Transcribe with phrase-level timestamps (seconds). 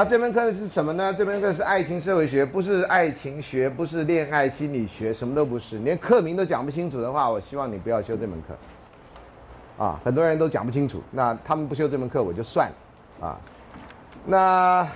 [0.00, 1.12] 那这门课是什么呢？
[1.12, 5.78] 这门课是爱情社会学，不是爱情学，不是恋爱心理学，什么都不是。
[5.80, 9.84] 连课名都讲不清楚的话，我希望你不要修这门课。
[9.84, 13.26] 啊，很多人都讲不清楚，那他们不修这门课我就算了。
[13.26, 13.38] 啊，
[14.24, 14.88] 那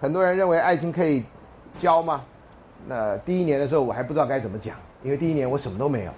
[0.00, 1.22] 很多人认为爱情可以
[1.78, 2.20] 教吗？
[2.88, 4.74] 那第一年的时候我还不知道该怎么讲，
[5.04, 6.12] 因为第一年我什么都没有。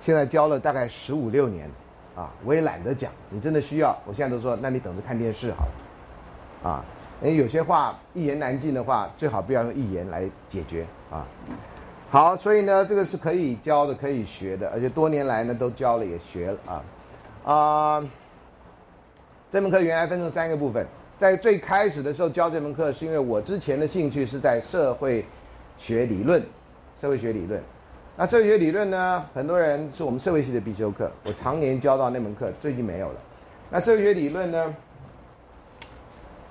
[0.00, 1.70] 现在教了大概十五六年，
[2.14, 3.12] 啊，我也懒得讲。
[3.28, 6.70] 你真的需要，我现在都说，那你等着看电视好了。
[6.70, 6.84] 啊。
[7.22, 11.26] 哎，有些话一言难尽的话，最好不要用一言来解决啊。
[12.10, 16.82] 好，所以呢，这个是可以教的，可以学的，而且多年来呢都教了，也学了啊。
[17.52, 18.10] 啊，
[19.50, 20.86] 这门课原来分成三个部分，
[21.18, 25.24] 在最开始的时候教这门课，是因为我之前的兴趣是在社会
[25.78, 26.42] 学理论，
[27.00, 27.60] 社会学理论。
[28.14, 33.14] 那社会学理论呢，很多人是我们社会系的必修课，我常年教到那门课，最近没有了。
[33.70, 34.74] 那社会学理论呢？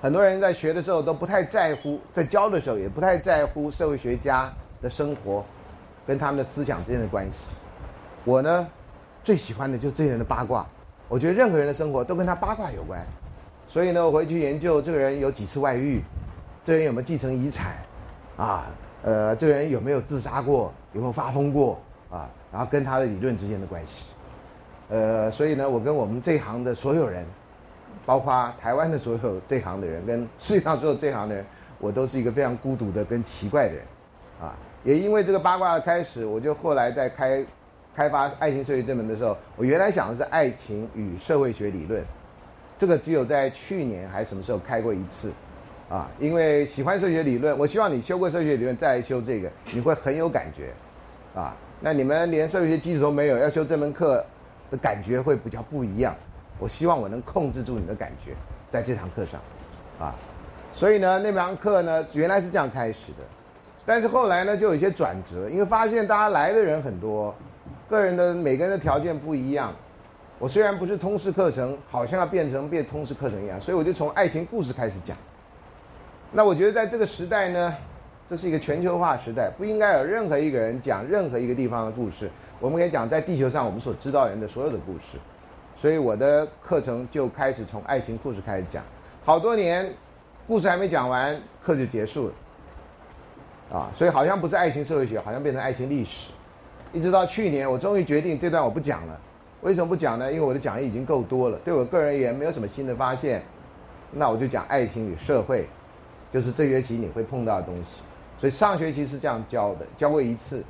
[0.02, 4.52] 很多人在学的时候都不太在乎，在教的时候也不太在乎社会学家
[4.82, 5.44] 的生活
[6.06, 7.54] 跟他们的思想之间的关系。
[8.22, 8.68] 我呢，
[9.24, 10.66] 最喜欢的就是这些人的八卦。
[11.08, 13.00] 我觉得任何人的生活都跟他八卦有关，
[13.68, 16.02] 所以呢，我回去研究这个人有几次外遇，
[16.62, 17.76] 这个人有没有继承遗产，
[18.36, 18.66] 啊，
[19.02, 21.80] 呃，这个人有没有自杀过，有没有发疯过，
[22.10, 24.04] 啊，然后跟他的理论之间的关系。
[24.90, 27.24] 呃，所以呢，我跟我们这一行的所有人。
[28.06, 31.44] 包括台湾的所有这行的人，跟世界上所有这行的人，
[31.78, 33.82] 我都是一个非常孤独的、跟奇怪的人，
[34.40, 34.54] 啊，
[34.84, 37.44] 也因为这个八卦的开始，我就后来在开
[37.94, 42.00] 开发爱情社会这门的时候，我原来想的是爱情与社会学理论，
[42.78, 45.32] 这个只有在去年还是什么时候开过一次，
[45.88, 50.70] 啊，因为喜欢社会学理论，我希望你修过社会学理论再来修这个，你会很有感觉，
[51.34, 54.24] 啊，那你们连社会学基础都没有，要修这门课
[54.70, 56.14] 的感觉会比较不一样。
[56.58, 58.32] 我希望我能控制住你的感觉，
[58.70, 59.40] 在这堂课上，
[59.98, 60.14] 啊，
[60.74, 63.24] 所以呢，那堂课呢原来是这样开始的，
[63.84, 67.34] 但是后来呢就有一些转折，因为发现大家来的人很多，
[67.88, 69.72] 个人的每个人的条件不一样。
[70.38, 75.16] 我虽然不是通识课程，好像要变成变通识课程一样，所以我就从爱情故事开始讲。
[76.30, 77.74] 那我觉得在这个时代呢，
[78.28, 82.30] 这是一个全球化时代，不应该有任何一个人讲任何一个地方的故事，
[82.60, 85.16] 我们可以讲在地球上我们所知道人的所有的故事。
[85.76, 88.82] 所以我的课程就开始从爱情故事开始讲，
[89.24, 89.92] 好多年，
[90.46, 96.30] 故事还没讲完，课就结束了，啊，所以好像不是爱情社会学，好像变成爱情历史，
[96.92, 99.20] 一直到去年，我终于决定这段我不讲了。
[99.60, 100.32] 为什么不讲呢？
[100.32, 103.42] 因为我的讲义已经够多了，对我个人而言没有什么新的发现，
[104.12, 105.66] 那我就讲爱情与社会，
[106.32, 108.00] 就是这学期你会碰到的东西。
[108.38, 110.62] 所以上学期是这样教的，教过一次，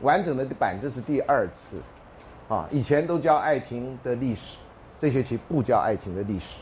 [0.00, 1.76] 完整的版这是第二次。
[2.48, 4.58] 啊，以前都教爱情的历史，
[4.98, 6.60] 这学期不教爱情的历史。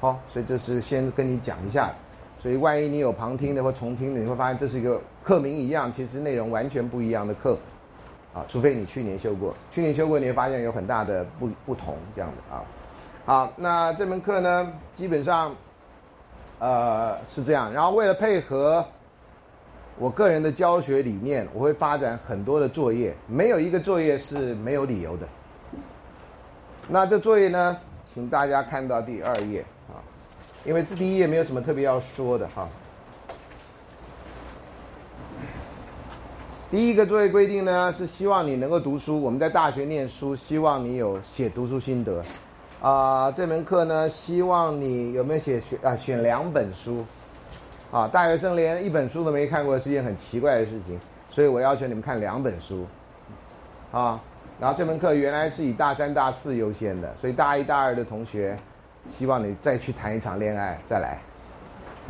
[0.00, 1.92] 好，所以这是先跟你讲一下，
[2.42, 7.56] 所以万一你有旁听的或重听的，你会发现这是一个课名一样，其实内容完全不一样的课。
[8.34, 12.64] 啊，除非你去年修过，去年修过你会发现有很大的不不同这样的啊。
[13.24, 15.54] 好，那这门课呢，基本上，
[16.58, 18.84] 呃，是这样，然后为了配合。
[19.96, 25.28] 我个人的教学理念，我会发展很多的作业，没有一个作业是没有理由的。
[26.88, 27.76] 那这作业呢，
[28.12, 30.02] 请大家看到第二页啊，
[30.64, 32.68] 因为这第一页没有什么特别要说的哈。
[36.70, 39.22] 第一个作业规定呢，是希望你能够读书。
[39.22, 42.20] 我们在大学念书，希望你有写读书心得。
[42.82, 47.04] 啊，这门课呢，希望你有没有写选啊选两本书。
[47.94, 50.98] 啊，大学生连一本书都没看过是件很奇怪的事情，
[51.30, 52.84] 所以我要求你们看两本书。
[53.92, 54.20] 啊，
[54.58, 58.58] 然后这门课原来是以大三、大四优先的，所以大一、大二的同学，
[59.08, 61.20] 希望你再去谈一场恋爱再来。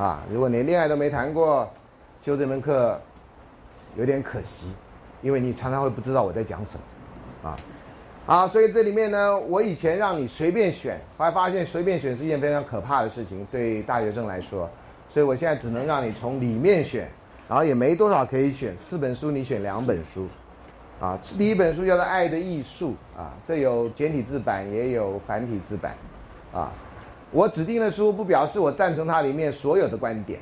[0.03, 1.71] 啊，如果连恋爱都没谈过，
[2.23, 2.99] 修这门课
[3.95, 4.73] 有点可惜，
[5.21, 7.51] 因为你常常会不知道我在讲什么。
[7.51, 7.57] 啊，
[8.25, 14.67] 好，所以这里面呢，我以前让你随便选，后来发现随便选是一件非常可怕的事情，对大学生来说。
[15.15, 17.09] 所以我现在只能让你从里面选，
[17.49, 20.27] 然后也没多少可以选，四本书你选两本书，
[21.01, 25.95] 啊，第一本书叫做《爱的艺术》啊，这有简体字版也有繁体字版，
[26.53, 26.73] 啊，
[27.31, 30.41] 我指定的书不表示我赞成它里面所有的观点，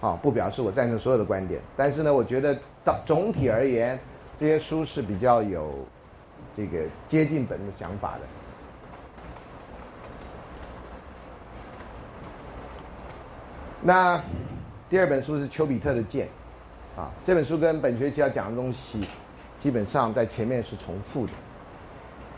[0.00, 3.98] 啊，不表示我赞成所有的观点，但是呢，我觉得到总体而言，
[4.36, 5.74] 这些书是比较有
[6.56, 8.20] 这个接近本的想法的。
[13.86, 14.18] 那
[14.88, 16.26] 第二本书是丘比特的剑，
[16.96, 19.06] 啊，这本书跟本学期要讲的东西
[19.58, 21.32] 基本上在前面是重复的，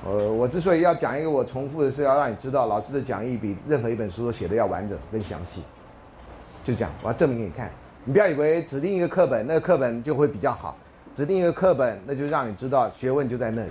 [0.04, 5.62] 呃，我之所以要讲一个我重复的是，要让你知道老师的讲义比任何一本书都写的要完整、更详细。
[6.64, 7.70] 就讲，我要证明给你看。
[8.04, 10.74] 你不要以为指定一个课本，那个课本就会比较好；
[11.14, 13.70] 指定一个课本，那就让你知道学问就在那里。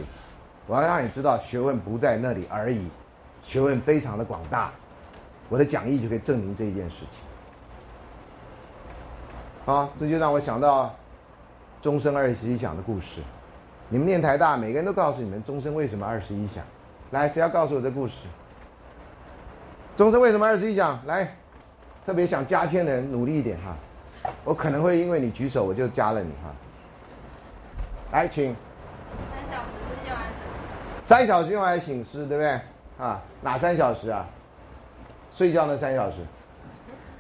[0.66, 2.88] 我要让你知道学问不在那里而已，
[3.44, 4.72] 学问非常的广大。
[5.50, 7.20] 我的讲义就可以证明这一件事情。
[9.66, 10.94] 好，这就让我想到
[11.82, 13.20] 钟声二十一响的故事。
[13.90, 16.64] 你们念台大，每个人都告诉你们钟声为什么二十一响。
[17.10, 18.14] 来，谁要告诉我这故事？
[19.98, 21.00] 钟声为什么二十一响？
[21.08, 21.36] 来，
[22.06, 23.76] 特别想加签的人努力一点哈。
[24.44, 26.54] 我可能会因为你举手，我就加了你哈。
[28.12, 28.56] 来，请。
[31.04, 32.60] 三小时用来醒思，对不对？
[33.04, 34.28] 啊，哪三小时啊？
[35.32, 36.18] 睡觉那三小时，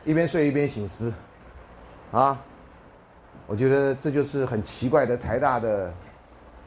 [0.04, 1.12] 一边睡一边醒思，
[2.16, 2.40] 啊，
[3.46, 5.92] 我觉得这就是很奇怪的台大的，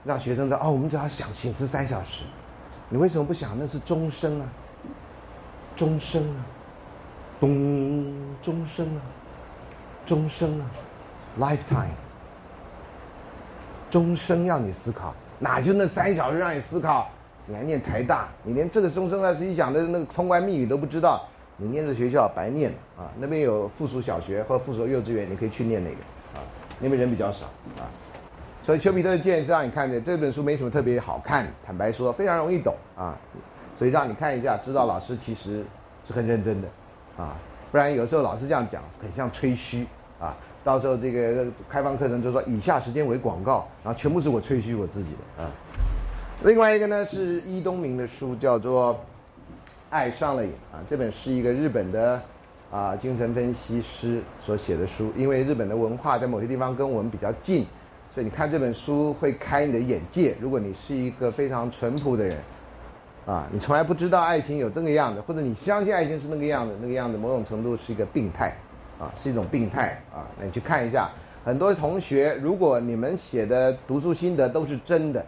[0.04, 2.24] 让学生知道哦，我们只要想醒思三小时，
[2.90, 4.46] 你为什么不想那是终生啊？
[5.74, 6.44] 终生啊，
[7.40, 9.00] 咚，终生啊，
[10.04, 10.66] 终生啊
[11.40, 11.96] ，lifetime，
[13.88, 15.14] 终生要你思考。
[15.38, 17.08] 哪就那三小时让你思考？
[17.46, 18.28] 你还念台大？
[18.42, 21.26] 你连这个终生二十一讲的那个通关密语都不知道？
[21.60, 23.10] 你念这学校白念啊！
[23.18, 25.96] 那边有附属小学或附属幼稚园，你可以去念那个
[26.38, 26.42] 啊。
[26.78, 27.46] 那边人比较少
[27.76, 27.90] 啊，
[28.62, 33.18] 所以丘比特的箭是让你看见这本书没什么特别好看，坦白说非常容易懂啊。
[33.76, 35.64] 所以让你看一下，知道老师其实
[36.06, 36.68] 是很认真的
[37.16, 37.36] 啊。
[37.72, 39.84] 不然有时候老师这样讲，很像吹嘘
[40.20, 40.36] 啊。
[40.62, 45.50] 到时候这个开放课程就说以下时间为广告，然后全部是我吹嘘我自己的啊。
[46.44, 48.94] 另外一个呢是伊东明的书，叫做
[49.90, 52.20] 《爱上了瘾》啊，这本是一个日本的
[52.70, 55.12] 啊精神分析师所写的书。
[55.16, 57.66] 因为日本的文化在某些地方跟我们比较近，
[58.14, 60.36] 所以你看这本书会开你的眼界。
[60.40, 62.36] 如果你是一个非常淳朴的人
[63.26, 68.54] 啊，你从来不知道爱情有这个样子，或者你相信爱情是那个样子，那个样子某种程度是一个病态。
[69.00, 70.26] 啊，是一种病态啊！
[70.36, 71.08] 那你去看一下，
[71.44, 75.24] 很多同学，如果你们写的读书心得都是真的，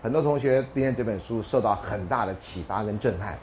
[0.00, 3.36] 很多同学今天这本书受到很大的启发跟震撼。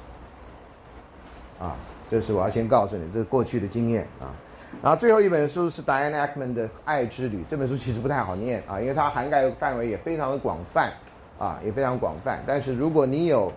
[1.60, 1.76] 啊，
[2.10, 4.34] 这是我要先告诉你，这是过去的经验啊。
[4.82, 10.92] 然后最后一本书是 Diane Ackman 的《爱之旅》，这本书其实不太好念啊，因为它涵盖的范围也非常的广泛
[11.38, 12.42] 啊，也非常广泛。
[12.48, 13.52] 但是如果你有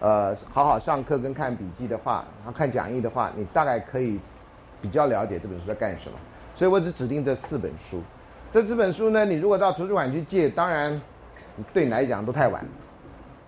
[0.00, 4.20] 呃好好上课跟看笔记的话，然后看讲义的话，你大概可以。
[4.80, 6.16] 比较了解这本书在干什么，
[6.54, 8.00] 所以我只指定这四本书。
[8.52, 11.02] 这四本书呢，你如果到图书馆去借，当然
[11.72, 12.64] 对你来讲都太晚，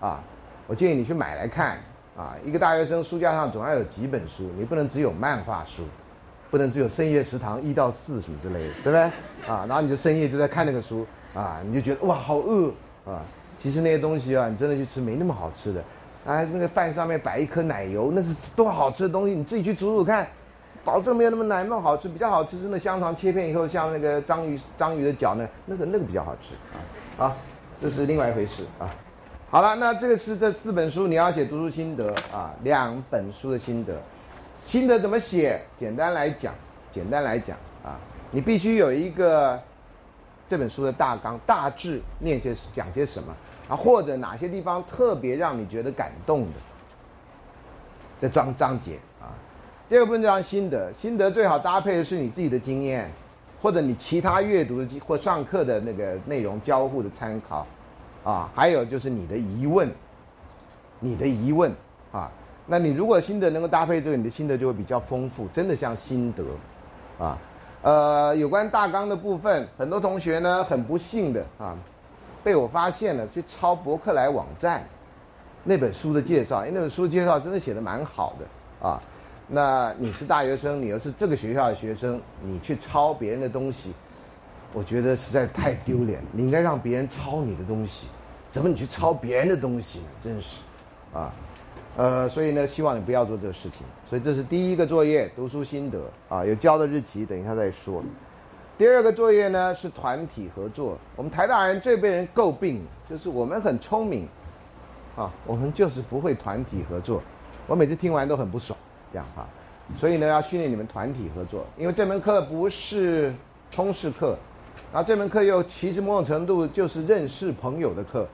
[0.01, 0.21] 啊，
[0.67, 1.79] 我建议你去买来看。
[2.17, 5.85] 啊，一个大学生书架上总要有几本书，你不能只有漫画书，
[6.51, 9.01] 不能只有深夜食堂一到四什么之类的，对不对？
[9.49, 12.73] 啊，然后你就深夜就在看那个书，啊，你就觉得哇好饿
[13.07, 13.23] 啊。
[13.57, 15.81] 其实那些东西啊，你真的去吃没那么好吃的。
[16.27, 20.27] 啊，那个饭上面摆一颗奶油，那是多好吃的东西，你自己去煮煮看。
[20.83, 26.55] 保证没有那么难，那么好吃，比较好吃是那香肠切片以后像那个章鱼章鱼的脚呢，那个那个比较好吃
[27.23, 27.37] 啊，啊，
[27.83, 28.89] 这是另外一回事啊。
[29.53, 34.01] 好了，那这个是这四本书你要写读书心得啊，两本书的心得，
[34.65, 35.61] 心得怎么写？
[35.77, 36.55] 简单来讲，
[36.93, 37.99] 简单来讲啊，
[38.31, 39.61] 你必须有一个
[40.47, 43.35] 这本书的大纲，大致念些讲些什么
[43.69, 46.53] 啊，或者哪些地方特别让你觉得感动的
[48.21, 49.35] 的章章节啊。
[49.89, 53.11] 第二部分叫心得，心得最好搭配的是你自己的经验，
[53.61, 57.67] 或者你其他阅读的或上课的那个内容交互的参考，
[58.25, 59.91] 啊，还有就是你的疑问，
[60.99, 61.73] 你的疑问
[62.13, 62.31] 啊，
[62.67, 66.45] 那你如果心得能够搭配这个，你的心得就会比较丰富，真的像心得，
[67.25, 67.39] 啊，
[67.83, 71.77] 呃，有关大纲的部分，很多同学呢很不幸的啊，
[72.45, 74.85] 被我发现了去抄博客来网站
[75.65, 79.01] 那本书的介绍，因为那本书介绍真的写的蛮好的啊。
[79.53, 83.93] 那你是大学生，你又是这个学校的学生，你去抄别人的东西，
[84.73, 86.21] 我觉得实在太丢脸。
[86.33, 88.07] 你应该让别人抄你的东西，
[88.53, 90.05] 怎么你去抄别人的东西呢？
[90.23, 90.61] 真是，
[91.13, 91.33] 啊，
[91.97, 93.87] 呃，所以呢，希望你不要做这个事情。
[94.09, 98.03] 所以这是第一个作业，读书心得啊，有交的日期，等一下再说。
[98.79, 100.97] 第二个作业呢是团体合作。
[101.15, 104.27] 我们台大人最被人诟病，就是我们很聪明，
[105.17, 107.23] 啊，我们就是不会团体合作。
[107.67, 108.79] 我每次听完都很不爽。
[109.13, 109.47] 这样哈，
[109.97, 113.35] 所以呢，要训练你们团体合作，因为这门课不是
[113.71, 114.39] 通识课，
[114.93, 118.27] 然后这门课又其实某种程度就是认识朋友的课，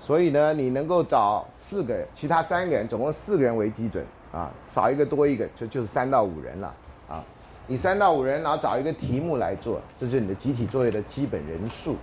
[0.00, 6.74] 所以呢，你能够找四个人，其他三个人，总共四个人为基准啊，少一个多一个就就是三到五人了
[7.08, 7.22] 啊，
[7.68, 11.96] 以三到五人，然后找一个题目来做，这是你的集体作业的基本人数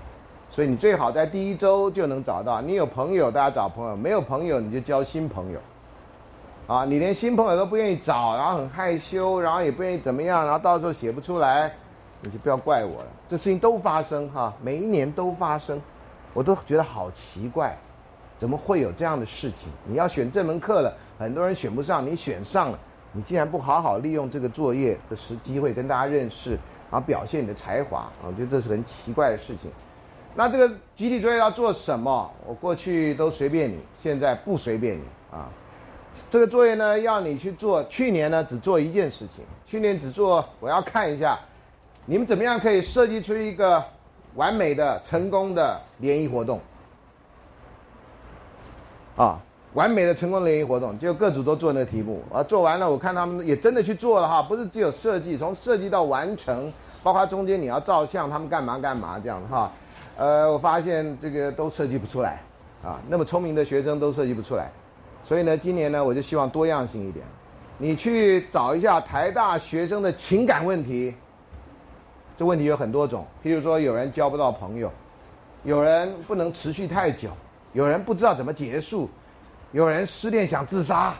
[0.52, 2.62] 所以你最好在第一周就能找到。
[2.62, 5.60] 你有朋友，大家找朋友；没有朋友，你就交新朋友。
[6.66, 11.74] 啊，你连新朋友都不愿意找，然后很害羞，然后也不愿意怎么样，然后到时候写不出来，
[12.26, 13.08] 你就不要怪我了。
[13.30, 15.80] 这事情都发生哈，每一年都发生，
[16.34, 17.78] 我都觉得好奇怪，
[18.40, 19.70] 怎么会有这样的事情？
[19.86, 22.80] 你要选这门课了，很多人选不上，你选上了，
[23.12, 26.52] 你竟然不好好利用这个作业的时机会跟大家认识，
[26.90, 29.70] 然后表现你的才华，我觉得这是很奇怪的事情。
[30.34, 30.68] 那这个
[30.98, 32.30] 集体作业要做什么？
[32.46, 35.48] 我过去都随便你，现在不随便你啊。
[36.30, 37.84] 这个作业呢，要你去做。
[37.86, 39.46] 去年呢，只做一件事情。
[39.66, 41.40] 去年只做，我要看一下，
[42.08, 43.84] 你们怎么样可以设计出一个
[44.36, 46.62] 完美的、成功的联谊活动。
[49.16, 49.40] 啊，
[49.74, 52.22] 完美的、成功的联谊活动，就各组都做那个题目。
[52.32, 56.72] 啊，做完了，我看他们也真的去做了哈，不是只有设计，从设计到完成，
[57.02, 59.72] 包括中间你要照相，他们干嘛干嘛这样哈。
[60.16, 62.42] 呃，我发现这个都设计不出来，
[62.84, 64.70] 啊，那么聪明的学生都设计不出来。
[65.24, 67.26] 所以呢，今年呢，我就希望多样性一点。
[67.78, 71.16] 你去找一下台大学生的情感问题。
[72.38, 74.92] 这问题有很多种，譬如说，有人交不到朋友，
[75.64, 77.30] 有人不能持续太久，
[77.74, 79.10] 有人不知道怎么结束，
[79.72, 81.16] 有人失恋想自杀。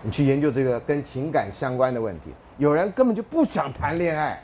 [0.00, 2.30] 你去研究这个跟情感相关的问题。
[2.58, 4.42] 有人根本就不想谈恋爱，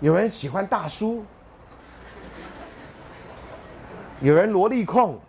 [0.00, 1.24] 有人喜欢大叔。
[4.20, 5.20] 有人萝莉控，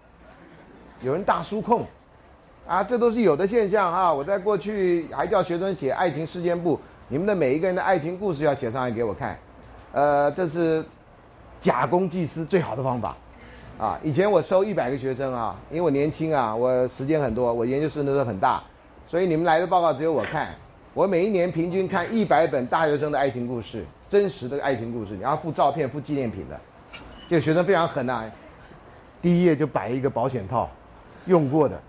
[1.02, 1.86] 有人大叔控，
[2.68, 4.14] 啊，这都是有的现象哈。
[4.14, 9.40] 我在过去还叫学生写爱情事件簿，你们的每一个人的爱情故事要写上来给我看，
[9.94, 10.84] 呃，这是
[11.62, 13.16] 假公济私最好的方法，
[13.80, 18.62] 啊，以前我收一百个学生啊，因为我年轻啊，我时间很多，我研究生那时候很大，
[19.08, 20.54] 所以你们来的报告只有我看，
[20.94, 26.60] 我每一年平均看一百本大学生的爱情故事，真实的爱情故事，然后附照片、附纪念品的，
[27.30, 28.26] 这个学生非常狠呐。
[29.22, 30.70] 第一页就摆一个保险套，
[31.26, 31.82] 用过的，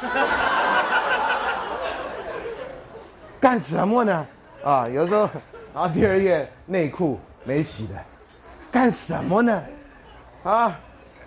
[3.40, 4.26] 干什么呢？
[4.62, 5.28] 啊，有时候，
[5.74, 7.94] 然后第二页内裤没洗的，
[8.70, 9.62] 干什么呢？
[10.42, 10.78] 啊，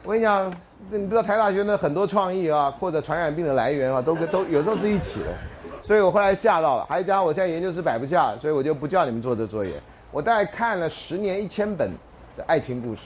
[0.03, 0.51] 我跟你讲，
[0.91, 5.27] 这你不知道台大学的很多创意啊，或者传染病的来源啊，都都有时候是一起的，
[5.81, 9.73] 所以我后来吓到了，还加上我现在研究室摆不下，所以我就不叫你们做这作业。
[10.11, 11.91] 我大概看了十年一千本
[12.37, 13.01] 的爱情故事。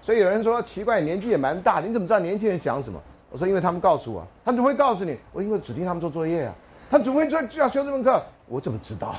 [0.00, 3.00] 所以有人说奇怪，年纪也蛮大，你怎么知道年轻人想什么？
[3.34, 5.18] 我说因为他们告诉我，他们怎么会告诉你？
[5.32, 6.54] 我因为指定他们做作业啊，
[6.88, 8.22] 他们怎么会做就要修这门课？
[8.46, 9.16] 我怎么知道？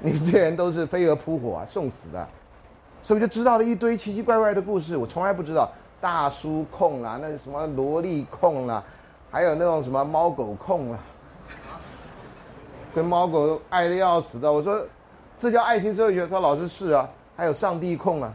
[0.00, 2.28] 你们这些人都是飞蛾扑火啊，送死的，
[3.02, 5.68] 所以就知道了一堆奇奇怪怪的故事，我从来不知道
[6.00, 8.84] 大叔控啊，那什么萝莉控啊，
[9.32, 11.00] 还有那种什么猫狗控啊，
[12.94, 14.52] 跟猫狗爱的要死的。
[14.52, 14.80] 我说
[15.40, 18.32] 这叫爱情社会学，他说老师是啊，还有上帝控啊。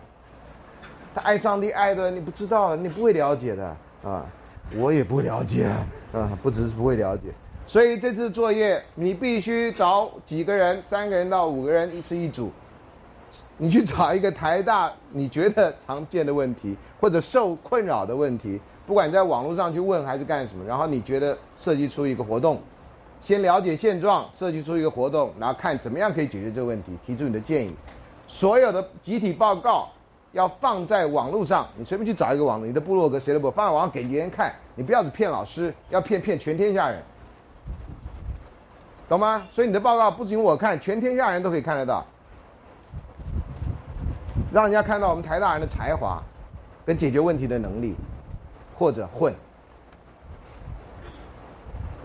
[1.15, 3.65] 他爱上帝爱的你不知道，你不会了解的
[4.03, 4.25] 啊，
[4.75, 5.69] 我也不了解。
[6.13, 7.24] 啊，不只是不会了解，
[7.67, 12.50] 所以这次作业你必须找几个人，三个人到五个人一是一组，
[13.57, 22.62] 你去找一个台大你觉得常见的问题或者受困扰的问题，不管在网络上去问还是干什么，然后你觉得设计出一个活动，
[23.19, 27.75] 先了解现状，设计出一个活动，然后看怎么样可以解决这个问题，提出你的建议，
[28.25, 29.89] 所有的集体报告。
[30.36, 37.01] 要放在网络上，你随便去找一个网络，你的部落格谁都不放在网上给别人看，你不要只骗老师，要骗骗全天下人，
[39.08, 39.48] 懂吗？
[39.54, 42.06] 所以你的报告不仅我看，全天下人都可以看得到，
[44.51, 46.22] 让人家看到我们台大人的才华，
[46.86, 47.96] 跟解决问题的能力，
[48.77, 49.34] 或者混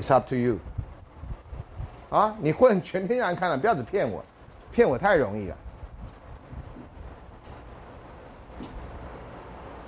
[0.00, 0.56] ，It's up to you。
[2.10, 4.24] 啊，你混全天下人看了，不要只骗我，
[4.70, 5.56] 骗我太容易了。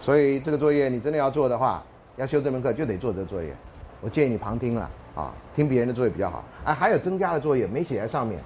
[0.02, 1.82] 所以这个作业你真的要做的话，
[2.16, 3.54] 要修这门课就得做这个作业。
[4.00, 6.44] 我建议你旁听了啊，听别人的作业比较好。
[6.64, 8.40] 啊，还有增加的作业没写在上面，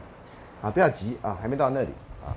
[0.60, 1.88] 啊，不要急啊，还没到那里
[2.22, 2.28] 啊。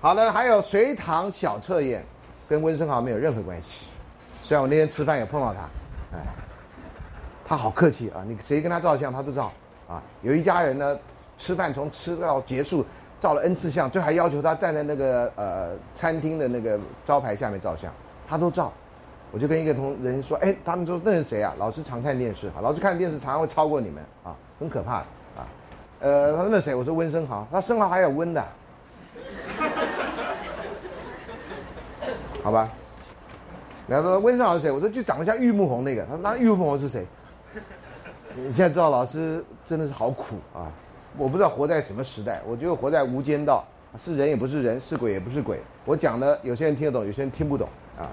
[0.00, 2.04] 好了，还有随堂小测验，
[2.48, 3.88] 跟温生豪没有任何关系。
[4.40, 5.60] 虽然我那天吃饭也碰到他，
[6.16, 6.20] 哎，
[7.44, 9.50] 他好客气啊，你谁跟他照相他都照
[9.88, 10.00] 啊。
[10.22, 10.96] 有一家人呢，
[11.36, 12.86] 吃饭从吃到结束
[13.18, 17.92] 照了 N 次相，最后还要求他站在那个呃餐厅的那个招牌下面照相。
[18.28, 18.72] 他都照，
[19.30, 21.54] 我就跟一个同人说：“哎，他们说那是谁啊？
[21.58, 25.04] 老师常看电视，啊，老师看电视常常会超过你们啊，很可怕的
[25.36, 25.46] 啊。”
[26.00, 26.74] 呃，他说那谁？
[26.74, 28.44] 我说温生豪，他生豪还有温的，
[32.42, 32.68] 好吧？
[33.86, 34.70] 然后说温生豪是谁？
[34.70, 36.02] 我说就长得像玉木红那个。
[36.04, 37.06] 他说那玉木红是谁？
[38.36, 40.66] 你现在知道老师真的是好苦啊，
[41.16, 43.64] 我不知道活在什么时代，我就活在无间道，
[43.98, 45.60] 是人也不是人，是鬼也不是鬼。
[45.84, 48.10] 我讲的有些人听得懂，有些人听不懂啊。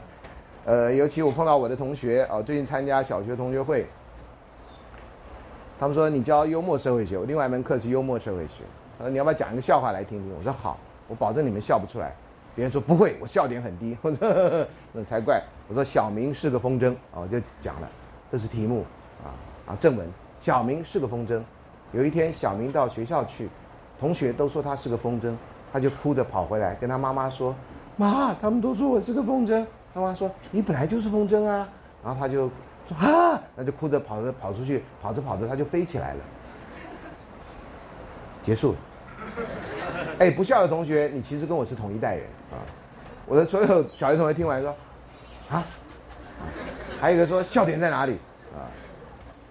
[0.65, 3.87] 呃，尤其我碰到我的同学啊，最近参加小学同学会，
[5.79, 8.63] 他们说你教幽默社会学，我另外一门课是幽默社会学，
[8.99, 10.31] 他说你要不要讲一个笑话来听听？
[10.37, 12.13] 我说好，我保证你们笑不出来。
[12.53, 15.41] 别人说不会，我笑点很低，我说那才怪。
[15.67, 17.89] 我说小明是个风筝啊，我就讲了，
[18.29, 18.85] 这是题目
[19.23, 19.33] 啊
[19.65, 20.05] 啊正文。
[20.37, 21.41] 小明是个风筝，
[21.91, 23.47] 有一天小明到学校去，
[23.99, 25.33] 同学都说他是个风筝，
[25.71, 27.55] 他就哭着跑回来跟他妈妈说
[27.97, 31.67] ：“妈，他们都说我是个风筝。”他妈说：“你本来就是风筝啊。”
[32.03, 32.49] 然后他就
[32.87, 36.19] 说：“啊！”那就哭着跑着跑出去，跑着跑着他就飞起来了。
[38.43, 38.75] 结束。
[40.19, 42.59] 哎，不笑的同学，你其实跟我是同一代人啊！
[43.25, 44.75] 我的所有小学同学听完说
[45.51, 45.63] ：“啊！”
[46.99, 48.17] 还有一个说：“笑点在哪里？”
[48.53, 48.67] 啊！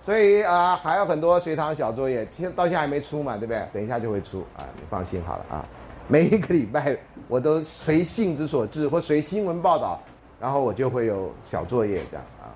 [0.02, 3.68] 所以啊，还有很多随堂小作业，现到现在还没出嘛，对不对？
[3.72, 5.64] 等一下就会出啊，你放心好了啊！
[6.10, 6.96] 每一个礼拜
[7.28, 10.00] 我都随性之所至或随新闻报道。
[10.40, 12.48] 然后我就会有小作业这样啊，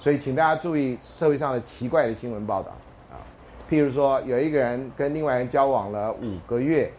[0.00, 2.70] 所以请大家注意社会上的奇怪的新闻报道
[3.10, 3.20] 啊，
[3.68, 6.90] 譬如说有一个人跟另外人交往了五个月，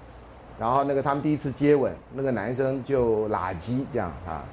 [0.60, 4.46] 然后那个他们第一次接吻，那个男生就拉鸡这样啊，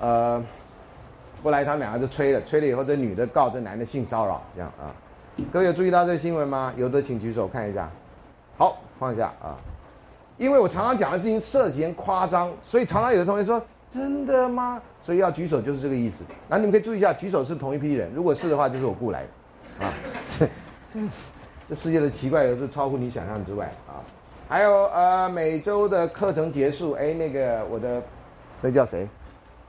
[0.00, 0.42] 呃，
[1.44, 4.88] 后来他们两个就吹了，吹了以后这女的告这男的性骚扰这样啊，
[5.52, 6.72] 各位有注意到这个新闻吗？
[6.78, 7.90] 有的请举手看一下，
[8.56, 9.58] 好放下啊，
[10.38, 14.80] 因为我常常讲的事情涉嫌夸张，所以常常有的同学说真的吗？
[15.02, 16.22] 所以要举手就是这个意思。
[16.48, 18.10] 那你们可以注意一下，举手是同一批人。
[18.14, 19.86] 如果是的话，就是我雇来的。
[19.86, 19.92] 啊，
[21.68, 24.00] 这世界的奇怪有时超乎你想象之外啊。
[24.48, 28.02] 还有呃，每周的课程结束，哎，那个我的
[28.62, 29.08] 那叫谁？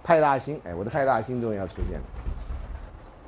[0.03, 2.05] 派大星，哎，我的派大星终于要出现了。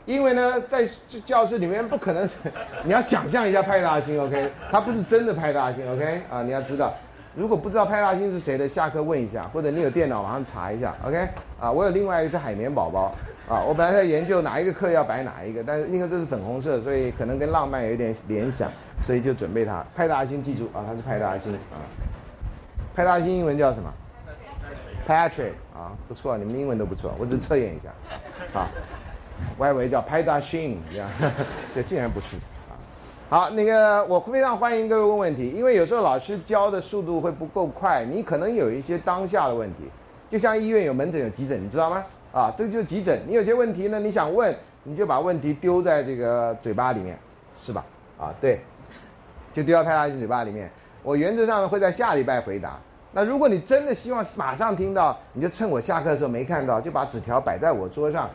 [0.06, 0.88] 因为呢，在
[1.26, 2.28] 教室里面不可能，
[2.84, 4.50] 你要想象一下派大星，OK？
[4.72, 6.22] 他不是真的派大星，OK？
[6.30, 6.94] 啊，你要知道。
[7.34, 11.28] 如果不知道派大星是谁的，下课问一下，或者你有电脑马上查一下，OK？
[11.62, 13.14] 啊，我有另外一个是海绵宝宝，
[13.48, 18.70] 啊，我本来在研究哪一个课要摆哪一个，但是因为这是粉红色，所以可能跟浪漫有一点联想，
[19.06, 19.82] 所以就准备它。
[19.96, 21.80] 派大星，记住啊，它是派大星啊。
[22.94, 23.94] 派大星英文叫什么
[25.08, 28.68] ？Patrick 啊，不错，你们英文都不错，我只是测验一下，啊，
[29.58, 31.10] 我以为叫派大星这样，
[31.74, 32.36] 这竟然不是。
[33.32, 39.90] 好，那个我非常欢迎各位问问题，因为有时候老师教的速度会不够快，你可能有一些当下的问题，
[40.30, 42.04] 就像医院有门诊有急诊，你知道吗？
[42.34, 47.18] 啊，这个就是急诊，你有些问题呢，你想问，你就把问题丢在这个嘴巴里面，
[47.64, 47.86] 是吧？
[48.20, 48.60] 啊，对，
[49.54, 50.70] 就丢到派大星嘴巴里面。
[51.02, 52.78] 我原则上会在下礼拜回答。
[53.14, 58.30] 那如果你真的希望马上听到，你就趁我下课的时候没看到，就把纸条摆在我桌上，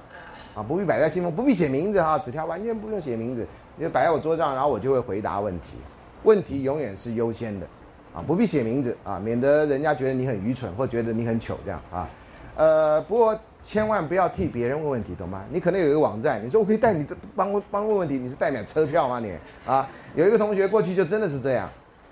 [0.55, 3.47] 啊，不必摆在信封，不必写名字哈，纸条完全不用写名字。
[3.81, 5.77] 就摆在我桌上，然后我就会回答问题。
[6.23, 7.67] 问题永远是优先的，
[8.15, 12.09] 啊，不必写名字啊，免得人家觉得你很愚蠢或觉得你很糗这样啊。
[12.57, 15.45] 呃，不过千万不要替别人问问题，懂吗？
[15.53, 19.21] 你可能有一个网站，你说我可以带你帮帮问问题，你是代买车票吗？
[19.21, 19.33] 你
[19.67, 21.69] 啊，有一个同学过去就真的是这样，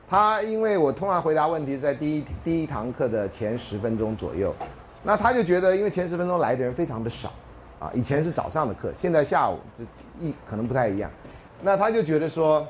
[0.09, 4.55] 他因为我通常回答问题是在第一第一堂课的前十分钟左右，
[5.03, 7.31] 那他就觉得因为前十分钟来的人非常的少，
[7.81, 9.85] 啊，以前是早上的课，现在下午就
[10.25, 11.11] 一可能不太一样。
[11.63, 12.67] 那他就觉得说，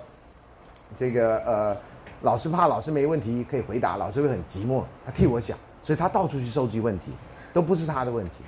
[0.99, 1.77] 这个呃，
[2.23, 4.83] 老师怕老师没问题可以回答，老师会很寂寞。
[5.05, 7.13] 他替我想，所以他到处去收集问题，
[7.53, 8.45] 都不是他的问题，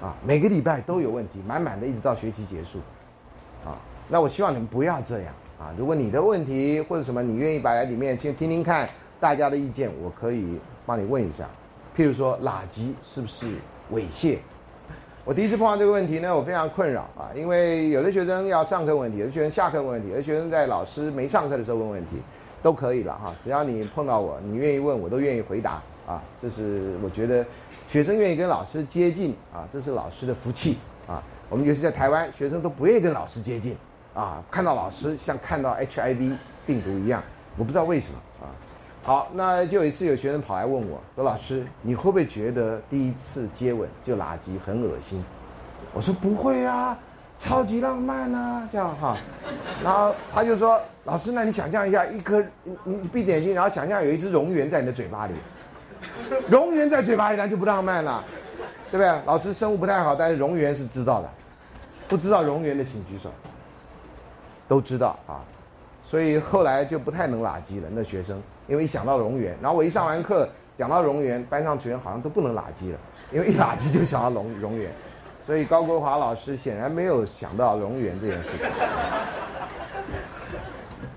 [0.00, 2.78] 啊，每个礼拜都有问题，满满的，一直到学期结束，
[3.64, 3.76] 啊，
[4.08, 5.74] 那我希望你们不要这样啊。
[5.76, 11.48] 如果你的问题或者什么，你愿意摆在里面先听听看大家的意见，我可以帮你问一下。
[11.96, 13.46] 譬如说，垃圾是不是
[13.92, 14.38] 猥亵？
[15.24, 22.16] 我第一次碰到这个问题呢，我非常困扰啊，因为有的学生要上课问题，有的学生下课问题，有的学生在老师没上课的时候问问题，
[22.60, 23.32] 都可以了哈。
[23.44, 26.20] 只要你碰到我，你愿意问我都愿意回答啊。
[26.40, 27.46] 这是我觉得
[27.86, 31.22] 学生愿意跟老师接近啊，这是老师的福气啊。
[31.48, 33.76] 我们尤其在台湾，学生都不愿意跟老师接近
[34.12, 37.22] 啊，看到老师像看到 HIV 病毒一样，
[37.56, 38.18] 我不知道为什么。
[39.04, 45.24] 好，那就有一次有学生跑来问我说：“老师，你会不会觉得第一次接吻就垃圾很恶心？”
[45.92, 46.96] 我说：“不会啊，
[47.36, 49.16] 超级浪漫啊，这样哈。
[49.82, 55.32] ”然后他就说：“老师，那你想象一下，一颗你你闭眼睛，然后想象有一只蝾螈在你的嘴巴里，
[56.48, 58.22] 蝾螈在嘴巴里，那就不浪漫了，
[58.92, 59.12] 对不对？
[59.26, 61.28] 老师生物不太好，但是蝾螈是知道的，
[62.06, 63.28] 不知道蝾螈的请举手，
[64.68, 65.42] 都知道啊。
[66.12, 70.46] 所以后来就不太能垃圾了，那学生。”因为一想到蝾螈，然后我一上完课
[70.76, 72.98] 讲到蝾螈，班上学生好像都不能垃圾了，
[73.32, 74.88] 因为一垃圾就想到蝾蝾螈，
[75.46, 78.68] 所以高国华老师显然没有想到蝾螈这件事情，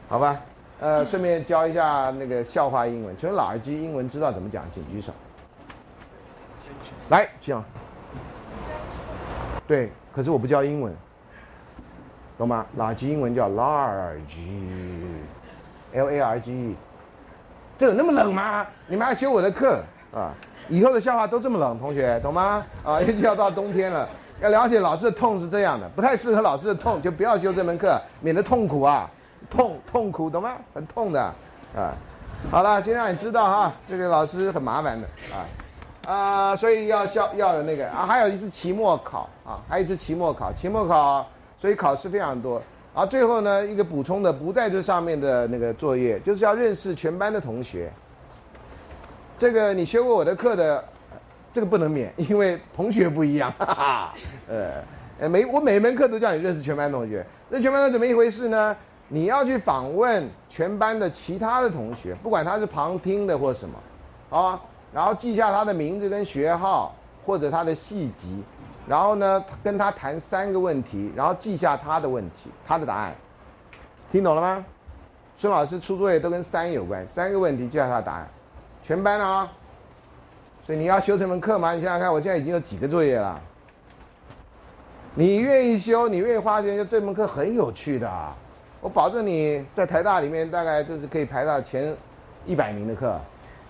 [0.07, 0.39] 好吧？
[0.79, 3.13] 呃，顺便教一下那个笑话英文。
[3.17, 4.63] 请问老耳机英文知道怎么讲？
[4.71, 5.11] 请举手。
[7.09, 7.61] 来，讲。
[9.67, 10.95] 对，可是我不教英文，
[12.37, 12.65] 懂吗？
[12.77, 14.11] 垃圾英文叫 large，l
[16.11, 16.75] a r g e，。
[17.77, 18.65] 这有那么冷吗？
[18.87, 19.81] 你们还修我的课
[20.13, 20.33] 啊？
[20.67, 22.65] 以后的笑话都这么冷，同学懂吗？
[22.83, 24.09] 啊， 要到冬天了，
[24.41, 29.09] 要了解老师的痛是这样的，不太适合老师的痛，就不要修这门课，免得痛苦啊，
[29.49, 30.53] 痛痛苦，懂吗？
[30.73, 31.21] 很痛的，
[31.75, 31.93] 啊，
[32.49, 35.45] 好了，现在你知道哈，这个老师很麻烦的啊，
[36.11, 42.61] 啊，所以要校要有那个啊，还有一次期末考啊，还有一次期末考，期末考，所以考试非常多。
[42.93, 47.91] 啊，最后呢，一个补充的不在这上面的那个作业，就是要认识全班的同学。
[49.37, 50.81] 这个你学过我的课的，
[51.51, 53.51] 这个不能免， 因为同学不一样。
[53.59, 54.13] 哈哈，
[55.19, 57.25] 呃，每我每门课都叫你认识全班同学。
[57.49, 58.73] 那全班同学怎么一回事呢？
[59.09, 64.59] 你要去访问全班的其他的同学，不管他是旁听的或什么，啊，
[64.93, 68.41] 然后记下他的名字跟学号或者他的系籍。
[68.87, 73.13] 然后呢，跟他谈三个问题，然后记下他的问题，他的答案，
[74.11, 74.63] 听懂了吗？
[75.35, 78.27] 孙老师出作业都跟三有关，三个问题记下他的答案，
[78.83, 79.51] 全班啊。
[80.63, 81.73] 所以你要修这门课吗？
[81.73, 83.39] 你想想看，我现在已经有几个作业了。
[85.13, 88.35] 你愿意修，你愿意花钱，就这门课很有趣的啊，
[88.81, 91.95] 我保证你在台大里面大概就是可以排到前
[92.45, 93.19] 一百名的课，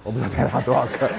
[0.03, 1.09] 我不知道台大多少课。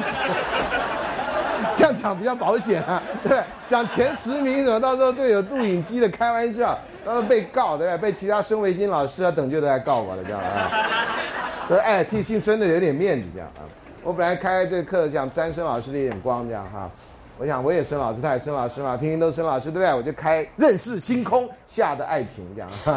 [1.76, 7.98] 这样讲比较保险啊，对，讲前十名什么，到时候对有录影机的开玩笑，到时候被告，对不对？
[7.98, 10.70] 被其他孙维新老师啊等就都来告我了，这样啊。
[11.68, 13.60] 所以哎，替姓孙的有点面子，这样啊。
[14.02, 16.90] 我本来开这个课想沾孙老师的一点光，这样哈。
[17.38, 19.92] 我想我也孙老师，他也孙老师嘛，平平都孙老师，对不对？
[19.92, 22.70] 我就开认识星空下的爱情，这样，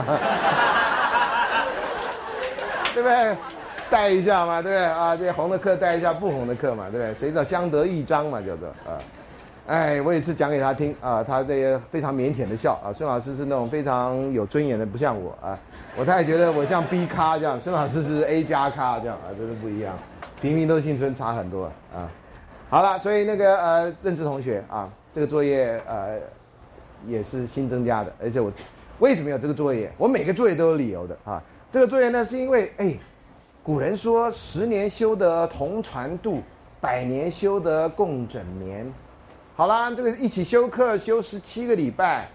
[2.94, 3.36] 对不对？
[3.90, 5.18] 带一下嘛，对不对啊？
[5.18, 7.14] 这红的课带一下不红的课嘛，对不对？
[7.14, 9.02] 谁知道相得益彰嘛，叫做啊。
[9.68, 12.94] 哎，我有一次讲给他听啊，他这个非常腼腆的笑啊。
[12.94, 15.58] 孙老师是那种非常有尊严的，不像我啊。
[15.96, 19.96] 我太觉得我像 B 咖这样，孙老师是 A 加咖这样啊，真是不一样。
[20.42, 22.10] 平民都姓孙，差很多啊。
[22.70, 26.18] 好了，所以那个呃，认识同学啊，这个作业呃
[27.08, 28.52] 也是新增加的，而且我
[29.00, 29.92] 为什么有这个作业？
[29.98, 31.42] 我每个作业都有理由的啊。
[31.72, 32.94] 这个作业呢，是因为哎。
[33.70, 36.42] 古人说：“十年修得同船渡，
[36.82, 38.92] 百年修得共枕眠。”
[39.56, 42.28] 好啦，这个一起修课修十七个礼拜，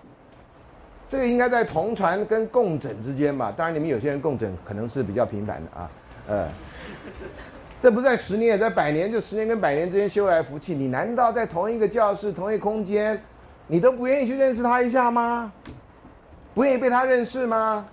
[1.08, 3.52] 这个应该在同船跟共枕之间吧？
[3.56, 5.90] 当然，你们有些人共枕可能是比较频繁的啊。
[6.28, 6.48] 呃，
[7.80, 10.72] 这不在十年，也在百年，就十年跟百年之间修来福气。
[10.72, 13.20] 你难道在同一个教室、同一空间，
[13.66, 15.52] 你都不愿意去认识他一下吗？
[16.54, 17.88] 不愿意被他认识吗？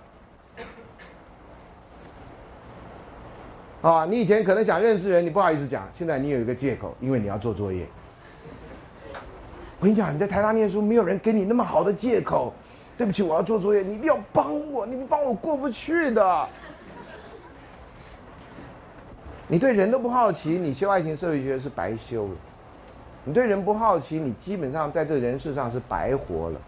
[3.82, 7.84] 啊，你以前可能想认识人，你不好意思讲，现在你有一个借口，因为你要做作业。
[9.80, 12.54] 我跟你讲，你在台大念书，没有人给你那么好的借口。
[12.96, 16.48] 对不起，我要做作业，你一定要帮我，你不帮我过不去的。
[19.48, 22.34] 你对人都不好奇，你修爱情社会学是白修了。
[23.24, 26.60] 你对人不好奇，你基本上在这人世上是白活了。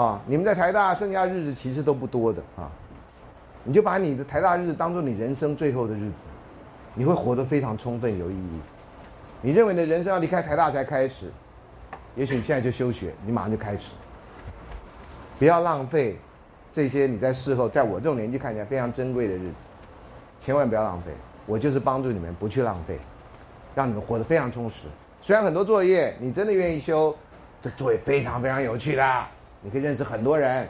[0.00, 2.70] 啊，你们在台大剩下日子其实都不多的啊。
[3.64, 6.24] 你就把你的台大日子当做你人生最后的日子，
[6.94, 8.60] 你会活得非常充分有意义。
[9.40, 11.30] 你认为你的人生要离开台大才开始，
[12.16, 13.92] 也许你现在就休学，你马上就开始。
[15.38, 16.18] 不要浪费
[16.72, 19.64] 这些你在事后，在我这种年纪看起来非常珍贵的日子，
[20.40, 21.12] 千万不要浪费。
[21.46, 22.98] 我就是帮助你们不去浪费，
[23.74, 24.86] 让你们活得非常充实。
[25.20, 27.16] 虽然很多作业你真的愿意修，
[27.60, 29.24] 这作业非常非常有趣的，
[29.60, 30.68] 你可以认识很多人，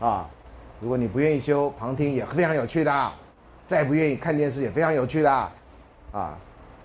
[0.00, 0.28] 啊。
[0.82, 3.12] 如果你不愿意修旁听也非常有趣的，
[3.68, 5.30] 再不愿意看电视也非常有趣的，
[6.10, 6.36] 啊，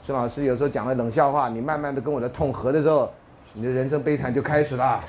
[0.03, 3.11] 孙老师有时候讲的冷笑话，你慢慢的跟我的痛合的时候，
[3.53, 5.03] 你的人生悲惨就开始了，啊，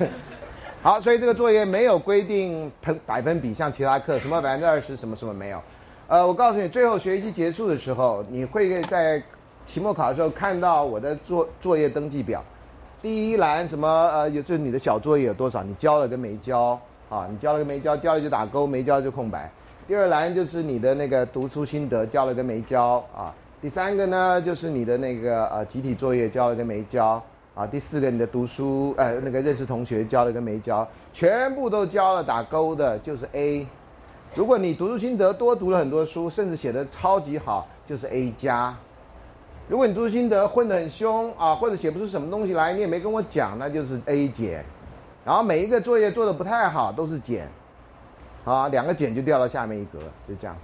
[0.80, 2.72] 好，所以这个作业没有规定
[3.04, 5.62] 百分比，像其他课什么百分之二十什么什么没有，
[6.08, 9.22] 呃，我告诉你，最后学期结束的时候，你会在
[9.66, 12.42] 期末考的时候看到我的作作业登记表，
[13.02, 16.80] 第一栏什么呃，也就是你的小作业有多少，你交了跟没交。
[17.08, 19.50] 啊，你交了跟没交，交了就打勾，没交就空白。
[19.86, 23.34] 第二栏就是你的那个读书心得，交了跟没交啊。
[23.60, 27.22] 第三个呢，就是你的那个呃集体作业，交了跟没交
[27.54, 27.66] 啊。
[27.66, 33.66] 第四个你的读书呃那个认识同学，交了跟没交，全部都交了打勾的，就是 A。
[34.34, 38.74] 如果你读书心得多读了很多书，甚至写的超级好，就是 A 加。
[39.68, 44.64] 如果你读书心得混得很凶啊，或者写不出什么东西来，你也没跟我讲，那就是 A 减。
[45.24, 47.48] 然后每一个作业做的不太好，都是减，
[48.44, 50.56] 啊，两个减就掉到下面一格，就这样，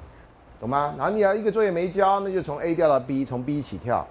[0.61, 0.95] 懂吗？
[0.99, 4.07] 然后你要一个作业没交，那就从 A 掉到 B，从 B 起跳。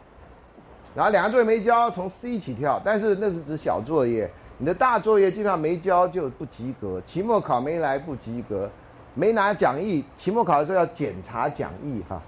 [0.95, 8.67] 然后两个作业没交，从 C 起跳，但是那是指小作业，你的大作业基本上没交就不及格，期末考没来不及格，
[9.13, 12.19] 没拿讲义，期末考的时候要检查讲义哈，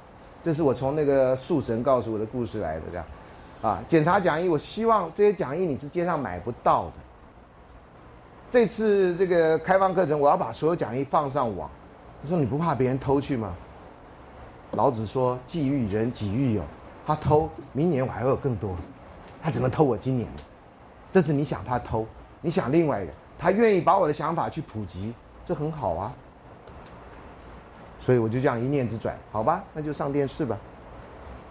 [0.44, 3.06] 这是我从那个树神告诉我的故事来的这样，
[3.64, 6.92] 啊，检查讲义，我希望这些讲义你是街上买不到的。
[8.52, 11.70] 这次这个开放课程，我要把所有讲义放上网。
[12.22, 13.56] 他说：“你不怕别人偷去吗？”
[14.76, 16.62] 老子说：“己欲人，己欲有。”
[17.08, 18.76] 他偷，明年我还会有更多。
[19.42, 20.44] 他怎么偷我今年的？
[21.14, 22.06] 这是你想他偷，
[22.42, 25.14] 你想另外一个，他愿意把我的想法去普及，
[25.46, 26.14] 这很好啊。
[28.02, 30.58] 所以我就这样一念之转，好吧，那就上电视吧。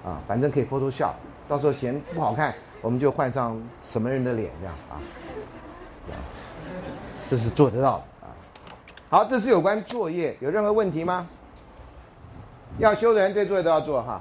[0.05, 1.13] 啊，反正可以 Photoshop，
[1.49, 5.01] 到时候嫌不好看，我们就换上什么人的脸这样啊。
[7.31, 8.35] 这是做得到的啊！
[9.09, 11.29] 好，这是有关作业，有任何问题吗？
[12.79, 14.21] 要修的人这作业都要做哈。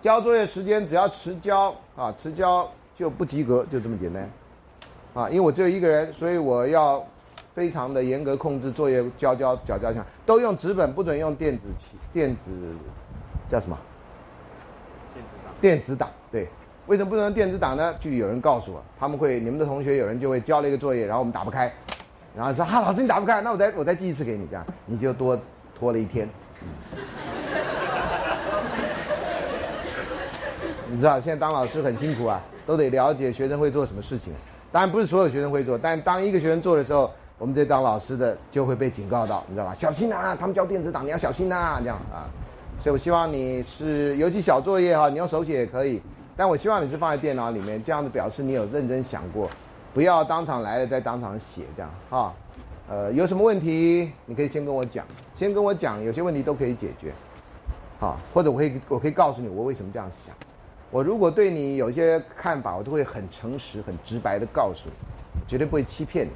[0.00, 4.26] 交作业时间只要迟交啊，迟交就不及格，就这么简单
[5.12, 5.28] 啊！
[5.28, 7.04] 因为我只有一个人，所以我要
[7.54, 11.64] 非常的严格控制作业交交交交项，都用纸本，不准用电子
[12.10, 12.50] 电子
[13.50, 13.76] 叫什么？
[15.12, 15.54] 电子档。
[15.60, 16.21] 电子档对。
[16.86, 17.94] 为什么不能用电子档呢？
[18.00, 21.72] 就有人告诉我，他们会你们的同学有人就会交了一个作业，然后我们打不开，
[22.36, 25.38] 然后说哈老师你打不开，那我再我再寄一次给你，这样你就多
[25.78, 26.28] 拖了一天。
[30.88, 34.32] 你知道现在当老师很辛苦啊，都得了解学生会做什么事情。
[34.70, 39.74] 当然不是所有学生会做，但当一个学生做的时候，我们这当老师的就会被警告到，你知道吧？
[39.74, 42.28] 小心啊，他们交电子档，你要小心呐，这样啊。
[42.80, 46.02] 所以我希望你是尤其小作业哈，你用手写也可以。
[46.36, 49.48] 但我希望你是放在电脑里面，这样子表示你有认真想过，
[49.92, 52.32] 不要当场来了再当场写这样哈。
[52.88, 57.12] 呃，有什么问题你可以先跟我讲，先跟我讲，有些问题都可以解决，
[57.98, 60.34] 好，或者我可以我可以告诉你我为什么这样想。
[60.90, 66.30] 我如果对你有些看法，我都会很诚实、很直白的告诉你，绝对不会欺骗你。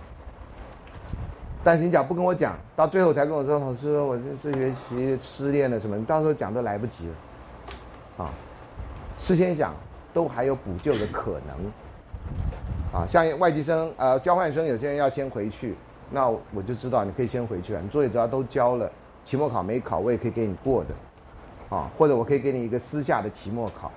[1.65, 8.31] 但是你只要不跟我讲，到最后才跟我说，老师，我这这学期失恋了什么，你到时候讲都来不及了，啊，
[9.19, 9.75] 事先讲。
[10.17, 15.75] 都还有补救的可能，啊，像外籍生、呃，交换生，有些人要先回去，
[16.11, 17.83] 那我就知道你可以先回去了。
[17.83, 18.91] 你作业只要都交了，
[19.27, 23.93] 期末考没考，我也可以给你过的，啊，或者我可以给你一个私下的期末考，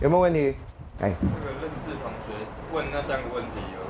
[0.00, 0.54] 有没有问题？
[1.00, 2.32] 哎，那个认识同学
[2.72, 3.80] 问那三个问题，有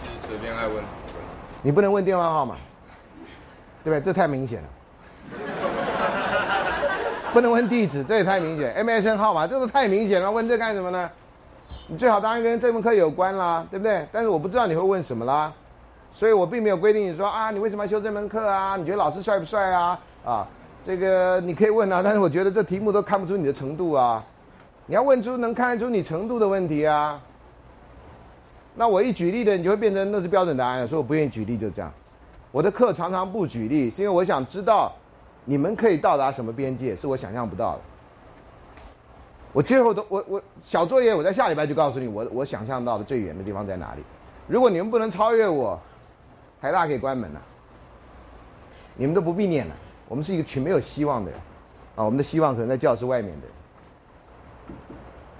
[0.00, 1.22] 就是随便爱问什么问？
[1.60, 2.56] 你不能问电话号码，
[3.84, 4.00] 对不对？
[4.00, 4.68] 这太明显了。
[7.38, 8.74] 不能问地址，这也太明显。
[8.84, 11.08] MSN 号码，这个太明显了，问这干什么呢？
[11.86, 14.04] 你最好当然跟这门课有关啦，对不对？
[14.10, 15.52] 但是我不知道你会问什么啦，
[16.12, 18.76] 所以我并没有规定你说啊，你为什么要修这门课啊？
[18.76, 20.00] 你觉得老师帅不帅啊？
[20.24, 20.48] 啊，
[20.84, 24.20] 这个你可以问啊，但是我觉得这题目都看不出你的程度啊。
[24.86, 27.20] 你要问出能看得出你程度的问题啊。
[28.74, 31.88] 那我一举例的，你就会变成那是标准答案，所以我不愿意举例，就这样。
[32.50, 34.92] 我的课常常不举例，是因为我想知道。
[35.48, 36.94] 你们可以到达什么边界？
[36.94, 37.80] 是我想象不到的。
[39.50, 44.02] 我最后都我我小作业，我在下礼拜就告诉你，我我想象到的最远的地方在哪里。
[44.46, 45.80] 如果你们不能超越我，
[46.60, 47.40] 台大可以关门了。
[48.94, 49.74] 你们都不必念了。
[50.06, 51.40] 我们是一个群没有希望的人
[51.96, 54.74] 啊，我们的希望可能在教室外面的。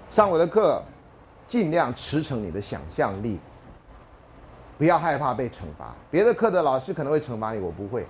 [0.09, 0.83] 上我的课，
[1.47, 3.39] 尽量驰骋你的想象力，
[4.79, 5.95] 不要害怕被惩罚。
[6.11, 8.07] 别的课的老师可能会惩罚你，我不会。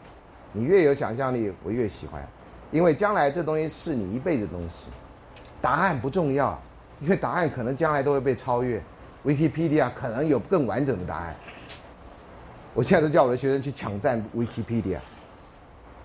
[0.58, 2.20] 你越有想象力，我越喜欢，
[2.72, 4.90] 因为将来这东西是你一辈子的东西。
[5.60, 6.60] 答案不重要，
[7.00, 8.82] 因为答案可能将来都会被超越。
[9.24, 11.36] Wikipedia 可能有更完整的答案。
[12.74, 14.98] 我现在都叫我的学生去抢占 Wikipedia，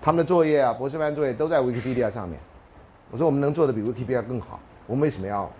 [0.00, 2.38] 他们的作业啊，博士班作业都在 Wikipedia 上面。
[3.10, 5.50] 我说我们能做的比 Wikipedia 更好，我们为什么要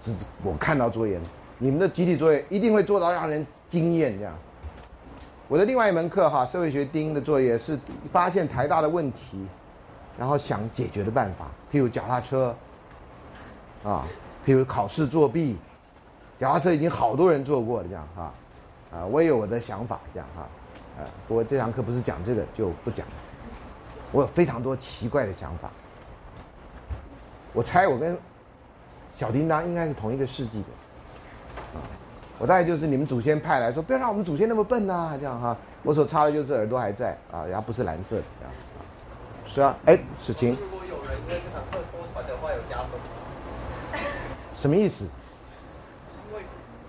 [0.00, 0.12] 只
[0.42, 1.20] 我看到作业？
[1.58, 4.34] 你们的集体作业一定会做到让人惊艳这样。
[5.48, 7.78] 我的另外一门课哈，社会学丁的作业是
[8.10, 9.46] 发现台大的问题，
[10.18, 12.54] 然后想解决的办法，譬如脚踏车，
[13.84, 14.06] 啊，
[14.46, 15.58] 譬如考试作弊，
[16.38, 18.32] 脚踏车已经好多人做过了这样哈，
[18.92, 20.48] 啊，我也有我的想法这样哈，
[20.98, 23.12] 呃，不过这堂课不是讲这个就不讲了，
[24.10, 25.70] 我有非常多奇怪的想法，
[27.52, 28.16] 我猜我跟
[29.18, 30.68] 小叮当应该是同一个世纪的。
[32.42, 35.56] 我大概就是你们祖先派来说，不要让我们祖先那么笨呐，这样哈。
[35.84, 38.52] 我所插的就是耳朵还在啊，然后不是蓝色的这样。
[39.46, 40.50] 是啊，哎，史晴。
[40.50, 43.06] 如果有人因为这堂课脱团的话，有加分吗？
[44.56, 45.04] 什么意思？
[46.30, 46.42] 因为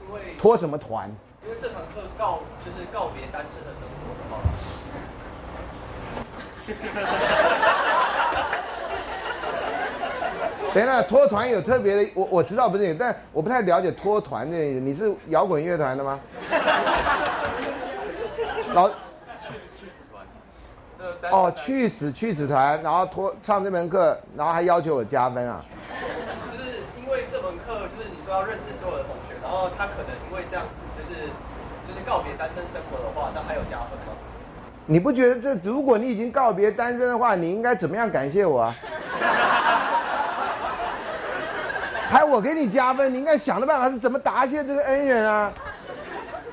[0.07, 1.07] 因为脱什么团？
[1.43, 4.41] 因为这堂课告就是告别单身的生活的话，
[10.73, 14.57] 等一下，脱团有特别的，我我知道不是你，但我不太了解脱团的。
[14.57, 16.19] 你是摇滚乐团的吗？
[18.73, 18.89] 老
[21.29, 25.63] 哦，去死去死团，然后脱上这门课，然后还要求我加分啊？
[26.51, 31.29] 就是因为这门课，就是你说要认识所有的同学，然后他可能因为这样子，就是
[31.85, 34.13] 就是告别单身生活的话，那还有加分吗？
[34.85, 38.75] 你不觉得这如果你已经告别单身的话，你应该怎么样感谢我啊？
[42.13, 45.51] 还我给你加分，你应该想的办法是怎么答谢这个恩人啊？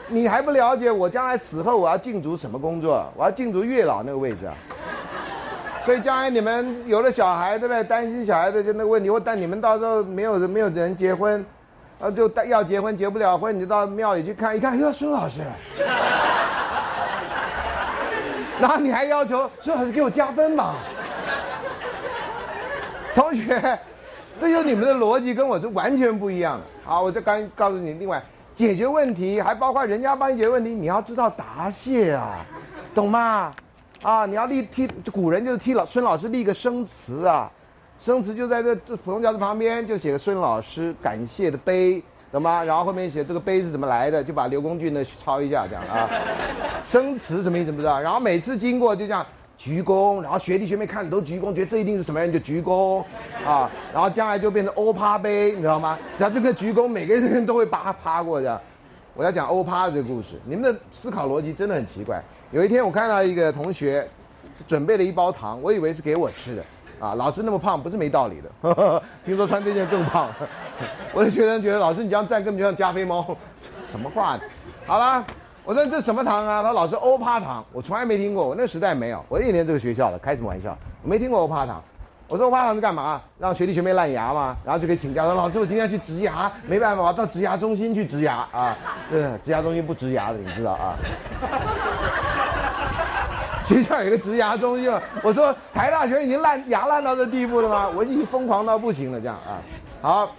[0.08, 3.04] 你还不了解我将来死后我要进足什么工作？
[3.14, 4.54] 我要进足月老那个位置啊。
[5.84, 7.84] 所以将来你们有了小孩，对不对？
[7.84, 11.44] 担心小孩的就那个问题，或但你们到时候没有人没有人结婚，
[12.00, 15.42] 啊，就要结婚结不了婚，你就到庙里去看一看，哟，孙老师。
[18.58, 20.76] 然后你还要求孙老师给我加分吧？
[23.14, 23.78] 同学。
[24.40, 26.64] 这就是你们的逻辑跟我是完全不一样的。
[26.83, 28.22] 好，我再刚告诉你，另外
[28.57, 32.38] 解决问题还包括人家帮你解决问题，你要知道答谢啊，
[32.94, 33.55] 懂吗？
[34.00, 37.53] 啊，你要立替古人就是替老孙老师立个生词啊，
[38.00, 42.64] 生词就在这普通教室旁边就写个孙老师感谢的碑，懂吗？
[42.64, 46.09] 然后后面写这个碑是怎么来的，就把刘公俊的抄一下这样啊。
[46.83, 48.00] 生词什么意思不知道？
[48.00, 49.26] 然后每次经过就这样。
[49.62, 53.04] 鞠躬，然后学弟学妹看都鞠躬，觉得这一定是什么人就鞠躬，
[53.46, 55.98] 啊，然后将来就变成欧趴杯，你知道吗？
[56.16, 58.58] 只要这个鞠躬，每个人都会趴趴过的。
[59.12, 62.22] 我要讲欧趴的这个故事，你们的思考逻辑真的很奇怪。
[62.52, 64.08] 有一天我看到一个同学
[64.66, 66.64] 准备了一包糖，我以为是给我吃的，
[66.98, 69.02] 啊，老师那么胖不是没道理的。
[69.22, 70.30] 听说穿这件更胖，
[71.12, 73.36] 我的学生觉得老师你这样站根本就像加菲猫，
[73.90, 74.40] 什么话？
[74.86, 75.22] 好了。
[75.70, 76.64] 我说这什么糖啊？
[76.64, 78.44] 他老师欧趴糖，我从来没听过。
[78.44, 80.76] 我那时代没有，我一年这个学校的，开什么玩笑？
[81.00, 81.80] 我没听过欧趴糖。
[82.26, 83.20] 我说欧趴糖是干嘛？
[83.38, 84.56] 让学弟学妹烂牙吗？
[84.64, 88.76] 然后就可以请假说老师，我今天要去植牙，没办法，我到植牙中心去植牙啊。
[89.09, 90.96] 对，植牙中心不植牙的，你知道啊？
[93.64, 97.88] 学校有个植牙中心，我说台大学已经烂牙烂到这地步了吗？
[97.94, 99.62] 我已经疯狂到不行了，这样啊。
[100.02, 100.30] 好。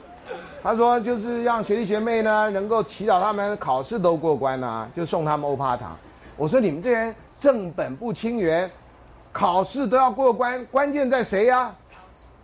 [0.64, 5.98] 他说：“就是让学弟学妹呢，能够祈祷他们考试都过关啊，就送他们欧趴糖。”
[6.38, 8.70] 我说：“你们这人正本不清源，
[9.32, 11.74] 考试都要过关，关键在谁呀？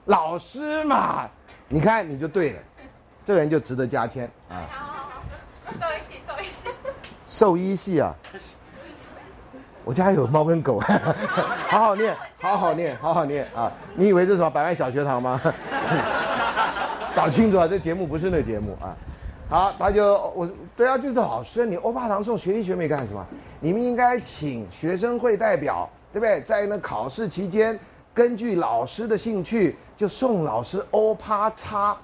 [0.05, 1.29] 老师嘛！
[1.67, 2.59] 你看你就对了，
[3.25, 4.93] 这个人就值得加签啊。”好好
[5.65, 6.69] 好兽医系，兽医系，
[7.27, 8.15] 兽医系啊！
[9.83, 10.79] 我家有猫跟狗，
[11.67, 13.71] 好好念，好好念，好好念啊！
[13.95, 15.39] 你以为这是什么百万小学堂吗？
[17.17, 18.95] 搞清楚啊，这节目不是那节目啊。
[19.49, 23.25] 好，他就我对啊，就是老师，你欧巴堂送学弟学妹干什么？
[23.59, 26.41] 你们应该请学生会代表，对不对？
[26.41, 27.79] 在那考试期间，
[28.13, 31.97] 根据老师的兴趣，就送老师欧趴叉，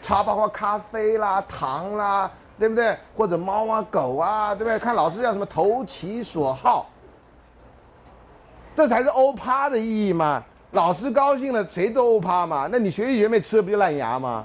[0.00, 2.96] 叉包括咖啡啦、糖啦，对不对？
[3.14, 4.78] 或者猫啊、狗啊，对不对？
[4.78, 6.88] 看老师要什么投其所好，
[8.74, 10.42] 这才是欧趴的意义嘛。
[10.72, 12.68] 老师高兴了，谁都怕嘛？
[12.70, 14.44] 那你学弟学妹吃了不就烂牙吗？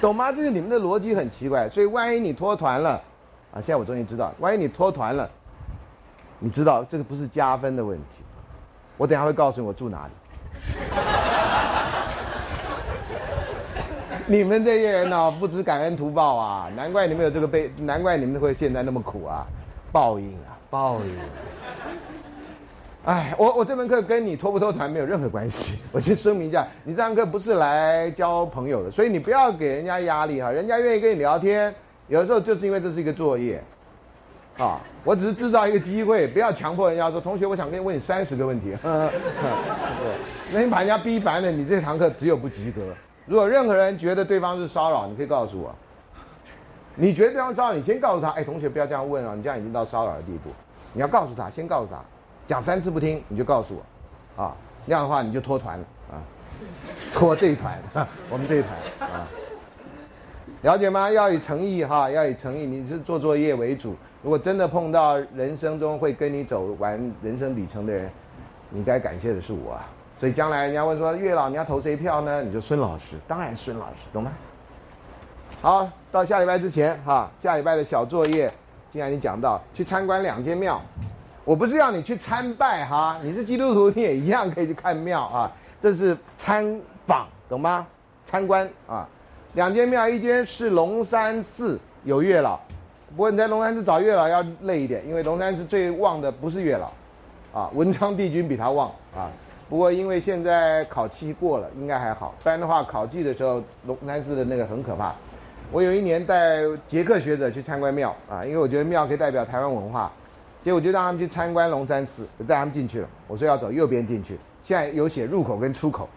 [0.00, 0.32] 懂吗？
[0.32, 1.68] 这是你们的逻辑很奇怪。
[1.68, 2.90] 所以万一你脱团了，
[3.52, 5.30] 啊，现在我终于知道，万一你脱团了，
[6.38, 8.24] 你知道这个不是加分的问题。
[8.96, 10.12] 我等下会告诉你我住哪里。
[14.26, 19.46] 你们这些人呢，不知感恩图报啊，难怪你们有这个悲，难怪你们会现在那么苦啊，
[19.92, 21.16] 报应啊，报应。
[23.02, 25.78] 哎，我我这门课跟你脱不脱团没有任何关系。
[25.90, 30.50] 我先声明一下，你这堂课不是来交朋友的，所以你不要给人家压力哈。
[30.50, 31.74] 人家愿意跟你聊天，
[32.08, 33.62] 有的时候就是因为这是一个作业，
[34.58, 38.76] 啊，我只是制造一个机会，不要强迫人家说，同学，我想跟你问你三十个问题。
[38.82, 39.10] 呵呵
[40.52, 42.82] 那你把人家逼烦了，你这堂课只有不及格。
[43.24, 45.74] 如果任何人觉得对方是骚扰，你可以告诉我。
[46.96, 50.50] 你觉得对方骚扰，你先告诉他，哎，同学不要这样问啊，你这样已经到骚扰的地步。
[50.92, 51.98] 你要告诉他，先告诉他。
[52.50, 53.80] 讲三次不听，你就告诉
[54.36, 56.18] 我，啊，这样的话你就脱团了啊，
[57.14, 57.80] 脱这一团，
[58.28, 59.22] 我们这一团啊，
[60.62, 61.08] 了解吗？
[61.08, 63.94] 要以诚意哈，要以诚意，你是做作业为主。
[64.20, 68.10] 如果真的碰到人生中会跟你走完人生里程的人，
[68.70, 69.86] 你该感谢的是我啊。
[70.18, 72.42] 所以将来人家问说月老你要投谁票呢？
[72.42, 74.32] 你就孙老师，当然孙老师，懂吗？
[75.62, 78.52] 好，到下礼拜之前哈，下礼拜的小作业，
[78.90, 80.82] 既然你讲到去参观两间庙。
[81.50, 85.50] 我不是要你去参拜哈，你是基督徒，你也一样可以去看庙啊。
[85.80, 87.84] 这是参访，懂吗？
[88.24, 89.04] 参观啊。
[89.54, 92.56] 两间庙，一间是龙山寺，有月老。
[93.16, 96.92] 不过你在龙山寺找月老要累一点，因为龙山寺最旺的不是月老，
[97.52, 99.28] 啊，文昌帝君比他旺啊。
[99.68, 102.32] 不过因为现在考期过了，应该还好。
[102.44, 105.12] 不然的话，考季的时候龙山寺的那个很可怕。
[105.72, 110.12] 我有一年带捷克学者去参观庙啊，因为我觉得庙可以代表台湾文化，
[110.62, 113.08] 结果就让他们去参观龙山寺，我带他们进去了。
[113.26, 116.08] 我说要走右边进去，现在有写入口跟出口，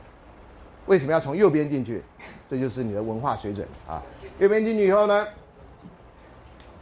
[0.85, 2.03] 为什么要从右边进去？
[2.47, 4.01] 这就是你的文化水准啊。
[4.39, 5.27] 右边进去以后呢，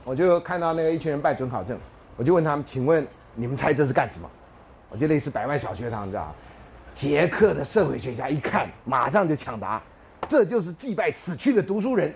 [0.03, 1.77] 我就看到那个一群人拜准考证，
[2.17, 3.05] 我就问他们，请问
[3.35, 4.29] 你们猜这是干什么？
[4.89, 6.33] 我就类似百万小学堂，你知道
[6.93, 9.81] 捷克的社会学家一看，马上就抢答，
[10.27, 12.13] 这就是祭拜死去的读书人。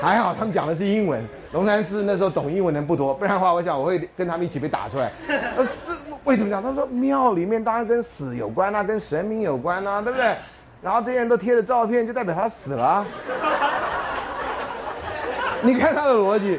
[0.00, 1.22] 还好他们讲的是英文，
[1.52, 5.12] 龙山寺那时候懂英文的人不多，不然的话，我想我会跟他们一起被打出来。
[5.56, 5.92] 呃，这
[6.24, 6.62] 为什么讲？
[6.62, 10.34] 他说庙里面当然跟死有关啊，跟神明有关啊，对不对？
[10.80, 13.06] 然后这些人都贴了照片，就代表他死了啊。
[15.60, 16.58] 你看他的逻辑，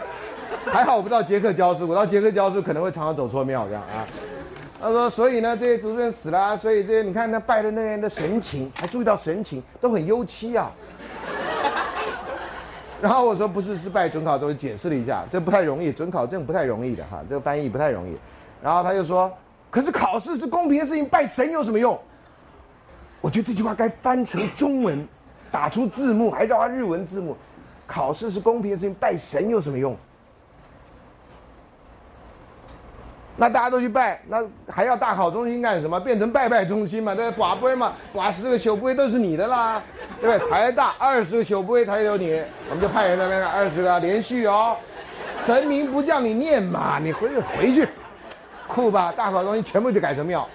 [0.67, 4.05] 还好我不到捷克教书，我到捷克教书可能会常常走错庙这样啊。
[4.79, 10.71] 他说，所以呢，这些读书人死了、啊，所以这些你看他拜的那些人的神情，还注意到神情都很幽戚啊。
[13.01, 18.15] 然后我说不是，是拜准考证，解释了一下，这不太容易，准考证不太容易的哈，这个翻译不太容易。
[18.61, 19.31] 然后他就说，
[19.71, 21.99] 可是考试是公平的事情，拜神有什么用？
[23.19, 25.07] 我觉得这句话该翻成中文，
[25.51, 27.35] 打出字幕，还叫他日文字幕。
[27.87, 29.97] 考试是公平的事情，拜神有什么用？
[33.37, 35.99] 那大家都去拜，那还要大考中心干什么？
[35.99, 37.15] 变成拜拜中心嘛？
[37.15, 39.81] 对，寡杯嘛，寡十个小杯都是你的啦，
[40.19, 40.49] 对不对？
[40.49, 44.75] 台大二十个小杯才有你，我们就派人那边二十个连续哦。
[45.45, 47.87] 神明不叫你念嘛，你回去回去，
[48.67, 49.11] 酷吧？
[49.15, 50.47] 大考中心全部就改成庙，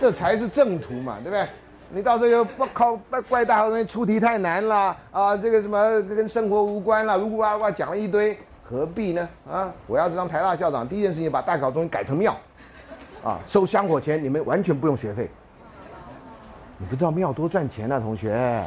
[0.00, 1.46] 这才是正途嘛，对不对？
[1.90, 2.98] 你到时候又不考
[3.28, 8.36] 怪大考中心出题太难了啊，这个什么跟生活无关了，呜哇哇讲了一堆。
[8.68, 9.26] 何必呢？
[9.50, 9.72] 啊！
[9.86, 12.36] 我要是当台大校长，第一件事情把大考中心改成庙，
[13.24, 15.30] 啊， 收香火钱，你们完全不用学费。
[16.76, 18.62] 你不知道庙多赚钱啊，同学，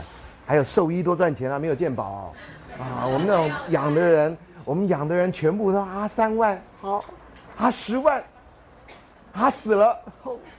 [0.48, 2.34] 还有兽医多赚钱啊，没有鉴宝，
[2.80, 4.36] 啊，我们那种养的人，
[4.66, 7.04] 我们养的人全部都啊三万好，
[7.58, 8.24] 啊十万，
[9.34, 9.96] 啊死了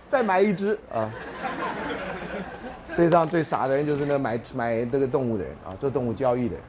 [0.08, 1.10] 再买一只啊。
[2.86, 6.62] 世界上最傻的人就是那买买这个动物的人啊，做动物交易的人。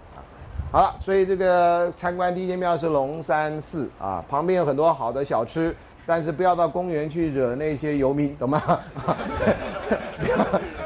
[0.74, 5.72] 好了，所以这个参观第一间庙是龙山寺啊，旁边有很多好的小吃，
[6.04, 8.60] 但是不要到公园去惹那些游民，懂吗？
[10.20, 10.38] 不要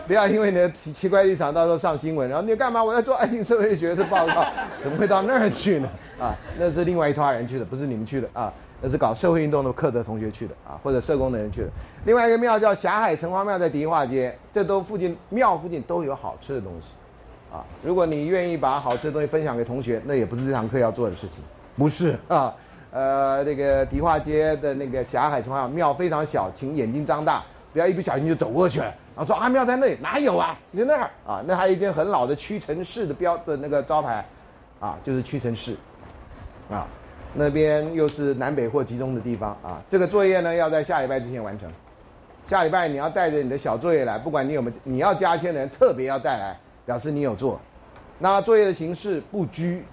[0.05, 2.83] 不要因为你的奇奇怪立场到时候上新闻，然后你干嘛？
[2.83, 4.45] 我要做爱情社会学的报告，
[4.83, 5.87] 怎么会到那儿去呢？
[6.19, 11.69] 啊，那是另外一团人去的，不是你们去的啊，那是搞社会运动的课的同学去的啊，或者社工的人去的。
[12.03, 16.89] 另外一个庙叫霞海城隍庙，在迪化街，这都附近庙附近都有好吃的东西。
[17.57, 21.43] 啊，如果你愿意把好吃的东西分享给同学，那也不是这堂课要做的事情，
[21.75, 22.53] 不是啊。
[22.89, 27.43] 呃，那个迪化街的那个霞海城隍庙非常小，请眼睛张大，
[27.73, 28.85] 不要一不小心就走过去了，
[29.15, 30.57] 然后说啊庙在那里，哪有啊？
[30.71, 31.43] 你在那儿啊？
[31.45, 34.25] 那还有一间很老的屈臣氏的标的那个招牌，
[34.79, 35.75] 啊，就是屈臣氏，
[36.71, 36.87] 啊，
[37.33, 39.81] 那边又是南北货集中的地方啊。
[39.89, 41.69] 这个作业呢要在下礼拜之前完成，
[42.49, 46.57] 下礼拜你要带着你的小作业来，不管你有没有你要加签的人特别要带来。
[46.87, 47.59] 表示你有做，
[48.17, 49.83] 那作业的形式不拘，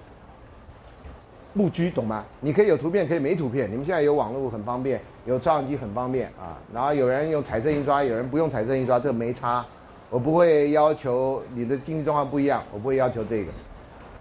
[1.52, 2.24] 不拘，懂吗？
[2.38, 3.68] 你可以有图片，可以没图片。
[3.68, 6.56] 你们现在有网络很方便，有照相机很方便啊。
[6.72, 9.66] 然后有人用彩色印刷，有人不用彩色印刷，这个没差。
[10.08, 13.50] 我不会要求你的经济状况不一样，我不会要求这个，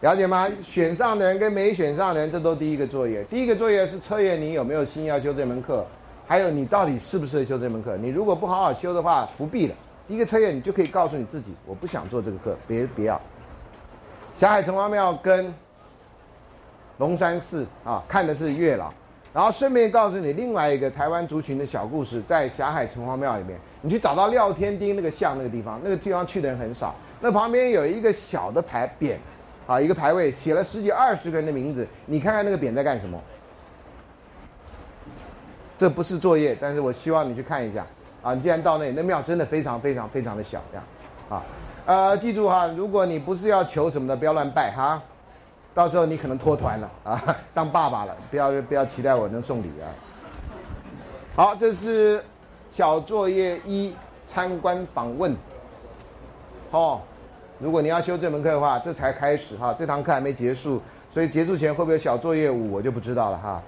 [0.02, 0.50] 了解吗？
[0.60, 3.24] 选上的人跟没选上的人，这都第一个作业。
[3.26, 5.86] 第一个作业是测验你有没有心要修这门课，
[6.26, 7.96] 还有你到底适不适合修这门课。
[7.98, 9.76] 你如果不好好修的话，不必了。
[10.08, 13.20] 第一个测验，你就可以告诉你自己，我不想做这个课，别别要。
[14.36, 15.54] 霞海城隍庙跟
[16.98, 18.92] 龙山寺啊，看的是月老，
[19.34, 29.16] 然后顺便告诉你另外一个台湾族群的小故事，在霞海城隍庙里面，你去找到廖天丁那个像那个地方，那个地方去的人很少，那旁边有一个小的牌匾，
[29.66, 33.20] 啊，一个牌位写了十几二十个人的名字，你看看那个匾在干什么？
[35.78, 37.86] 这不是作业，但是我希望你去看一下。
[38.24, 40.86] 啊，你既然到那里，那庙真的非常非常非常的小，这样，
[41.30, 41.44] 啊，
[41.86, 45.02] 呃，记住哈，如果你不是要求什么的，不要乱拜哈，
[45.74, 49.92] 到时候你可能脱团了啊，当爸爸了，不要不要期待我能送礼啊。
[51.36, 52.24] 好，这是
[52.70, 53.94] 小作业一，
[54.26, 55.36] 参观访问。
[56.72, 57.02] 哦，
[57.60, 63.62] 如果你要修这门课的话，这才开始哈，这堂课还没结束，所以结束前会不会有小作业五，我就不知道了哈。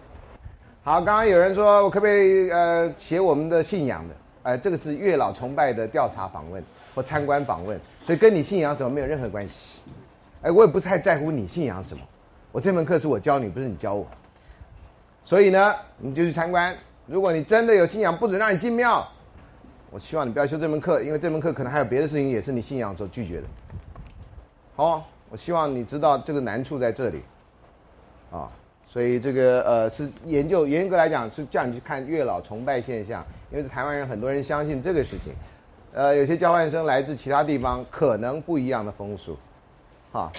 [0.86, 4.16] 好，刚刚有人说我可不可以呃写我们的信仰的？
[4.46, 9.82] 哎，这个是月老崇拜的调查访问或参观访问，所以跟你信仰什么没有任何关系。
[10.44, 12.04] 哎，我也不太在乎你信仰什么，
[12.52, 14.06] 我这门课是我教你，不是你教我。
[15.24, 16.76] 所以呢，你就去参观，
[17.08, 19.04] 如果你真的有信仰，不准让你进庙，
[19.90, 23.48] 我希望你不要修这门课，因为这门课可能还有别的事情也是你信仰所拒绝的。
[24.76, 27.24] 好，我希望你知道这个难处在这里，
[28.32, 28.52] 啊，
[28.88, 33.26] 所以这个呃是研究严格来讲是叫你去看月老崇拜现象，
[33.56, 35.32] 因为台湾人很多人相信这个事情，
[35.94, 39.38] 呃，有些交换生来自其他地方，可能不一样的风俗，
[40.12, 40.30] 哈，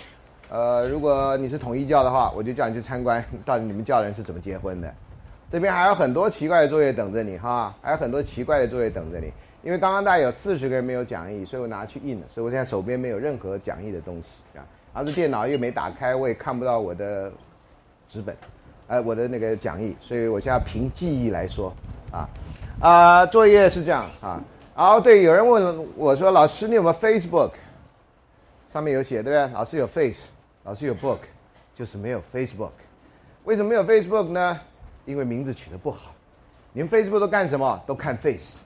[0.50, 4.94] 呃，如果你是统一教的话，我就叫你去参观到底你们教人是怎么结婚的，
[5.48, 9.32] 这边还有很多奇怪的作业等着你哈，还有很多奇怪的作业等着你。
[9.62, 14.60] 因为刚刚大概有四十个人没有讲义，所以我拿去印了，所以我现在手边没有任何讲义的东西啊，
[14.92, 17.32] 而且电脑又没打开，我也看不到我的
[18.06, 18.36] 纸本，
[18.88, 21.72] 呃，我的那个讲义，所以我现在凭记忆来说，
[22.12, 22.28] 啊，
[22.80, 24.40] 啊，作业是这样啊，
[24.76, 27.52] 然后对，有人问我说，老师你有没有 Facebook？
[28.72, 29.54] 上面有写对不对？
[29.54, 30.26] 老师有 Face，
[30.64, 31.18] 老师有 Book，
[31.74, 32.72] 就是没有 Facebook。
[33.44, 34.60] 为什么没有 Facebook 呢？
[35.04, 36.12] 因为名字取得不好。
[36.72, 37.82] 你们 Facebook 都干什么？
[37.86, 38.60] 都看 Face。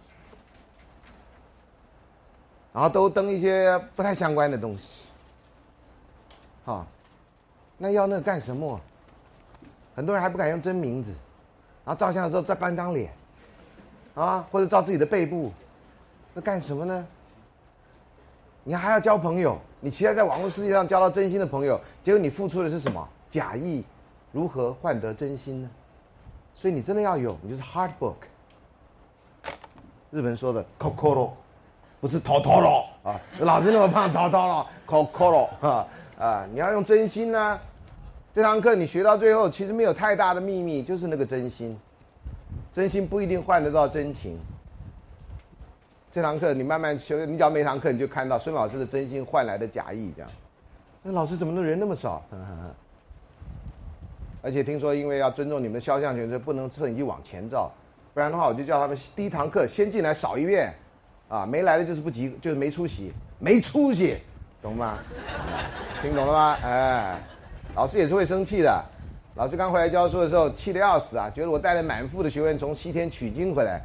[2.73, 5.09] 然后都登一些不太相关的东西，
[6.65, 6.87] 好，
[7.77, 8.81] 那要那干什么？
[9.97, 11.11] 很多人还不敢用真名字，
[11.85, 13.13] 然后照相的时候再搬张脸，
[14.15, 15.53] 啊，或者照自己的背部，
[16.35, 17.07] 那干什么呢？
[18.65, 23.09] 你还要交朋友，你期待在网络世界上交到真心的朋友，结果你付出的是什么？
[23.29, 23.85] 假意，
[24.33, 25.71] 如何换得真心呢？
[26.55, 28.15] 所以你真的要有，你就是 hard book。
[30.11, 31.31] 日本说的 kokoro。
[32.01, 33.21] 不是头头了啊！
[33.41, 35.87] 老是那么胖，头头了，口口了啊
[36.19, 36.47] 啊！
[36.51, 37.61] 你要用真心呢。
[38.33, 41.79] 这堂课你学到最后，其实没有太大的秘密，就是那个真心。
[42.72, 44.38] 真心不一定换得到真情。
[46.12, 50.30] 这堂课你慢慢修，你讲每堂课你就看到孙老师的真心换来的假意，这样。
[51.03, 52.22] 那老师怎么能人那么少？
[54.42, 57.70] 而且听说因为要尊重你们肖像权，所以不能趁机往前照，
[58.14, 60.72] 不然的话我就叫他们第一堂课先进来扫一遍。
[61.28, 64.16] 啊，没来的就是不及，就是没出息，没出息，
[64.61, 64.98] 懂吗？
[66.03, 66.59] 听懂了吗？
[66.61, 67.20] 哎，
[67.76, 68.84] 老师也是会生气的。
[69.35, 73.81] 老师刚回来教书的时候，气得要死啊，觉得我带了满腹的学问从西天取经回来，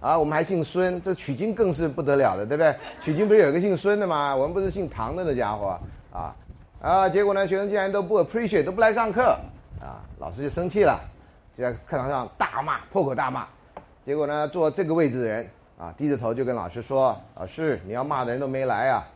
[0.00, 2.74] 啊，我们还姓孙，这取经更是不得了的，对不对？
[3.00, 4.34] 取经不是有一个姓孙的吗？
[4.34, 5.78] 我们不是姓唐的那家伙
[6.12, 6.34] 啊
[6.82, 7.08] 啊！
[7.08, 9.38] 结果呢，学生竟然都不 appreciate，都不来上课
[9.80, 11.00] 啊，老师就生气了，
[11.56, 13.46] 就在课堂上大骂，破口大骂。
[14.04, 15.48] 结果呢，坐这个位置的人。
[15.78, 19.06] 啊，低着头就跟老师说：“老师，你要骂的人都没来啊！”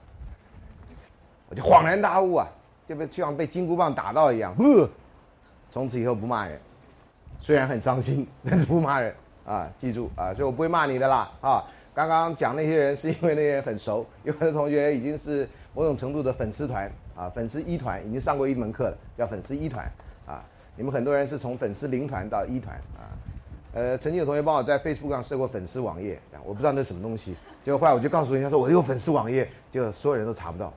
[1.51, 2.47] 我就恍然大悟啊，
[2.89, 4.89] 就被就像被金箍棒打到一样，呃，
[5.73, 6.61] 从此以后不骂人，
[7.39, 9.14] 虽然很伤心，但是不骂人
[9.47, 9.66] 啊！
[9.79, 11.64] 记住啊，所以我不会骂你的啦啊！
[11.95, 19.91] 刚刚讲那些人是因为那些人很熟，有很多同学已经是某种程度的粉丝团啊，粉丝一团已经上过一门课了，叫粉丝一团
[20.27, 20.45] 啊。
[20.77, 23.09] 你们很多人是从粉丝零团到一团啊。
[23.73, 30.70] 呃，曾经有同学帮我在 Facebook 上设过粉丝网页，我不知道那什么东西，结果后来我就告诉人家说我有粉丝网页，结果所有人都查不到，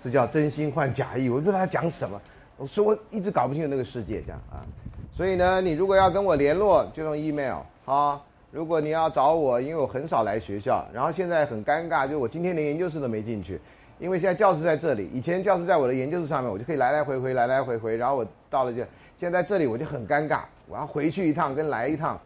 [0.00, 2.18] 这叫真心换假意，我不知道他讲什么，
[2.64, 4.64] 我说我一直搞不清楚那个世界这样啊，
[5.12, 8.18] 所以呢，你如果要跟我联络，就用 email 啊，
[8.50, 13.60] 如果你要找我，因为我很少来学校，然后现在很尴尬，就我今天连研究室都没进去，
[13.98, 18.78] 因为现在教室在这里，以前教室在我的研究室上面，我就可以来来回回，来来回回，然后我到了就，
[19.18, 20.40] 现在在这里我就很尴尬。
[20.66, 22.18] 我要回去一趟，跟来一趟，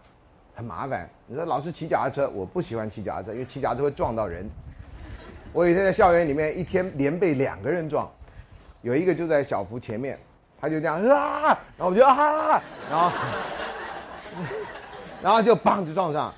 [0.54, 1.10] 很麻烦。
[1.26, 4.48] 你说老师骑脚踏车，我不喜欢骑脚踏车，因为骑脚踏车会撞到人。
[5.52, 8.08] 我有一天在校园里面，一天连被两个人撞，
[8.82, 10.16] 有一个就在小福前面，
[10.60, 13.10] 他就这样啊，然后我就啊，然后，
[15.22, 16.34] 然后就砰就撞上，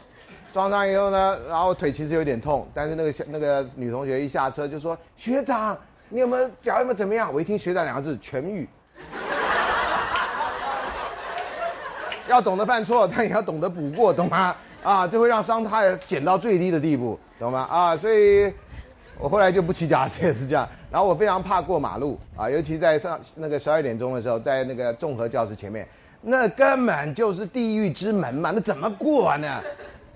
[0.53, 5.77] 撞上以后呢，然后腿其实有点痛，但是那个那个女同学一下车就说：“学长，
[6.09, 8.68] 你有没有脚有没有怎么样？”我一听“学长”两个字，痊愈。
[12.29, 14.55] 要懂得犯错，但也要懂得补过，懂吗？
[14.83, 17.66] 啊，这会让伤害减到最低的地步，懂吗？
[17.68, 18.53] 啊，所以，
[19.18, 20.68] 我后来就不骑脚踏车也是这样。
[20.91, 25.86] 然后我非常怕过马路啊，尤其在上那个十二点钟的时候，在那个综合教室前面，
[26.20, 29.62] 那根本就是地狱之门嘛，那怎么过呢？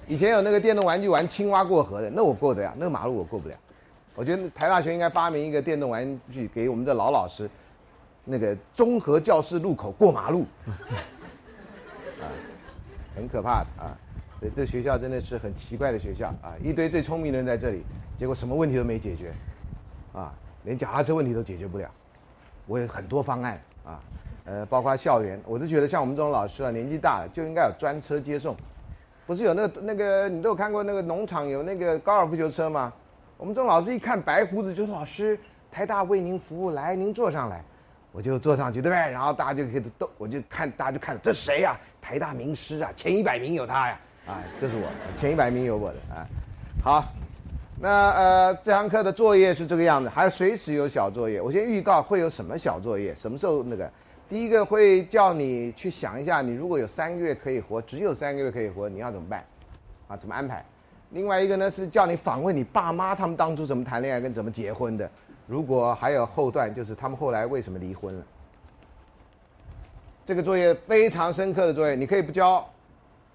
[0.07, 3.55] 以前有那个电动玩具玩青蛙过河的，那我过得了，那个马路我过不了。
[4.14, 7.49] 我觉得台大学应该发明一个电动玩具给我们的老老师，
[8.25, 10.45] 那个综合教室路口过马路。
[12.20, 12.27] 啊
[13.16, 13.97] 很可怕的啊，
[14.41, 16.51] 所以这学校真的是很奇怪的学校啊！
[16.61, 17.85] 一堆最聪明的人在这里，
[18.18, 19.33] 结果什么问题都没解决，
[20.12, 20.35] 啊，
[20.65, 21.89] 连脚踏车问题都解决不了。
[22.67, 24.01] 我有很多方案啊，
[24.47, 28.57] 呃，包括校园，我都觉得像我们这种老师啊，年纪大了就应该有专车接送。
[29.27, 32.93] 不是有那个那个，你都有看过那个农场有那个高尔夫球车吗？
[33.37, 35.39] 我们这种老师一看白胡子就说：“老师，
[35.71, 37.62] 台大为您服务，来，您坐上来。”
[38.12, 39.11] 我就坐上去，对不对？
[39.11, 46.27] 然后大家就可以都，我就看大家就看这谁呀、台大名师啊，前一百名有他呀，啊，这是我，前一百名有我的啊。
[46.81, 47.05] 好，
[47.81, 51.41] 那呃这堂课的作业是这个样子，还随时有小作业。
[51.41, 53.91] 我先预告会有什么小作业，什么时候那个？
[54.27, 59.45] 第一个会叫你去想一下，你如果有三个月可以活，只有三个月可以活，你要怎么办？
[60.09, 60.64] 啊，怎么安排？
[61.11, 65.09] 另外一个呢是叫你访问你爸妈，他们当初怎么谈恋爱跟怎么结婚的。
[65.47, 68.25] 如果还有后段，就是他们后来为什么离婚了。
[70.25, 72.66] 这个作业非常深刻的作业，你可以不交，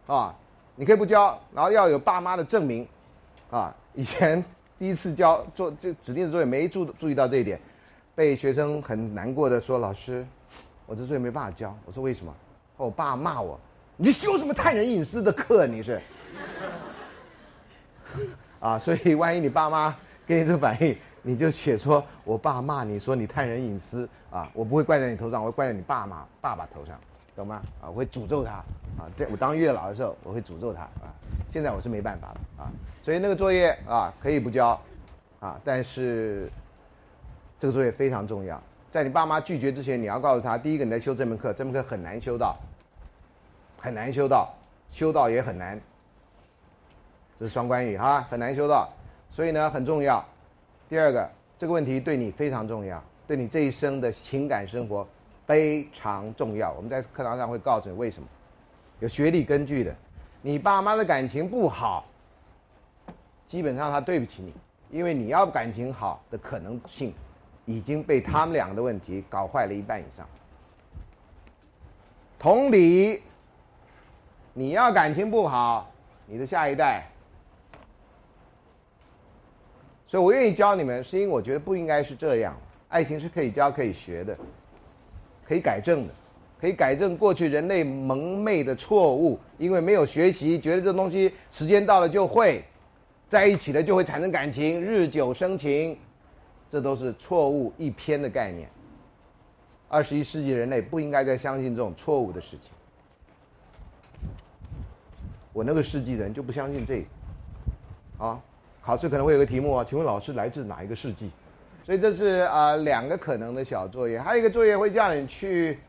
[0.07, 0.35] 啊，
[0.75, 2.85] 你可以不交，然后要有爸妈的证明，
[3.51, 4.43] 啊，以前
[4.77, 7.59] 第一次交做这指定的作业没注注意到这一点，
[8.15, 10.25] 被学生很难过的说：“老师，
[10.85, 12.33] 我这作业没办法交。”我说：“为什么？”
[12.77, 13.59] 我爸骂我
[13.97, 15.67] ：“你修什么探人隐私的课？
[15.67, 15.99] 你是？
[18.61, 26.99] ”啊，所以万一你爸妈给你这反应，你就写说我爸骂你说你探人隐私啊，我不会怪在你头上，我会怪在你爸妈爸爸头上，
[27.39, 27.61] 懂吗？
[27.81, 31.13] 啊，我会诅咒他啊，在我当月老的时候，我会诅咒他啊。
[31.47, 32.71] 现在我是没办法了啊，
[33.01, 34.79] 所以那个作业啊可以不交
[35.39, 36.47] 啊，但是
[37.57, 38.61] 这个作业非常重要，
[38.91, 42.55] 在你爸妈拒绝之前，你要告诉他，第一个你在修这门课，这门课很难修到，
[43.79, 44.53] 很难修到，
[44.91, 45.79] 修到也很难。
[47.39, 48.87] 这是双关语哈，很难修到，
[49.31, 50.23] 所以呢很重要。
[50.89, 55.07] 第二个，这个问题对你非常重要，对你这一生的情感生活
[55.49, 56.71] 非常重要。
[56.73, 58.29] 我们在课堂上会告诉你为什么，
[58.99, 59.91] 有学历根据的。
[60.43, 62.05] 你爸妈的感情不好，
[63.47, 64.53] 基本上他对不起你，
[64.91, 67.11] 因为你要感情好的可能性
[67.65, 70.23] 已经被他们两个的问题搞坏了一半以上。
[72.37, 73.23] 同理，
[74.53, 75.91] 你要感情不好，
[76.27, 77.07] 你的下一代。
[80.05, 82.55] 所以我愿意教你们，是因为我觉得不应该是这样。
[82.87, 84.37] 爱情是可以教、可以学的，
[85.49, 86.13] 可以改正的，
[86.61, 89.39] 可以改正过去人类蒙昧的错误。
[89.57, 92.63] 因为没有学习，觉得这东西时间到了就会
[93.27, 95.97] 在一起了，就会产生感情，日久生情，
[96.69, 98.69] 这都是错误一偏的概念。
[99.87, 102.69] 二十一世纪人类不应该再相信这种错误的事情。
[105.51, 108.39] 我那个世纪的人就不相信这个，啊。
[108.81, 111.31] 考试可能会有个题目啊，请问老师来自哪一个世纪？
[111.89, 115.79] 所以这是啊两个可能的小作业，还有一个作业会叫你去，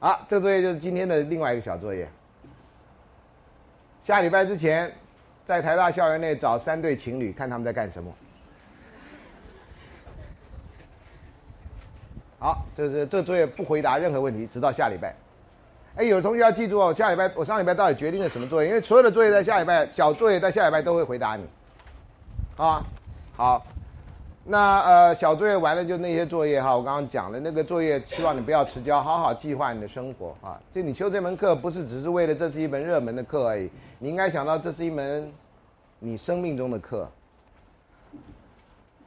[0.00, 2.08] 啊，这个作业就是今天的另外一个小作业。
[4.02, 4.92] 下礼拜之前，
[5.44, 8.12] 在台大校园内找三对情侣，看他们在干什么。
[12.40, 15.14] 好，这是这作业不回答任何问题，直到下礼拜。
[15.94, 18.68] 哎，有的同学要记住哦，下礼拜我上礼拜到底决定了什么作业？
[18.68, 21.46] 因为所有的作业在下礼拜，小作业在下礼拜都会回答你。
[22.56, 22.84] 啊，
[23.36, 23.64] 好，
[24.48, 30.56] 那呃小作业完了就那些作业哈，我刚刚讲了那个作业，希望你不要迟交，好好计划你的生活啊。
[30.70, 33.68] 就你修这门课不是只是为了这是一门热门的课而已，
[33.98, 35.28] 你应该想到这是一门
[35.98, 37.08] 你生命中的课。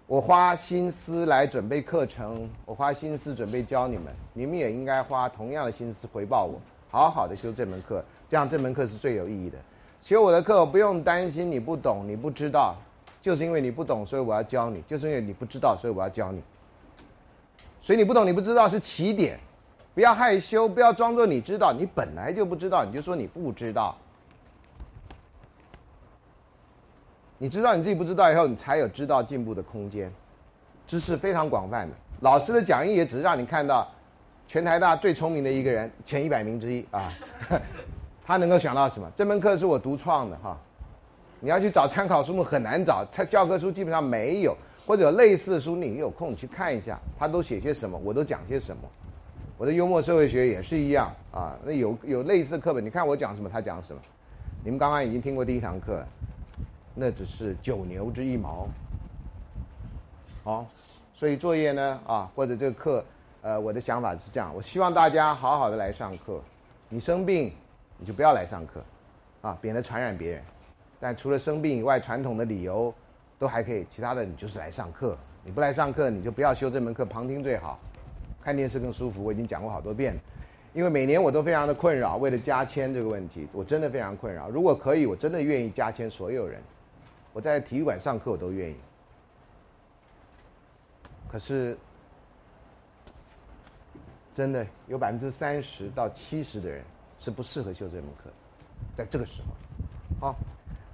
[0.08, 6.60] 我花心思来准备课程，我花心思准备教你们，你们也应该花同样的心思回报我。
[6.90, 9.58] 好好的修这门课，这样这门课是最有意义的。
[10.02, 12.76] 修我的课不用担心你不懂、你不知道，
[13.22, 16.42] 就是因为你不懂，所以我要教你；就是因为你不知道，所以我要教你。
[17.82, 19.40] 所以你不懂、你不知道是起点，
[19.94, 23.96] 不要害羞，不要装作你知道，你本来就不知道，你就说你不知道。
[27.38, 30.12] 你知道你自己不知道以后，你才有知道进步的空间。
[30.88, 33.88] 知识非常广泛的，老师的讲义也只是让你看到。
[34.48, 37.14] 全台大最聪明的一个人，前一百名之一啊，
[38.26, 39.08] 他能够想到什么？
[39.16, 40.58] 这门课是我独创的哈，
[41.40, 48.84] 你要去找参考书目很难找，教科书基本上没有，或者类似的书，你有空去看一下，他都写些什么，我都讲些什么。
[49.58, 54.02] 我的幽默社会学也是一样啊，那有有类似课本，你看我讲什么，他讲什么。
[54.64, 56.04] 你们刚刚已经听过第一堂课，
[56.94, 58.68] 那只是九牛之一毛。
[60.44, 60.66] 好，
[61.14, 63.04] 所以作业呢啊，或者这个课。
[63.42, 66.42] 呃，我的想法是这样，我希望大家好好的来上课。
[66.90, 67.54] 你生病，
[67.98, 68.82] 你就不要来上课，
[69.42, 70.44] 啊，免得传染别人。
[71.00, 72.94] 但除了生病以外，传统的理由
[73.38, 75.18] 都还可以，其他的你就是来上课。
[75.44, 77.80] 你不来上课，你就不要修这门课，旁听最好，
[78.42, 79.24] 看电视更舒服。
[79.24, 80.16] 我已经讲过好多遍，
[80.74, 84.50] 因为每年我都非常的困扰，为了加签这个问题，我真的非常困扰。
[84.50, 86.62] 如果可以，我真的愿意加签所有人，
[87.34, 88.76] 我在体育馆上课我都愿意。
[91.32, 91.78] 可是。
[94.32, 96.82] 真的有百分之三十到七十的人
[97.18, 98.30] 是不适合修这门课，
[98.96, 100.36] 在这个时候，好，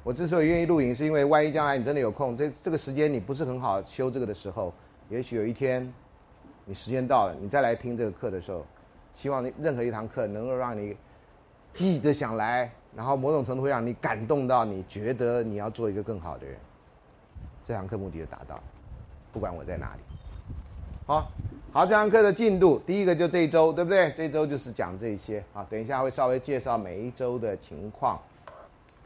[0.05, 4.71] 我之所以愿意录影，是因为万一将来你真的有空，这这个时间你不是很好修这个的时候，
[5.09, 5.91] 也许有一天
[6.63, 8.63] 你时间到了，你再来听这个课的时候，
[9.15, 10.95] 希望你任何一堂课能够让你
[11.73, 16.55] 积极的想来，然后某种程度会让你感动到，你觉得你要做一个更好的人，
[17.67, 18.61] 这堂课目的就达到，
[19.33, 20.01] 不管我在哪里。
[21.07, 21.31] 好，
[21.71, 24.11] 好，这堂课的进度，第一个就这一周，对不对？
[24.11, 28.19] 这一周就是讲这些啊，等一下会稍微介绍每一周的情况。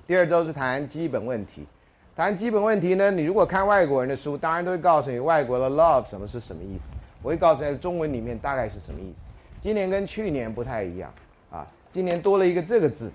[0.09, 1.67] 第二周是谈基本问题，
[2.15, 6.95] 谈基本问题呢，你如果看外国人的书，当然都会告诉你外国的 love 什么是什么意思。
[7.21, 9.25] 我会告诉你，中文里面大概是什么意思。
[9.61, 11.13] 今年跟去年不太一样
[11.51, 13.11] 啊，今年多了一个这个字。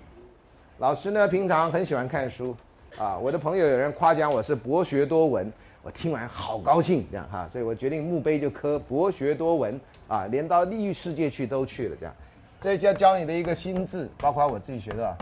[0.77, 2.55] 老师呢，平常很喜欢看书
[2.97, 5.51] 啊，我的朋友有人夸奖我是博学多闻。
[5.83, 9.77] 我听完好高兴，这样哈，所以我决定墓碑就刻“博学多闻”
[10.07, 12.15] 啊，连到地狱世界去都去了，这样。
[12.61, 15.17] 这教教你的一个新字，包括我自己学的，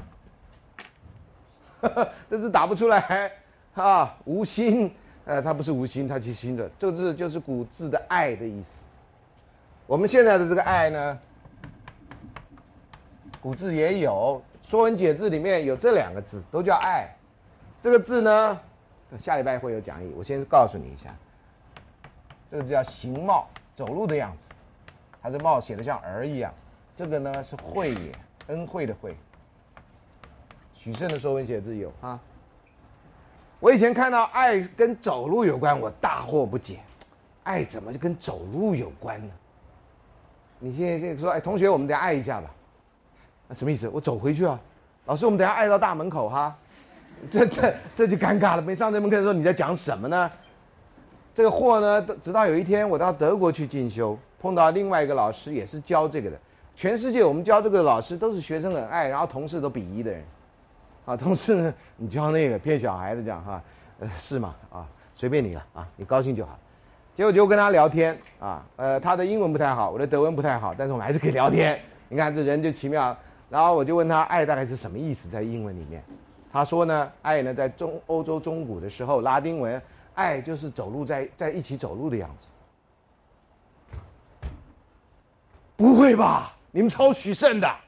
[2.29, 3.31] 这字打不出来
[3.73, 4.93] 啊，无心，
[5.25, 8.83] 呃，它不是无心，它是心的，这个字就是古字的“爱”的意思。
[9.85, 11.19] 我们现在的这个“爱”呢，
[13.41, 17.07] 古字也有，《说文解字》里面有这两个字，都叫“爱”。
[17.81, 18.59] 这个字呢？
[19.19, 21.13] 下礼拜会有讲义，我先告诉你一下，
[22.49, 24.47] 这个字叫形貌，走路的样子，
[25.21, 26.51] 还是貌写的像儿一样。
[26.95, 28.11] 这个呢是慧也，
[28.47, 29.15] 恩惠的惠。
[30.83, 32.19] 许慎的说文解字有啊。
[33.61, 36.79] 我以前看到爱跟走路有关，我大惑不解，
[37.43, 39.33] 爱怎么就跟走路有关呢？
[40.59, 42.51] 你现在现在说，哎，同学，我们等下爱一下吧，
[43.47, 43.87] 那什么意思？
[43.87, 44.59] 我走回去啊，
[45.05, 46.53] 老师，我们等下爱到大门口哈。
[47.31, 48.61] 这这这就尴尬了。
[48.61, 50.29] 没上这门课的时候，你在讲什么呢？
[51.33, 56.37] 这个货呢，直到有一天我到德国去进修，碰到另外一个老师，也是教这个的。
[56.75, 60.21] 全世界我们教这个的老师都是学生很爱，然后同事都鄙夷的人。
[61.05, 63.61] 啊， 同事呢，你教那个骗小孩的这样哈，
[63.99, 64.55] 呃，是吗？
[64.71, 66.57] 啊，随便你了啊，你高兴就好。
[67.15, 71.79] 结果就跟他聊天啊，呃，他的英文不太好，我的德文不太好，但是我们还是可以聊天。
[72.09, 73.15] 你看这人就奇妙。
[73.49, 76.03] 然后我就问他，爱大概是什么意思在英文里面？
[76.51, 79.79] 他说呢，爱呢，在中欧洲中古的时候，拉丁文，
[80.15, 82.47] 爱就是走路在在一起走路的样子。
[85.75, 86.55] 不会吧？
[86.71, 87.67] 你们抄许慎的？
[87.67, 87.79] 啊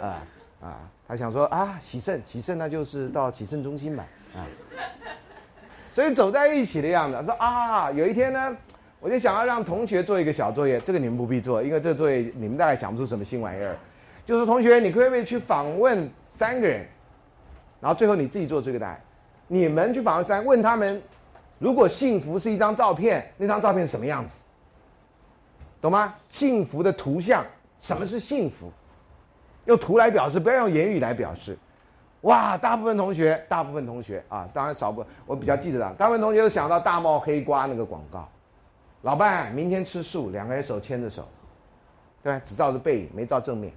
[0.60, 0.76] 啊，
[1.10, 4.46] 他想说啊，喜盛喜盛，那就是到喜盛中心买啊。
[5.92, 7.16] 所以走在一起的样子。
[7.16, 8.56] 他说啊，有一天呢，
[9.00, 13.76] 我就想要让同学做一个小作业，这个你们不必做，因为这个作业你们大概想不出什么新玩意儿。
[14.24, 16.86] 就是同学，你可不可以去访问三个人？
[17.80, 19.00] 然后最后你自己做这个答案，
[19.48, 21.02] 你们去访问三，问他们，
[21.58, 24.36] 如果幸福是一张照片，那张照片是什么样子？
[25.80, 26.14] 懂吗？
[26.28, 27.44] 幸福的图像，
[27.80, 28.70] 什么是幸福？
[29.66, 31.56] 用图来表示，不要用言语来表示。
[32.22, 38.28] 哇，大部分同学，大部分同学啊，当然少部，我比较记得的，大部分同学都想到大帽黑瓜那个广告，
[39.02, 41.26] 老伴明天吃素，两个人手牵着手，
[42.22, 43.72] 对，只照着背影，没照正面。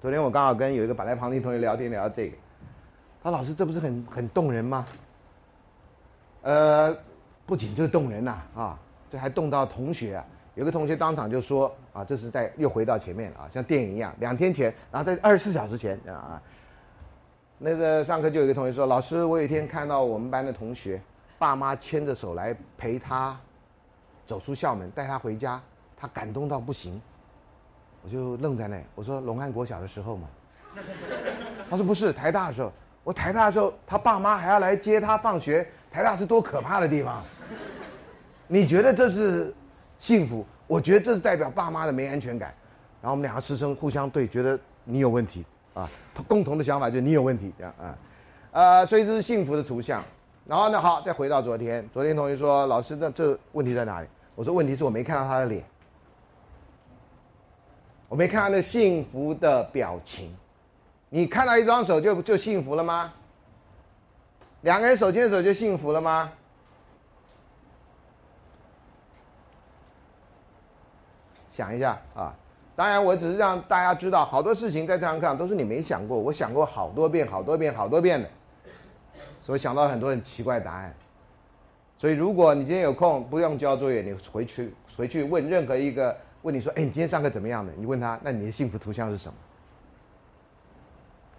[0.00, 2.36] 昨天我刚好跟有一个本来旁听同学聊天，聊到这个。
[3.20, 4.86] 他老师，这不是很很动人吗？
[6.42, 6.96] 呃，
[7.44, 8.78] 不仅就是动人呐，啊，
[9.10, 10.24] 这还动到同学啊。
[10.54, 16.40] 有个同学当场就说啊，这是在又回到前面啊，像电影一样，两天前，然后在二十四小时前啊。
[17.58, 21.00] 那个上课就有一个同学说，老师，我有一天看到我们班的同学，
[21.40, 23.36] 爸妈牵着手来陪他
[24.24, 25.60] 走出校门，带他回家，
[25.96, 27.00] 他感动到不行。
[28.04, 30.28] 我就愣在那，我说龙汉国小的时候嘛。
[31.68, 32.72] 他说不是，台大的时候。
[33.02, 35.66] 我台大的时候，他爸妈还要来接他放学。
[35.90, 37.24] 台大是多可怕的地方！
[38.46, 39.54] 你觉得这是
[39.98, 40.44] 幸福？
[40.68, 42.54] 我觉得这是代表爸妈的没安全感。
[43.02, 45.44] 然后我们两个师生互相对，觉得你有问题
[45.74, 45.90] 啊。
[46.28, 47.98] 共同的想法就是你有问题，这样啊。
[48.52, 50.04] 呃，所以这是幸福的图像。
[50.46, 51.86] 然后呢，好，再回到昨天。
[51.92, 55.64] 昨天同学说：“老师，那这问题在哪里？”我说：“问题是我没看到他的脸，
[58.08, 60.34] 我没看到那幸福的表情。”
[61.10, 63.12] 你看到一双手就就幸福了吗？
[64.62, 66.32] 两个人手牵手就幸福了吗？
[71.58, 72.32] 想一下啊！
[72.76, 78.30] 当然，我只是让大家知道，好多事情在这堂课上都是你没想过，我想过好多遍、好多遍、好多遍的，
[79.40, 80.94] 所以想到很多很奇怪答案。
[81.96, 89.34] 所以，如果你今天有空，不用交作业，你回去回去问任何一个问你说：“哎，你今天上课怎么样的？”你问他：“那你的幸福图像是什么？”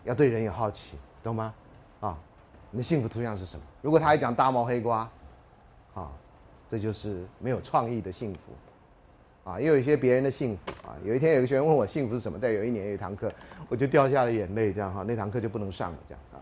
[0.04, 1.54] 要对人有好奇，懂吗？
[2.02, 2.18] 啊，
[2.72, 3.64] 你的幸福图像是什么？
[3.82, 5.10] 如果他还讲大猫黑瓜，
[5.94, 6.12] 啊，
[6.68, 8.52] 这就是没有创意的幸福，
[9.50, 10.94] 啊，也有一些别人的幸福啊。
[11.04, 13.32] 有一天有个学员问我幸福是什么，在有一年有一堂课，
[13.68, 16.38] 我就掉下了眼泪，这样哈，那堂课就不能上了，这样啊。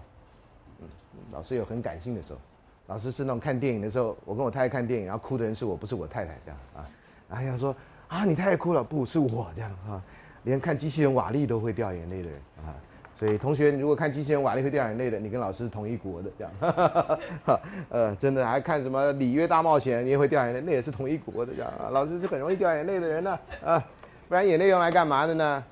[0.82, 0.88] 嗯，
[1.32, 2.40] 老师有很感性的时候，
[2.88, 6.90] 老师是那种看电影的时候，我跟我太太看电影，然后哭的人是我，不是我太太，这样啊。
[7.30, 7.74] 哎呀说
[8.10, 10.02] 啊你太哭了，不是我这样哈，
[10.44, 12.76] 连看机器人瓦力都会掉眼泪的人啊。
[13.18, 17.20] 所以同学，你如果看机器人瓦力会掉眼泪的，你跟老师是同一国的这样。
[17.90, 21.90] 呃，真的还看什么里约大冒险，你也会掉眼泪，那也是同一国的这样啊。
[21.90, 23.84] 老师是很容易掉眼泪的人呢啊，
[24.30, 25.64] 不然眼泪用来干嘛的呢？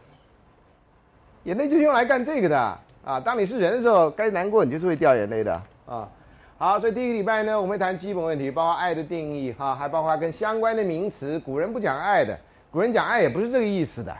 [1.43, 2.57] 眼泪就是用来干这个的
[3.05, 3.19] 啊。
[3.19, 5.53] 当你是人的时候，该难过你就是会掉眼泪的
[5.85, 6.09] 啊。
[6.57, 11.37] 好，所以第一个礼拜呢，我们谈基本问题，包括爱的定义哈，还包括跟相关的名词。
[11.41, 12.35] 古人不讲爱的，
[12.71, 14.11] 古人讲爱也不是这个意思的，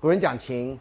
[0.00, 0.76] 古人讲情。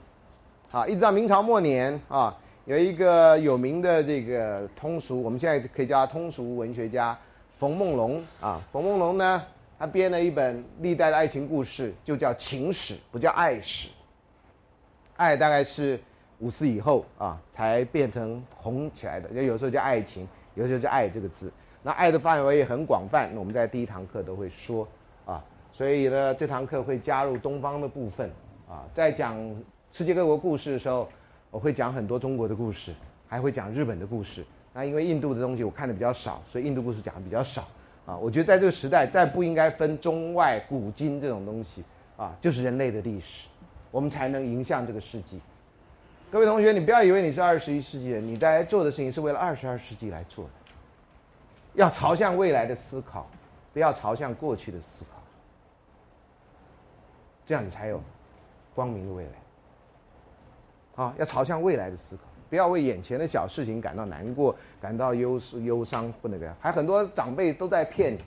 [0.71, 7.17] 啊，一直到明朝末年啊，有一个有名的这个通俗，我们现在可以叫他通俗文学家
[7.59, 8.61] 冯梦龙啊。
[8.71, 9.43] 冯梦龙呢，
[9.77, 13.89] 他编了一本历代的爱情故事，就叫情史，不叫爱史。
[15.17, 15.99] 爱大概是
[16.39, 19.27] 五四以后啊，才变成红起来的。
[19.27, 21.51] 就有时候叫爱情，有时候叫爱这个字。
[21.83, 24.87] 那爱的范围也很广泛，我们在第一堂课都会说
[25.25, 25.43] 啊。
[25.73, 28.31] 所以呢，这堂课会加入东方的部分
[28.69, 29.37] 啊，在讲。
[29.91, 31.07] 世界各国故事的时候，
[31.49, 32.93] 我会讲很多中国的故事，
[33.27, 34.45] 还会讲日本的故事。
[34.73, 37.67] 那因为印度的东西我看的比较少，所以印度故事讲的比较少。
[38.05, 41.83] 啊，我觉得在这个时代，再不应该分中外古今这种东西
[42.15, 43.49] 啊，就是人类的历史，
[43.91, 45.39] 我们才能迎向这个世纪。
[46.31, 50.51] 各位同学，你不要以为你是二十一世纪人，你在做的事情是为了二十二世纪来做的。
[51.73, 53.29] 要朝向未来的思考，
[53.73, 55.21] 不要朝向过去的思考，
[57.45, 58.01] 这样你才有
[58.73, 59.31] 光明的未来。
[61.01, 66.53] 啊，要朝向未来的思考，不要为眼前的小事情感到难过、感到忧思忧伤或那个。
[66.59, 68.19] 还很多长辈都在骗你，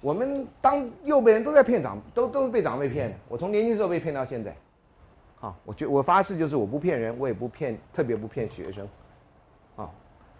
[0.00, 3.16] 我们当幼辈人都在骗长，都都被长辈骗的。
[3.28, 4.56] 我从年轻时候被骗到现在，
[5.40, 8.88] 啊，我觉我发誓就是我不骗人，我也不骗，特别不骗学生，
[9.76, 9.90] 啊，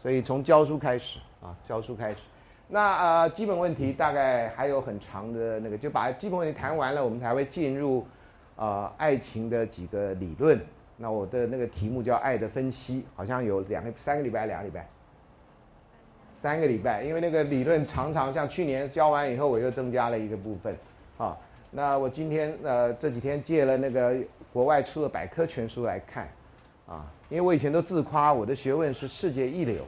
[0.00, 2.22] 所以从教书开始啊，教书开始。
[2.66, 8.06] 那呃，基本问题大概还有很长的那个，就把基本问题谈完了，我们才会进入
[8.56, 10.58] 啊爱情的几个理论。
[11.00, 14.88] 那我的那个题目叫“爱的分析”，好像有两个、三个礼拜、两个礼拜，
[16.34, 17.04] 三个礼拜。
[17.04, 20.76] 因为那个理论常常像去年教完以后，我又增加了一个部分，
[21.16, 21.38] 啊。
[21.70, 24.16] 那我今天呃这几天借了那个
[24.52, 26.28] 国外出的百科全书来看，
[26.88, 29.86] 啊，因为我以前都自夸我的学问是世界一流，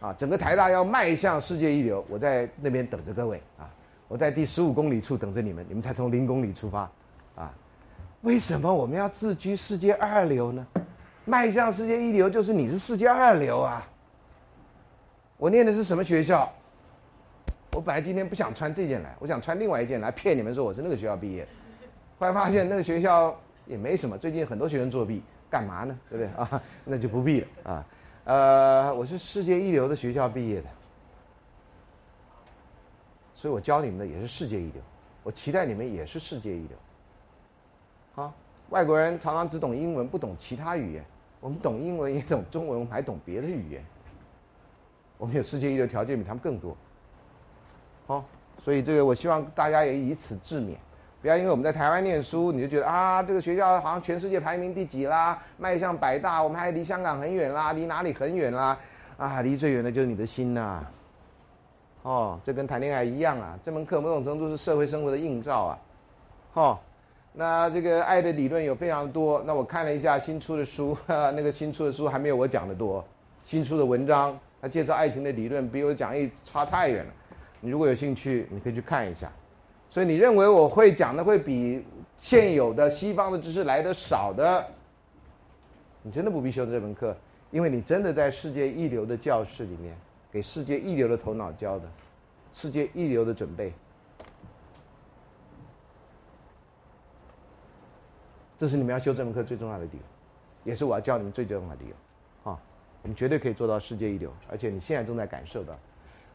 [0.00, 3.70] 啊，整个台大要迈向世界一流，我在那边等着各位啊，
[4.08, 6.90] 我在第十五公里处等着你们，你们才从零公里出发，
[7.34, 7.54] 啊。
[8.22, 10.66] 为什么我们要自居世界二流呢？
[11.24, 13.86] 迈向世界一流就是你是世界二流啊！
[15.36, 16.50] 我念的是什么学校？
[17.72, 21.46] 我本来今天不想穿这件来，我想穿另外一件来骗你们说我是那个学校毕业。
[22.18, 25.96] 后来发现那个学校也没什么，最近很多学生作弊，干嘛呢？
[26.10, 26.62] 对不对啊？
[26.84, 27.86] 那就不必了啊。
[28.24, 30.68] 呃，我是世界一流的学校毕业的，
[33.34, 34.82] 所以我教你们的也是世界一流，
[35.22, 36.76] 我期待你们也是世界一流。
[38.18, 38.34] 啊，
[38.70, 41.04] 外国人常常只懂英文，不懂其他语言。
[41.40, 43.84] 我们懂英文，也懂中文，我们还懂别的语言。
[45.16, 46.76] 我们有世界一流条件，比他们更多。
[48.08, 48.24] 好，
[48.60, 50.74] 所以这个我希望大家也以此自勉，
[51.22, 58.76] 不要因为我们在台湾念书，你就觉得啊，这个学校好像全世界排名第几啦，迈向百大，我们还离香港很远啦，离哪里很远啦？
[59.16, 60.84] 啊，离最远的就是你的心呐。
[62.02, 65.78] 哦，这跟谈恋爱一样啊，这门课某种程度是社会生活的映照啊。
[66.54, 66.78] 哦。
[67.32, 69.42] 那这个爱的理论有非常多。
[69.46, 73.04] 那我看了一下新出的书， 那个新出的书还没有我讲的多。
[73.44, 77.12] 新出的文章，他介绍爱情的理论比我讲义差太远了。
[77.60, 79.30] 你如果有兴趣，你可以去看一下。
[79.88, 81.82] 所以你认为我会讲的会比
[82.18, 84.64] 现有的西方的知识来的少的，
[86.02, 87.16] 你真的不必修这门课，
[87.50, 89.96] 因为你真的在世界一流的教室里面，
[90.30, 91.84] 给世界一流的头脑教的，
[92.52, 93.72] 世界一流的准备。
[98.58, 100.00] 这是你们要修这门课最重要的理由，
[100.64, 102.58] 也是我要教你们最重要的理由，啊，
[103.02, 105.72] 我们绝对可以做到世界一流，而且你现在正在感受到。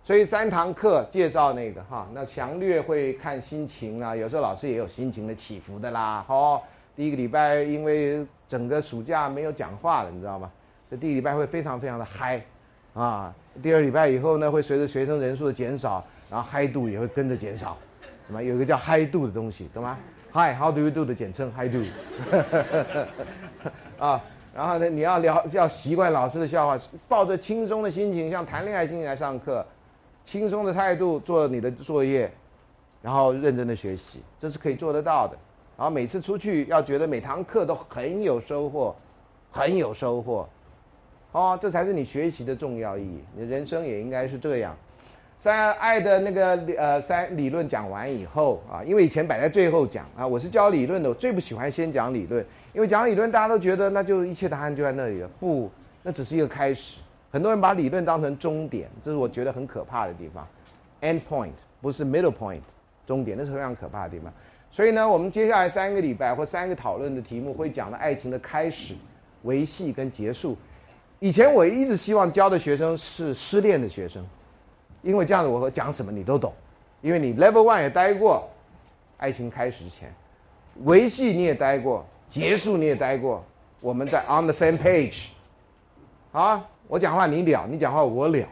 [0.05, 6.23] 所以三堂课介绍那个哈，那强略会看心情啊，有时候老师也有心情的起伏的啦。
[6.25, 6.65] 好，
[6.95, 10.49] 第一个礼拜因为整个暑假没有讲话了，你知道吗？
[10.89, 12.41] 这第一礼拜会非常非常的嗨，
[12.93, 17.77] 啊，第二礼拜以后呢，会随着学生人数的减少，然后嗨度也会跟着减少，
[18.27, 19.97] 什么有一个叫嗨度的东西，懂吗
[20.33, 21.83] ？Hi，How do you do 的简称 Hi do，
[24.03, 24.19] 啊，
[24.55, 26.75] 然后呢，你要聊要习惯老师的笑话，
[27.07, 29.63] 抱着轻松的心情，像谈恋爱心情来上课，
[30.23, 32.31] 轻松的态度做你的作业，
[33.01, 35.37] 然后认真的学习，这是可以做得到的。
[35.77, 38.95] 然后每次出去要觉得每堂课都很有收获，
[39.51, 40.49] 很有收获，
[41.31, 43.23] 哦，这才是你学习的重要意义。
[43.35, 44.75] 你的人生也应该是这样。
[45.43, 55.69] 三爱的那个呃三理论讲完以后啊，因为以前摆在最后讲啊，我是教理论的，我最不喜欢先讲理论，因为讲理论大家都觉得那就一切答案就在那里了，不，
[56.01, 57.01] 那只是一个开始。
[57.29, 60.47] 很多人把理论当成终点，这是我觉得很可怕的地方。
[61.01, 62.61] End point 不是 middle point，
[63.05, 64.31] 终点那是非常可怕的地方。
[64.71, 68.93] 所以呢，我们接下来三个礼拜或三个讨论的题目会讲的爱情的开始、
[69.41, 70.57] 维系跟结束。
[71.19, 74.25] 以前我一直希望教的学生是失恋的学生，
[75.03, 76.51] 因为这样子我说讲什么你都懂，
[77.01, 78.49] 因为你 level one 也待过，
[79.17, 80.11] 爱情开始前，
[80.85, 83.45] 维系你也待过，结束你也待过，
[83.79, 85.27] 我们在 on the same page，
[86.31, 86.65] 啊。
[86.85, 88.45] 我讲话你了，你讲话我了。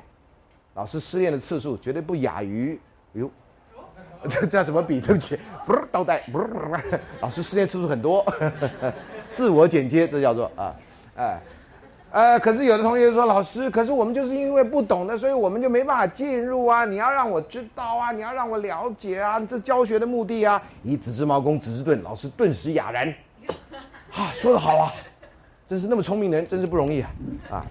[0.74, 2.80] 老师失恋的次数绝对不亚于，
[3.14, 3.30] 哟，
[4.28, 5.02] 这这怎么比？
[5.02, 6.47] 对不起，不是倒带，不是。
[7.20, 8.26] 老师失恋次数很多，
[9.32, 10.74] 自我剪接，这叫做啊，
[11.18, 11.39] 哎，
[12.12, 16.84] 呃可是有的同学说，老师，可是我们就是因为不懂的，所以我们就没办法进入啊。
[16.84, 20.62] 你要让我知道啊，你要让我了解啊，这教学的目的啊。
[20.84, 23.07] 以子之矛攻子之盾，老师顿时哑然。
[24.14, 24.91] 啊，说的好啊，
[25.66, 27.09] 真是那么聪明的人，真是不容易啊，
[27.49, 27.66] 啊。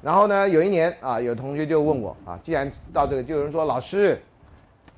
[0.00, 4.18] 然后呢，有一年啊，有同学就问我啊，既然到这个，就有人说老师，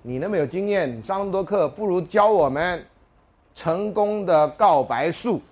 [0.02, 2.80] 你那么有经验，你上那么多课，不如教我们
[3.56, 5.42] 成功的告白术。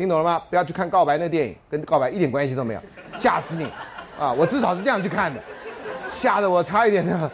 [0.00, 0.42] 听懂了吗？
[0.48, 2.80] 不要去看告白那电影，跟告白一点关系都没有，
[3.18, 3.66] 吓死你！
[4.18, 5.38] 啊，我至少是这样去看的，
[6.06, 7.30] 吓得我差一点的，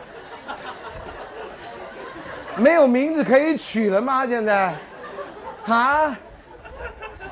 [2.56, 4.26] 没有名字可以取了吗？
[4.26, 4.74] 现在，
[5.66, 6.18] 啊？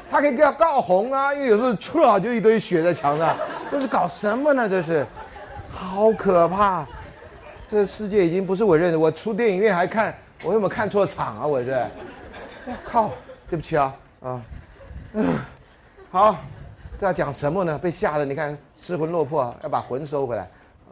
[0.09, 3.37] 他可以给他告红啊，因为有时候出了就一堆血在墙上，
[3.69, 4.69] 这是搞什么呢？
[4.69, 5.05] 这是，
[5.73, 6.87] 好可怕！
[7.67, 8.97] 这个世界已经不是我认识。
[8.97, 11.45] 我出电影院还看，我有没有看错场啊？
[11.45, 11.77] 我这，
[12.67, 13.11] 我靠！
[13.51, 14.41] 对不起啊啊，
[15.17, 15.39] 嗯，
[16.11, 16.37] 好，
[16.99, 17.79] 这要讲什么呢？
[17.79, 20.49] 被吓得你看失魂落魄，要把魂收回来。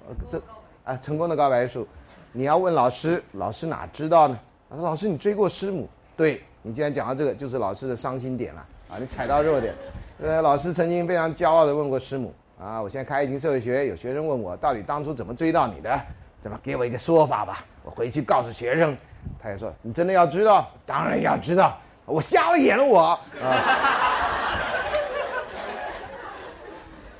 [0.08, 0.40] 呃，这
[0.84, 1.84] 啊，成功的告白术，
[2.30, 4.38] 你要问老师，老师哪知道呢？
[4.70, 5.88] 他说：“老师，你追过师母？
[6.16, 9.74] 对你既然讲到这个，就是老师的伤心点了。”啊，你踩到弱点。
[10.22, 16.00] 呃，老师曾经非常骄傲的问过师母啊，我现在开爱情社会学，有学生问我到底当初怎么追到你的，
[16.40, 17.64] 怎么给我一个说法吧？
[17.82, 18.96] 我回去告诉学生。
[19.42, 20.70] 他也说，你真的要知道？
[20.86, 21.76] 当然要知道，
[22.12, 23.18] 我瞎了眼了我啊。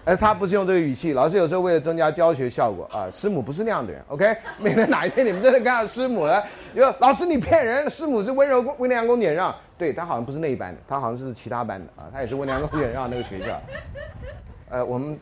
[0.05, 1.13] 哎，他不是用这个语气。
[1.13, 4.03] 老师有时候为了增加教学效果啊，师母不是那样的人。
[4.09, 9.55] OK， 免得哪一天你们真的看到师母了，说老师你骗人，师母是温柔温良恭俭让。
[9.79, 13.61] 对他好像不是那一班的，他好像是其他班的啊，他也是温良恭俭让那个学校。
[14.71, 15.19] 呃，我们，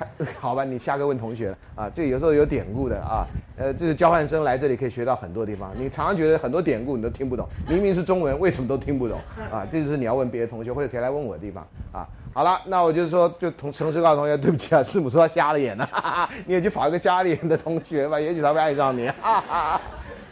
[0.40, 3.26] 好吧，你下个问同学了啊，这有时候有典故的啊，
[3.56, 5.72] 呃，这个交换生来这里可以学到很多地方。
[5.78, 9.18] 你常常觉得很多典故你都听不懂，明明是中文，为什么都听不懂
[9.50, 9.66] 啊？
[9.70, 12.06] 这就是你要问别的同学或者可以来问我的地方啊。
[12.32, 19.08] 好了，那我就是说，就同诚实告诉同学，对不起啊，师母说他瞎了眼了，你也去找一个瞎了眼的同学吧，也许他会爱上你。
[19.22, 19.80] 哈哈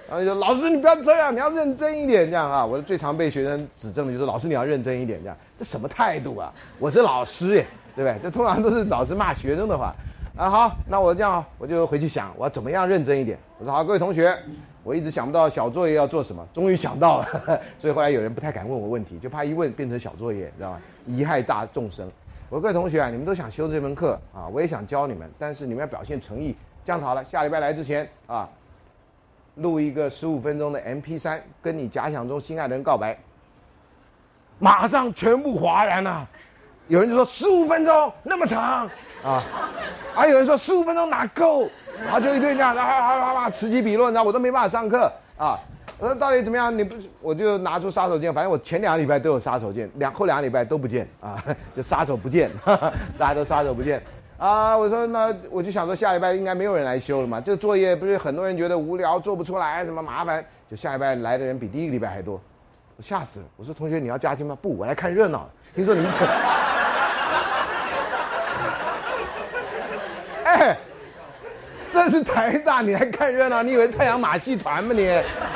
[0.06, 6.52] 然后就说老师你不要这样，你要认真一点，这样啊，我最常被学生指正的就是老师你要认真一点，这样，这什么态度啊？
[6.78, 8.18] 我是老师耶，对不对？
[8.22, 9.94] 这通常都是老师骂学生的话。
[10.36, 13.38] 啊好，那我这样，我就回去想我要怎么样认真一点。
[13.58, 14.36] 我说好，各位同学，
[14.82, 20.80] 我一直想不到小作业要做什么，终于想到了， 所以后来有人不太敢问我问题，就怕一问变成小作业，你知道吗？
[21.06, 22.10] 贻害大众生。
[22.50, 26.56] 我说各位同学啊，你们都想修这门课啊，我也想教你们，但是你们要表现诚意。
[26.84, 28.48] 这样子好了，下礼拜来之前啊，
[29.54, 33.16] 录一个十五分钟的 M P 三，跟你假想中心爱的人告白。
[34.58, 36.28] 马上全部哗然了，
[36.88, 38.88] 有人就说十五分钟那么长
[39.24, 39.42] 啊，
[40.14, 41.68] 还有人说十五分钟哪够，
[42.04, 45.58] 然后就一堆这样，啊啊啊，此起彼落，你知道我都没办法上课啊。
[45.98, 46.76] 我说到底怎么样？
[46.76, 48.30] 你不，我就拿出杀手锏。
[48.34, 51.42] 反正我前两个礼拜都有杀手锏，两后两个礼拜都不见啊，
[51.74, 52.50] 就杀手不见，
[53.16, 54.02] 大家都杀手不见
[54.36, 54.76] 啊。
[54.76, 57.40] 我说那我就想说下礼拜应该没有人来修了嘛。
[57.40, 62.38] 这个作业不是很多人觉得无聊做不出来，什么麻烦，就下礼拜来的人比第一个礼拜还多，
[62.96, 63.46] 我吓死了。
[63.56, 64.58] 我说同学你要加薪吗？
[64.60, 65.48] 不，我来看热闹。
[65.74, 66.10] 听说你们，
[70.54, 70.76] 哎。
[71.90, 73.62] 这是台大，你还看热闹？
[73.62, 74.92] 你以为太阳马戏团吗？
[74.92, 75.02] 你，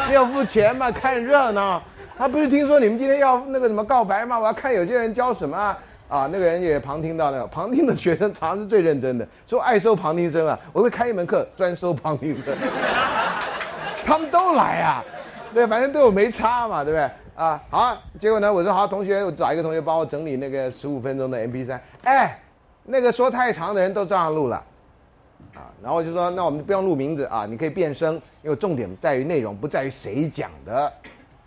[0.06, 0.88] 你要付钱吗？
[0.88, 1.82] 看热闹。
[2.16, 4.38] 他不是听说你们今天要那个什么告白吗？
[4.38, 5.76] 我要看有些人教什么啊？
[6.08, 10.56] 啊，那个人也旁听到那个旁听的学生，常是最认真的，说爱收旁听生啊。
[10.72, 12.54] 我会开一门课专收旁听生，
[14.06, 15.04] 他们都来啊，
[15.52, 17.10] 对，反正对我没差嘛，对不对？
[17.34, 22.40] 啊，好，结果呢，我说好，同学，我找一个同学帮我整理那个十五分钟的 M P 三，哎，
[22.84, 24.62] 那个说太长的人都照样录了。
[25.80, 30.92] 然后我就说，那我们不用录名字啊，你可以变声，因为重点在于内容，不在于谁讲的，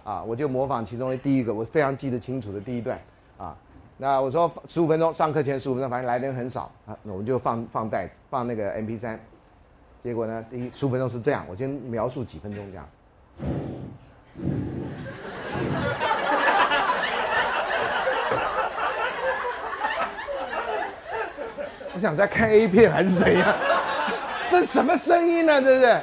[0.04, 2.98] 啊，我就模仿其中的第一个，我非常记得清楚的第一段，
[3.38, 3.56] 啊，
[3.98, 9.20] 那我说十五分钟，上课前十五分钟，反正来的人很少啊，那我们就放放袋子，放那个 M P 三，
[10.02, 12.88] 结果呢，第一十五分钟是这样，我先描述几分钟这样。
[21.94, 23.54] 我想在看 A 片还是怎样？
[24.52, 25.62] 这什么声音呢？
[25.62, 26.02] 对不对？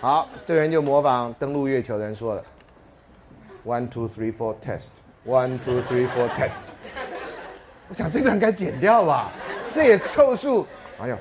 [0.00, 2.42] 好，这个人就模仿登陆月球人说了
[3.64, 4.86] ：“One two three four test,
[5.24, 6.62] one two three four test。”
[7.88, 9.30] 我想这段该剪掉吧，
[9.72, 10.66] 这也凑数。
[11.00, 11.16] 哎呦，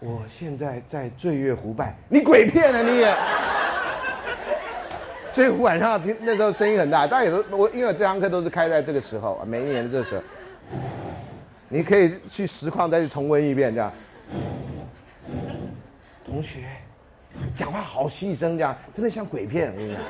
[0.00, 3.14] 我现在在醉月湖畔，你鬼片啊你也！
[5.30, 10.22] 醉湖晚上听那时候声音很大，大家也都我因为这堂课都是开在这个时候，每一年的这时候，
[11.72, 13.90] 你可以去实况再去重温一遍这样。
[16.22, 16.64] 同学，
[17.56, 19.72] 讲话好细声，这样真的像鬼片。
[19.72, 20.02] 我跟你讲，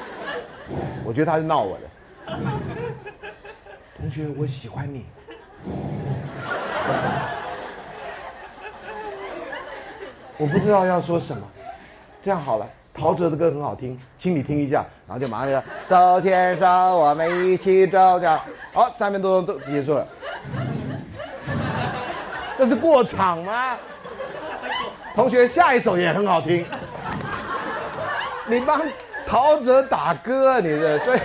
[1.04, 2.36] 我觉得他是闹我的。
[3.96, 5.04] 同学，我喜欢你。
[10.36, 11.48] 我不知道要说什么，
[12.20, 18.40] 这样好了，陶喆的歌很好听，请你听一下，然后就马上就手牵手，我们一起走，这样
[18.72, 20.04] 好，三分多钟都结束了。
[22.62, 23.76] 这是过场吗？
[25.16, 26.64] 同学，下一首也很好听。
[28.46, 28.80] 你帮
[29.26, 31.18] 陶喆打歌，你这所以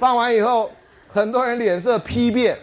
[0.00, 0.68] 放完以后，
[1.12, 2.58] 很多人脸色批变。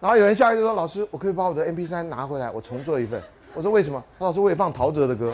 [0.00, 3.22] 然后有人下来就说：“老师，我可以把我的 MP 3拿回来，我重做一份。”
[3.54, 5.32] 我说：“为什么？”老师，我也放陶喆的歌。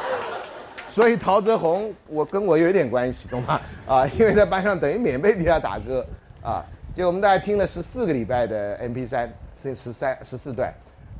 [0.90, 3.58] 所以陶喆红，我跟我有一点关系，懂吗？
[3.88, 6.04] 啊，因为在班上等于免费替他打歌
[6.42, 6.62] 啊。
[6.96, 9.28] 结果我们大概听了十四个礼拜的 MP 3，
[9.60, 10.72] 是十三十四段。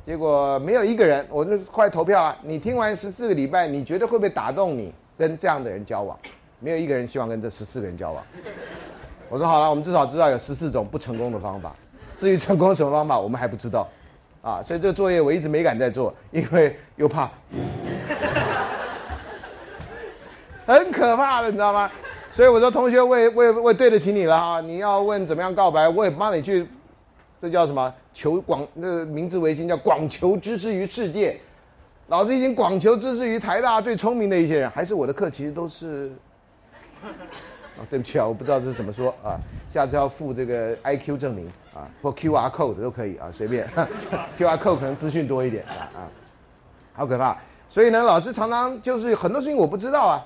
[0.07, 2.35] 结果没有一个人，我就快投票啊！
[2.41, 6.17] 你听完十四个礼拜，你觉得会不会打动你跟这样的人交往？
[6.59, 8.23] 没有一个人希望跟这十四个人交往。
[9.29, 11.75] 我说好了，我们至少知道有十四种不成功的方法。
[12.17, 13.87] 至于成功什么方法，我们还不知道。
[14.41, 17.29] 啊，所以这个作业我一直没敢再做，因为又怕，
[20.65, 21.91] 很可怕的，你知道吗？
[22.37, 24.61] 所以我说同学，我也我也我也对得起你了啊！
[24.61, 26.67] 你要问怎么样告白，我也帮你去，
[27.39, 27.91] 这叫什么？
[28.13, 31.35] 求广那个名字为先叫广求知识于世界。
[32.09, 36.11] 老师已经广求知识于台大最聪明的一些人，还是我的课其实都是。
[37.01, 39.33] 啊，对不起啊，我不知道这是怎么说啊，
[39.73, 43.67] 下次要附这个 I Q 证明啊，或 Q R code 都可以啊，随便。
[44.37, 45.99] Q R code 可能资讯多一点啊啊，
[46.93, 47.35] 好可怕。
[47.67, 50.23] 所以呢，老师常常就是很多事情我不知道啊，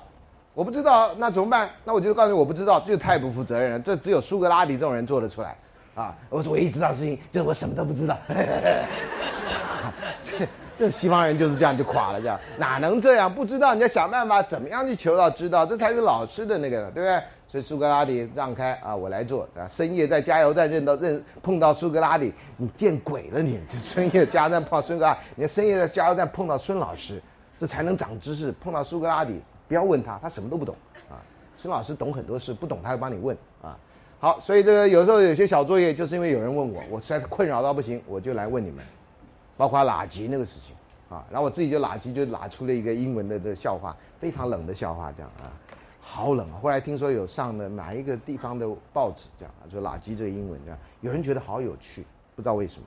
[0.54, 1.70] 我不知道那怎么办？
[1.84, 3.78] 那我就告诉你我不知道，就太不负责任了。
[3.80, 5.56] 这只有苏格拉底这种人做得出来
[5.94, 6.14] 啊。
[6.28, 8.16] 我说唯一知道事情就是我什么都不知道。
[10.22, 10.46] 这
[10.76, 13.32] 这西方人就是这样就垮了，这样哪能这样？
[13.32, 17.22] 不知道你要想办法怎么样去求到知道，这才是老师的那个，对不对？
[17.48, 19.68] 所以苏格拉底让开啊，我来做啊。
[19.68, 23.60] 深夜在加油站认到认碰到苏格拉底，你见鬼了你！
[23.68, 27.22] 就深夜加油站碰孙格拉，你深夜在加油站碰到孙老师，
[27.58, 28.50] 这才能长知识。
[28.52, 29.38] 碰到苏格拉底，
[29.72, 30.76] 不要问他，他什么都不懂
[31.08, 31.16] 啊。
[31.56, 33.74] 孙老师懂很多事，不懂他会帮你问啊。
[34.20, 38.84] 好，所以这个有时候有些小作业，就是因为有人问我，我实在困扰到不行，我就来问你们，
[39.56, 40.76] 包括拉吉那个事情
[41.08, 45.48] 啊，然后我自己就拉吉就拉出了一个英文的的笑话，非常冷的笑话这样啊。
[46.02, 46.60] 好冷啊！
[46.62, 52.04] 后来听说有上了哪一个地方的报纸，这样啊，就垃圾这个英文这样，有人觉得好有趣，
[52.36, 52.86] 不知道为什么。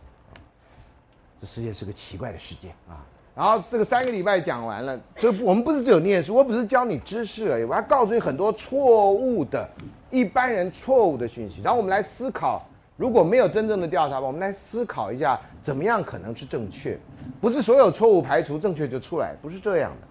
[1.41, 3.03] 这世界是个奇怪的世界啊。
[3.35, 9.69] 然后这个三个礼拜讲完了，就我们不是只有念书，我不是教你知识而已，我还告诉你很多错误的、
[10.09, 11.61] 一般人错误的讯息。
[11.61, 16.97] 然后我们来思考，如果没有真正的调查吧，我们来思考一下，怎么样可能是正确？
[17.41, 20.07] 不是所有错误排除，正确就出来，不是这样的。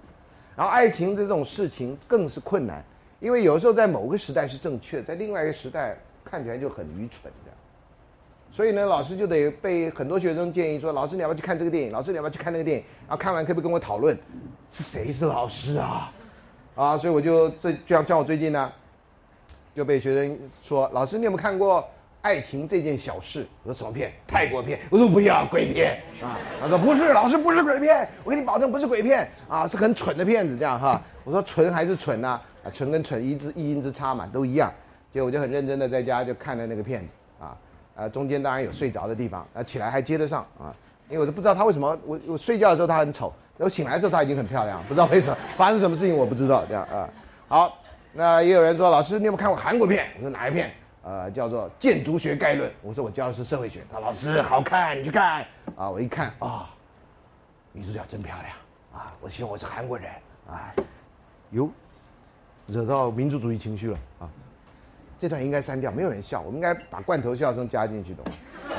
[0.55, 2.85] 然后爱情这种事情更是困难。
[3.21, 7.33] 因为有时候在某个时代是正确，在另外一个时代看起来就很愚蠢，
[8.55, 11.91] 所以呢，老师就得被很多学生建议说：“老师，你要不要去看这个电影？
[11.91, 12.85] 老师，你要不要去看那个电影？
[13.09, 14.17] 然后看完可不可以跟我讨论？
[14.71, 16.13] 是谁是老师啊？
[16.77, 16.97] 啊！
[16.97, 18.73] 所以我就这就像像我最近呢，
[19.75, 21.81] 就被学生说：老师，你有没有看过
[22.23, 23.43] 《爱情这件小事》？
[23.65, 24.13] 我说什么片？
[24.25, 24.79] 泰国片？
[24.89, 26.39] 我说不要鬼片啊！
[26.61, 31.03] 他说不是，老师不是鬼片，我给你保证不是鬼片啊，是很蠢的片子这样哈。
[31.25, 32.41] 我说蠢还是蠢呢？
[32.63, 34.73] 啊，蠢跟蠢一字一音之差嘛，都一样。
[35.13, 37.57] 结果我就很认真的在家就看了那个片子啊，
[37.97, 40.75] 啊，中间当然有睡着的地方，啊，起来还接得上啊，
[41.09, 47.09] 因为我都不知道他为什么，我我睡觉的时候他很丑，我醒来的时候他已经很漂亮，不知道为什么发生什么事情我不知道这样啊。
[47.47, 47.79] 好，
[48.13, 50.09] 那也有人说老师你有没有看过韩国片？
[50.17, 50.73] 我说哪一片？
[51.03, 52.69] 呃，叫做《建筑学概论》。
[52.83, 53.83] 我说我教的是社会学。
[53.93, 55.45] 他说老师好看，你去看
[55.77, 55.89] 啊。
[55.91, 56.71] 我一看啊，
[57.73, 60.09] 女主角真漂亮啊，我希望我是韩国人
[60.49, 60.75] 啊，
[61.51, 61.71] 哟。
[62.67, 64.25] 惹到民族主义情绪了啊！
[65.25, 68.33] 这段应该删掉，没有人笑，我们应该把罐头笑声加进去，懂吗？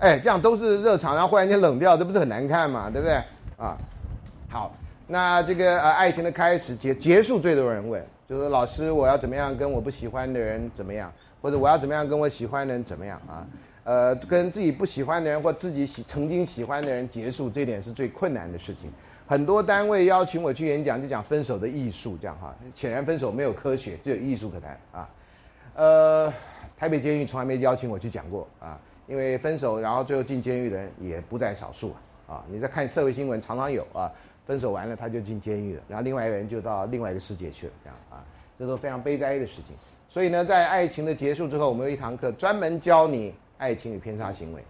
[0.00, 2.90] 哎，这样都是热场，然后忽然间冷掉，这不是很难看嘛？
[2.90, 3.14] 对不对？
[3.56, 3.74] 啊，
[4.50, 4.74] 好，
[5.06, 11.10] 那这个呃，爱情的开始结结束最多人问，就是老师，我要怎么样跟我不喜欢的人怎么样，
[11.40, 13.46] 或者我要怎么样跟我喜欢的人怎么样啊？
[13.84, 18.92] 呃，跟自己不喜欢的人或自己喜曾经喜欢的人结束，这点是最困难的事情。
[19.28, 22.56] 很多单位邀请我去演讲，就讲分手的艺术，这样哈。
[22.74, 25.08] 显然分手没有科学，只有艺术可谈啊。
[25.74, 26.32] 呃，
[26.76, 28.80] 台北监狱从来没邀请我去讲过啊。
[29.06, 31.94] 因为分手，然后最后进监狱的人也不在少数
[32.26, 32.34] 啊！
[32.34, 34.12] 啊，你在看社会新闻，常常有啊，
[34.46, 38.22] 分手完了他就进监狱了，然后另外一个人就到另外一个世界去了，这样啊，
[38.58, 39.74] 这都非常悲哀的事情。
[40.10, 44.62] 所以呢，在爱情的结束之后，我们有一堂课专门教你爱情与偏差行为。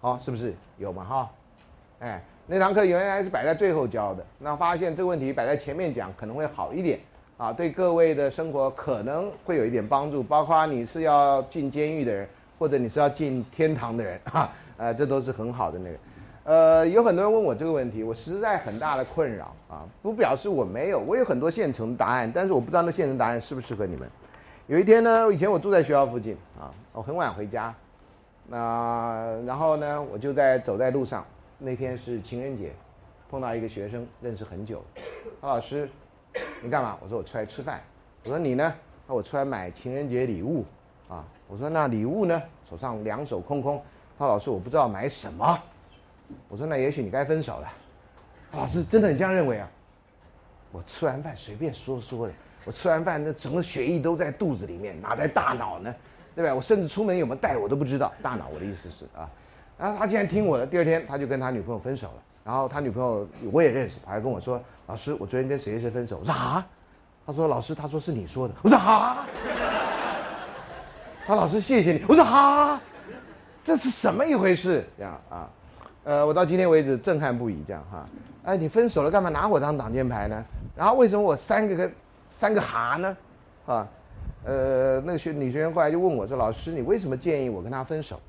[0.00, 1.04] 好，是不是有嘛？
[1.04, 1.30] 哈，
[2.00, 6.98] 哎，那堂课原来是摆在最后教的，那发现这个问题摆在前面讲可能会好一点
[7.36, 12.28] 啊，对各位的生活可能会有一点帮助，包括你是要进监狱的人。
[12.56, 15.98] 或者你是要进天堂的人哈，呃，这都是很好的那个，
[16.44, 24.08] 呃，有很多人问我这个问题，我实在很大的困扰啊，不表示我没有，我有很多现成答案，但是我不知道那现成答案适不适合你们。
[24.68, 27.74] 有一天呢，以前我住在学校附近啊，我很晚回家，
[28.48, 31.26] 那然后呢，我就在走在路上，
[31.58, 32.72] 那天是情人节，
[33.30, 34.82] 碰到一个学生，认识很久，
[35.40, 35.88] 他老师，
[36.62, 36.98] 你干嘛？
[37.02, 37.82] 我说我出来吃饭。
[38.24, 38.74] 我说你呢？
[39.06, 40.64] 那我出来买情人节礼物
[41.08, 41.24] 啊。
[41.46, 42.42] 我说那礼物呢？
[42.68, 43.82] 手上两手空空，
[44.18, 45.58] 他老师我不知道买什么。
[46.48, 47.72] 我说那也许你该分手了。
[48.52, 49.70] 老师真的你这样认为啊？
[50.72, 55.94] 我吃完饭随便说说的，我吃完饭那整个血液都在肚子里面，哪在大脑呢？
[56.34, 56.52] 对不对？
[56.52, 58.12] 我甚至出门有没有带我都不知道。
[58.22, 59.30] 大脑我的意思是啊，
[59.78, 62.14] 然后他竟然听我的，第二天他就跟他女朋友分手了。
[62.44, 66.66] 然后他女朋友我也认识，他还跟我说：“老师，我昨天跟谁谁分手？”我说啊，
[67.26, 68.54] 他说老师他说是你说的。
[68.62, 69.26] 我说啊。
[71.26, 72.78] 他老师谢谢你，我说哈，
[73.62, 74.84] 这是什么一回事？
[74.98, 75.48] 这样啊，
[76.04, 77.64] 呃，我到今天为止震撼不已。
[77.66, 78.06] 这样哈，
[78.44, 80.44] 哎，你分手了干嘛拿我当挡箭牌呢？
[80.76, 81.90] 然后为什么我三个个
[82.28, 83.16] 三个哈呢？
[83.64, 83.88] 啊，
[84.44, 88.20] 呃，那个学女学员后来就问我说：“老师，你为什么建议我跟他分手？”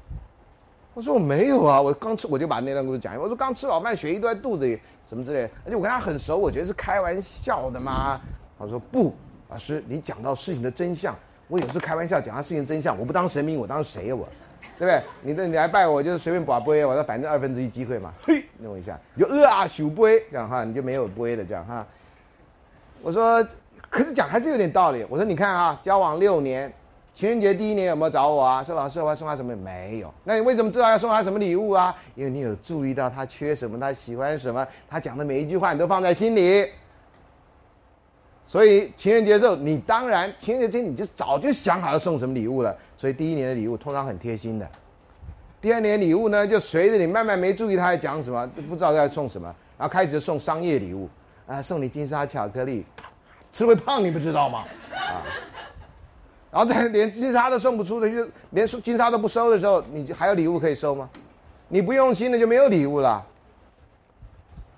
[0.96, 3.22] 我说：“我没有啊，我刚吃我就把那段故事讲一遍。
[3.22, 8.20] 我说刚吃饱饭，血液都在肚子里，什么之类，而且我跟他很熟，我觉得是开玩笑的嘛。”
[8.58, 9.14] 他说：“不，
[9.50, 11.14] 老师，你讲到事情的真相。”
[11.48, 14.16] 我有时开玩笑讲他事情真相，我不当神明，我当谁呀？
[14.16, 14.28] 我，
[14.80, 15.04] 对不对？
[15.22, 21.86] 你的你来拜我，就是随便把杯，我说反正二分之一机会嘛，嘿，弄一下，你就呃啊数杯，这样哈，你就没有杯了，这样哈。
[23.04, 23.46] 我说，
[23.90, 25.06] 可是讲还是有点道理。
[25.10, 26.74] 我说你看啊，交往六年，
[27.16, 28.62] 情人节第一年有没有找我啊？
[28.62, 29.56] 说老师我要送他什么？
[29.56, 30.14] 没有。
[30.26, 31.96] 那你为什么知道要送他什么礼物啊？
[32.14, 36.68] 因为你有注意到他缺什么，他喜欢什么，他讲的每一句话你都放在心里。
[38.46, 42.76] 所以情人节的时候，你当然情人节你就早就想好要送什么礼物了。
[42.98, 44.70] 所以第一年的礼物通常很贴心的，
[45.62, 49.48] 第二年礼物呢就随着你慢慢没注意他在讲什么，都不知道在送什么，
[49.78, 51.10] 然后开始送商业礼物
[51.48, 52.86] 啊，送你金沙巧克力，
[53.54, 54.66] 吃会胖你不知道吗？
[54.92, 55.24] 啊，
[56.56, 61.10] 然后再连金沙都送不出的，就连金沙都不收的时候，你就还有礼物可以收吗？
[61.68, 63.22] 你不用心的就没有礼物了。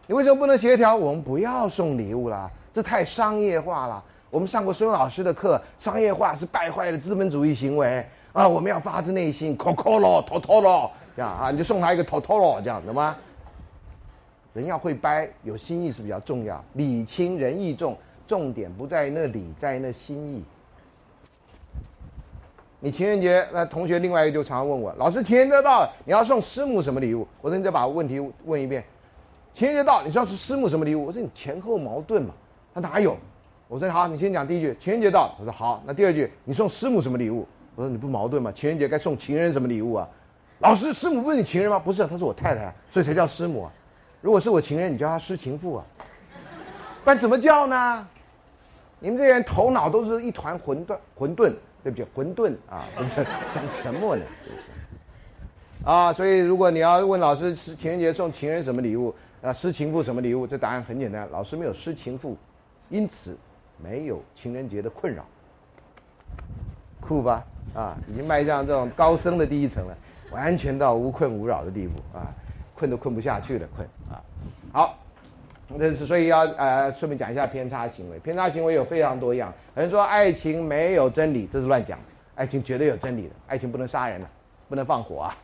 [0.07, 0.95] 你为什么不能协调？
[0.95, 2.51] 我们不要送礼物了。
[2.73, 4.03] 这太商业化了。
[4.31, 8.47] 我们上过孙老师的课，商业化是败坏的资本主义行为啊！
[8.47, 13.15] 我们要发自内心，Coco 托托咯，这样啊，你就送他一个托托咯，这样懂吗？
[14.53, 16.59] 人要会掰，有心意是比较重要。
[16.73, 17.95] 礼轻人意重，
[18.25, 20.43] 重点不在那礼，在那心意。
[22.79, 27.27] 你情人节，那同学另外一个就常常问我，老师情人节到了，你要送师母什么礼物？
[27.41, 28.83] 我说你再把问题问一遍。
[29.53, 31.07] 情人节到，你说是师母什么礼物？
[31.07, 32.33] 我说你前后矛盾嘛。
[32.75, 33.17] 他哪有？
[33.67, 34.77] 我说好，你先讲第一句。
[34.79, 35.81] 情人节到，我说好。
[35.87, 37.47] 那第二句，你送师母什么礼物？
[37.75, 38.51] 我说你不矛盾吗？
[38.53, 40.07] 情人节该送情人什么礼物啊？
[40.59, 41.79] 老师，师母不是你情人吗？
[41.79, 43.71] 不是，她是我太太，所以才叫师母啊。
[44.21, 45.85] 如果是我情人，你叫她师情妇啊。
[47.03, 48.07] 不然怎么叫呢？
[48.99, 51.53] 你们这些人头脑都是一团混沌，混沌，
[51.87, 54.25] 对不起，混沌啊，不是讲什么呢？
[55.85, 59.15] 啊，所以如果你要问老师，是情人节送情人什么礼物？
[59.41, 60.45] 啊，失情妇什么礼物？
[60.45, 62.35] 这答案很简单，老师没有失情妇。
[62.89, 63.37] 因此，
[63.81, 65.25] 没有情人节的困扰，
[66.99, 67.45] 酷吧？
[67.73, 69.97] 啊，已经迈向这种高升的第一层了，
[70.29, 72.27] 完全到无困无扰的地步啊，
[72.75, 74.19] 困都困不下去了，困啊。
[74.73, 74.99] 好，
[75.79, 78.19] 这是所以要呃，顺便讲一下偏差行为。
[78.19, 81.99] 偏差行为有非常多样，有人说爱情没有真理，这是乱讲，
[82.35, 84.29] 爱情绝对有真理的，爱情不能杀人了，
[84.69, 85.35] 不能放火啊，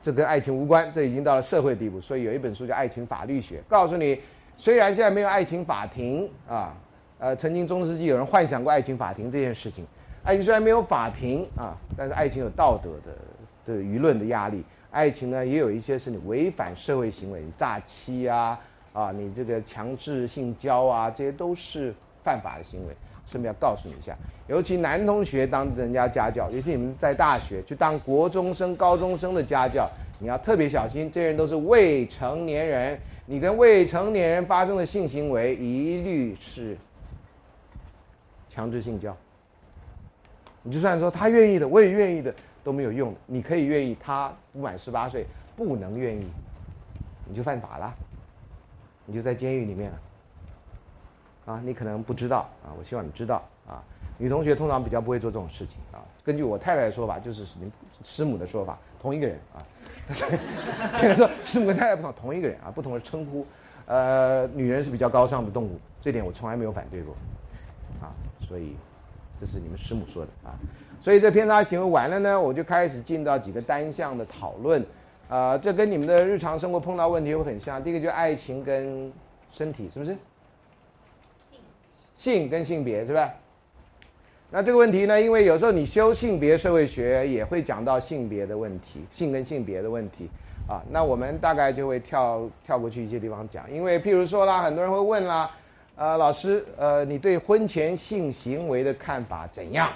[0.00, 2.00] 这跟爱情无关，这已经到了社会地步。
[2.00, 4.20] 所以有一本书叫《爱情法律学》，告诉你。
[4.60, 6.74] 虽然现在没有爱情法庭啊，
[7.20, 9.86] 呃，曾经中世纪有人幻想过爱情法庭这件事情。
[10.24, 14.64] 爱情虽然没有法庭啊，但是爱情有道德的的舆论的压力。
[14.90, 18.58] 爱情呢，也有一些是你违反社会行为，诈欺啊，
[18.98, 21.94] 啊，你这个强制性交啊，这些都是
[22.24, 22.94] 犯法的行为。
[23.30, 24.16] 顺便要告诉你一下，
[24.46, 29.86] 尤其男同学当人家家教，尤其你们在大学去当国中生、高中生的家教，
[30.18, 36.74] 你要特别小心，这些人都是未成年人，你跟未成年人发生的性行为，一律是
[38.48, 39.14] 强制性交。
[40.62, 42.34] 你就算说他愿意的，我也愿意的，
[42.64, 43.14] 都没有用。
[43.26, 46.26] 你可以愿意，他不满十八岁不能愿意，
[47.26, 47.94] 你就犯法了，
[49.08, 49.98] 你就在监狱里面了。
[51.46, 53.82] 啊，你可能不知道啊，我希望你知道啊。
[54.18, 56.04] 女同学通常比较不会做这种事情啊。
[56.22, 57.72] 根据我太太的说法，就是您
[58.04, 59.64] 师母的说法，同一个人啊。
[61.16, 63.46] 说师母跟太太不同，同一个人啊，不同的称呼。
[63.86, 67.16] 呃，女人是比较高尚的动物，这点我从来没有反对过
[68.02, 68.12] 啊。
[68.46, 68.76] 所以
[69.40, 70.52] 这是你们师母说的啊。
[71.00, 74.84] 所以这偏差行为完了呢，我就开始进到几个单项的讨论。
[75.28, 77.82] 啊，这跟你们的日常生活碰到问题会很像。
[77.82, 79.12] 第一个就是爱情跟
[79.52, 80.16] 身体，是不是？
[82.16, 83.32] 性跟性别是吧？
[84.50, 85.20] 那这个问题呢？
[85.20, 90.30] 因为有时候你修性别社会学也会讲到性别的问题，性跟性别的问题
[90.66, 90.82] 啊。
[90.90, 93.70] 那我们大概就会跳跳过去一些地方讲。
[93.70, 95.50] 因为譬如说啦，很多人会问啦，
[95.96, 99.90] 呃，老师，呃，你对婚前性行为的看法怎样？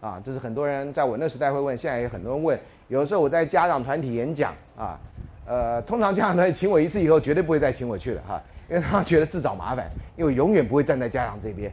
[0.00, 2.56] 啊，这是很多人在我那时代会问，现在也很多人问。
[2.92, 5.00] 有时候我在家长团体演讲啊，
[5.46, 8.42] 呃，通常家长团体请我一次以后，绝对不会再请我去了哈。
[8.68, 11.72] 因为他觉得自找麻烦，因为永远不会站在家长这边，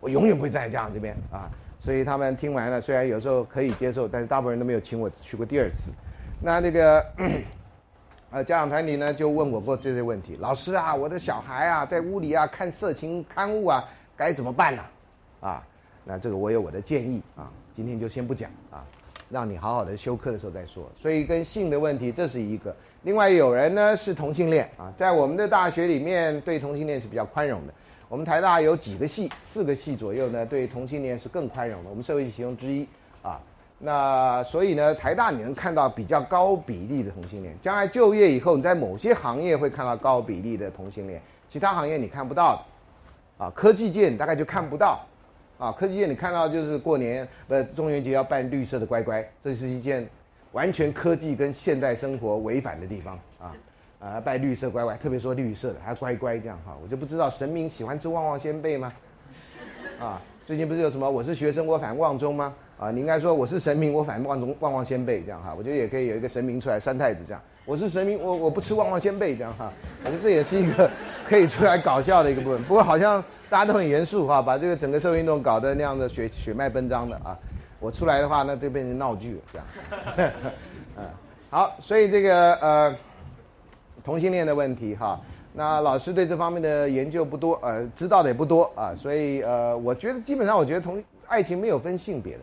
[0.00, 5.92] 我永远不会站在家长这边啊，所以他们听完了，虽然有时候可以接受，但是大部分人都没有请我去过第二次。
[6.42, 7.06] 那那个
[8.32, 13.84] 呃家长团体呢，就问我过这些问题，老师啊，我的小孩啊，在屋里啊看色情刊物啊，
[14.16, 14.82] 该怎么办呢？
[15.40, 15.64] 啊，
[16.02, 18.84] 那这个我有我的建议啊，今天就先不讲啊，
[19.30, 20.90] 让你好好的休课的时候再说。
[21.00, 22.74] 所以跟性的问题，这是一个。
[23.04, 27.72] 另外有人呢是同性恋啊，在我们的大学里面对同性恋是比较宽容的。
[28.08, 31.88] 我们台大有几个系，四个系左右呢，对同性恋是更宽容的。
[31.88, 32.86] 我们社会系其中之一
[33.22, 33.40] 啊，
[33.78, 37.56] 那所以呢，台大你能看到比较高比例的同性恋。
[37.62, 42.62] 将来就业以后，你在某些行业会看到高比例的同性恋，其他行业你看不到。
[43.38, 45.00] 啊，科技界你大概就看不到。
[45.60, 50.04] 啊，科技界你看到就是过年不中元节要办绿色的乖乖，这是一件。
[50.52, 53.54] 完全科技跟现代生活违反的地方啊
[54.00, 54.20] 啊！
[54.20, 58.92] 拜绿色乖乖，特别说绿色的还乖乖这样哈，我就不知道神明喜欢吃旺旺仙贝吗？
[60.00, 62.52] 啊，最近不是有什么我是学生我反旺中吗？
[62.80, 69.72] 啊，你应该说我是神明我反旺中旺旺仙贝这样哈，我觉得也可以有一个神明出来三太子这样，我是神明我我不吃旺旺仙贝这样哈，
[70.04, 70.90] 我觉得这也是一个
[71.28, 72.60] 可以出来搞笑的一个部分。
[72.64, 77.36] 不过好像大家都很严肃哈，把这个整个社会运动搞得那样的血血脉奔张的啊。
[77.80, 80.32] 我出来的话，那就变成闹剧了，这样。
[80.96, 81.04] 嗯，
[81.50, 82.96] 好，所以这个呃，
[84.04, 85.20] 同性恋的问题哈，
[85.52, 92.40] 那老师对这方面的研究不多，呃，知道的也不多啊，所以呃，我觉得基本上，我觉得同爱情没有分性别的，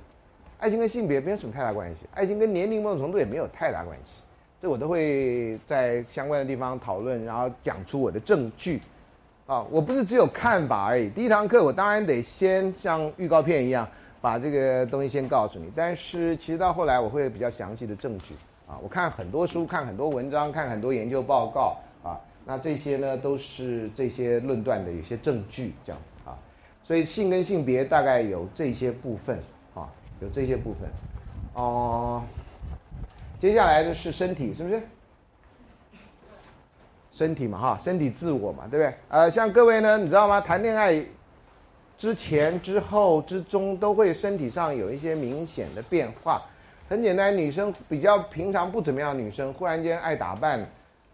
[0.60, 4.24] 爱情跟性别没有什么太大关系，爱情跟年龄某种程度也没有太大关系，
[4.60, 8.82] 这我都会在相关的地方讨论，然后讲出我的证据。
[9.48, 13.88] 啊，我不是只有看法而已，第一堂课我当然得先像预告片一样。
[14.20, 18.34] 把这个东西先告诉你，但是其实到后来我会比较详细的证据
[18.68, 26.36] 啊，我看很多书，看很多文章，看很多研究报告啊，那这些呢都是这些论断的有些证据这样子啊，
[26.84, 29.38] 所以性跟性别大概有这些部分
[29.76, 29.88] 啊，
[30.20, 30.90] 有这些部分
[31.54, 32.24] 哦，
[33.40, 34.82] 接下来的是身体是不是？
[37.18, 38.94] 身体嘛哈，身体自我嘛，对不对？
[39.10, 40.40] 呃，像各位呢，你知道吗？
[40.40, 41.04] 谈恋爱。
[41.98, 46.40] 之前、之后、之中都会身体上有一些明显的变化。
[46.88, 50.64] 很简单，女生比较平常不怎么样，女生忽然间爱打扮，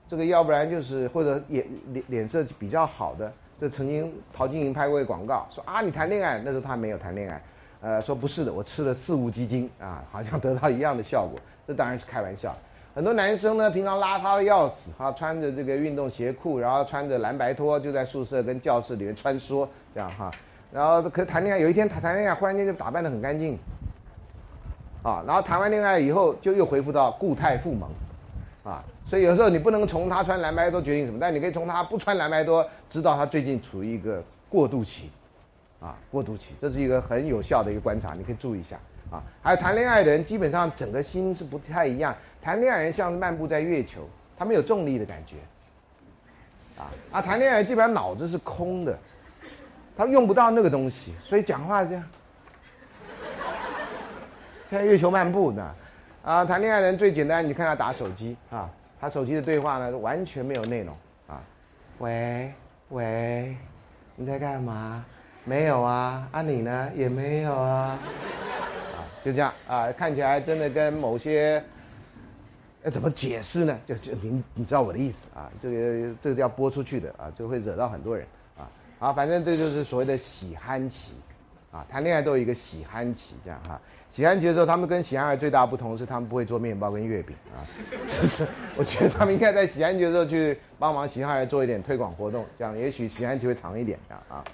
[0.09, 7.41] 这个要不然就是或者脸脸脸色比较好的，这曾经陶晶莹拍过一广告，说啊你谈恋爱，那时候她没有谈恋爱，
[7.79, 12.53] 呃说不是的，我吃了四物鸡精啊，好像得到一样的效果，这当然是开玩笑。
[12.95, 20.31] 很多男生呢，平常邋遢的要死啊，穿着这个运动鞋裤，然后穿着蓝白拖就在宿舍跟教室里面穿梭，这样哈。
[20.71, 23.57] 然后可谈恋爱，有一天谈谈恋爱，忽然间就打扮得很干净，
[25.01, 27.89] 啊，然后谈完恋爱以后就又恢复到固态复萌，
[28.63, 35.09] 啊，所以有时候你不能从他穿蓝白拖决定什么，但你可以从他不穿蓝白多知道他最近处于一个过渡期，
[35.79, 38.77] 啊，过渡期，这是一个很有效的一个观察，你可以注意一下，
[39.11, 44.05] 啊，还有谈恋爱的人基本上整个心是不太一样，谈恋爱人像是漫步在月球，
[44.37, 45.37] 他没有重力的感觉，
[46.77, 48.99] 啊，啊，谈恋爱基本上脑子是空的。
[49.95, 52.03] 他用不到那个东西，所以讲话这样。
[54.69, 55.75] 看月球漫步呢，
[56.21, 60.93] 啊，谈恋爱人最简单，你看他打手机啊，他手机的对话呢完全没有内容
[61.27, 61.41] 啊，
[61.99, 62.51] 喂
[62.89, 63.55] 喂，
[64.17, 65.05] 你在干嘛？
[65.45, 67.99] 没有啊，啊你呢也没有啊，
[68.97, 71.63] 啊就这样啊，看起来真的跟某些，
[72.83, 73.79] 要怎么解释呢？
[73.85, 78.27] 就就您你知道我的意思啊，这个这个要播出去的啊，就会惹到很多人
[78.57, 78.67] 啊，
[78.99, 81.13] 好，反正这就是所谓的喜憨期，
[81.71, 83.79] 啊，谈恋爱都有一个喜憨期这样哈。
[84.09, 87.65] 喜憨期的时候，他们跟喜憨儿最大不同是，他们不会做面包跟月饼啊。
[88.21, 88.45] 就是
[88.77, 94.45] 我觉得他们应该在喜憨期的时候去帮忙喜憨儿做一点推广活动，这样也许喜憨期会长一点这样啊。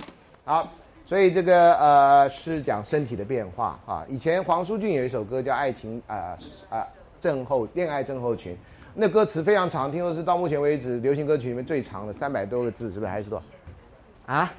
[0.46, 0.72] 好，
[1.06, 4.06] 所以这个呃是讲身体的变化啊。
[4.08, 6.38] 以前黄舒骏有一首歌叫《爱情啊
[6.70, 6.88] 啊
[7.20, 8.54] 症候恋爱症候群》，
[8.94, 13.46] 那歌词非常长，听说是到目前为止流行歌曲里面最长的三百多个字，是不是还是多少？
[14.34, 14.54] 啊，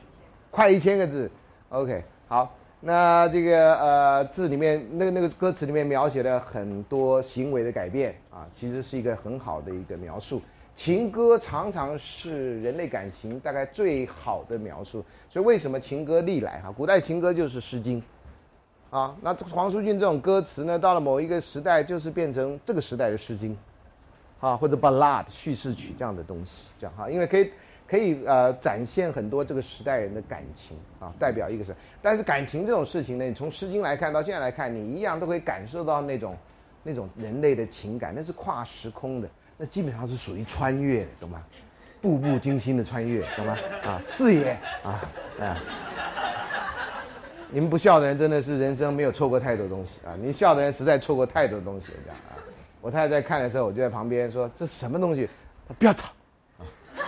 [0.51, 1.31] 快一千个字。
[1.70, 2.57] OK，好。
[2.82, 10.41] 那这个呃字里面那个那个歌词里面描写了很多行为的改变啊，其实是一个很好的一个描述。
[10.74, 18.01] 情歌常常是人类感情大概最好的描述，所以为什么情歌历来哈，古代情歌就是《诗经》，
[18.91, 23.57] 啊，那黄舒骏这种歌词呢，到了某一个时代就是变成这个时代的《诗经》，
[24.47, 27.51] 啊，或者 ballad 叙事曲这样的东西，这样哈，因为可以。
[27.91, 36.37] 可以呃展现很多这个时代人的感情啊，代表一个是，但是感情这种事情呢，你从《诗经》来看到现在来看，你一样都可以感受到那种
[36.85, 41.45] 那种人类的情感，那是跨时空的，那基本上是属于穿越的，懂吗？
[42.01, 43.59] 步步惊心的穿越，懂吗？
[43.83, 45.03] 啊，四爷啊，
[45.41, 45.59] 啊，
[47.53, 52.39] 你们不笑的人真的是人生没有错过太多东西啊，你笑的人实在错过太多东西了，这样啊。
[52.81, 55.29] 我太太在看的时候，我就在旁边说：“这什么东西？”
[55.79, 56.09] 不要吵。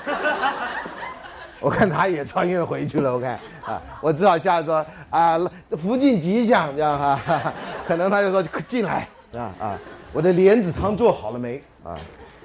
[1.60, 5.38] 我看他也穿越回去了，我看啊，我只好下来说啊，
[5.70, 7.52] 福晋吉祥这样哈，
[7.86, 9.78] 可能他就说进来啊啊，
[10.12, 11.96] 我的莲子汤做好了没啊？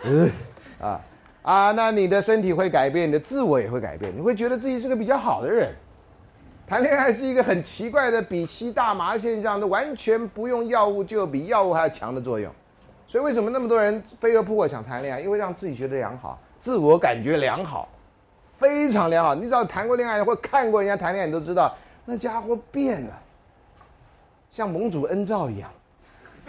[0.03, 0.31] 嗯
[0.79, 1.01] 啊
[1.41, 5.73] 啊，那你的身体会改变，你的自我也会改变，你会觉得自己是个比较好的人。
[6.67, 12.51] 谈恋爱是一个很奇怪的比吸大麻现象，的完全不用药物就比药物还要强的作用。
[13.07, 15.21] 所以为什么那么多人飞蛾扑火想谈恋爱？
[15.21, 17.87] 因为让自己觉得良好，自我感觉良好。
[18.57, 21.73] 非常良好，你只要谈过恋爱或看过人家谈恋爱，你都知道
[22.03, 23.17] 那家伙变了，
[24.51, 25.69] 像蒙主恩照一样，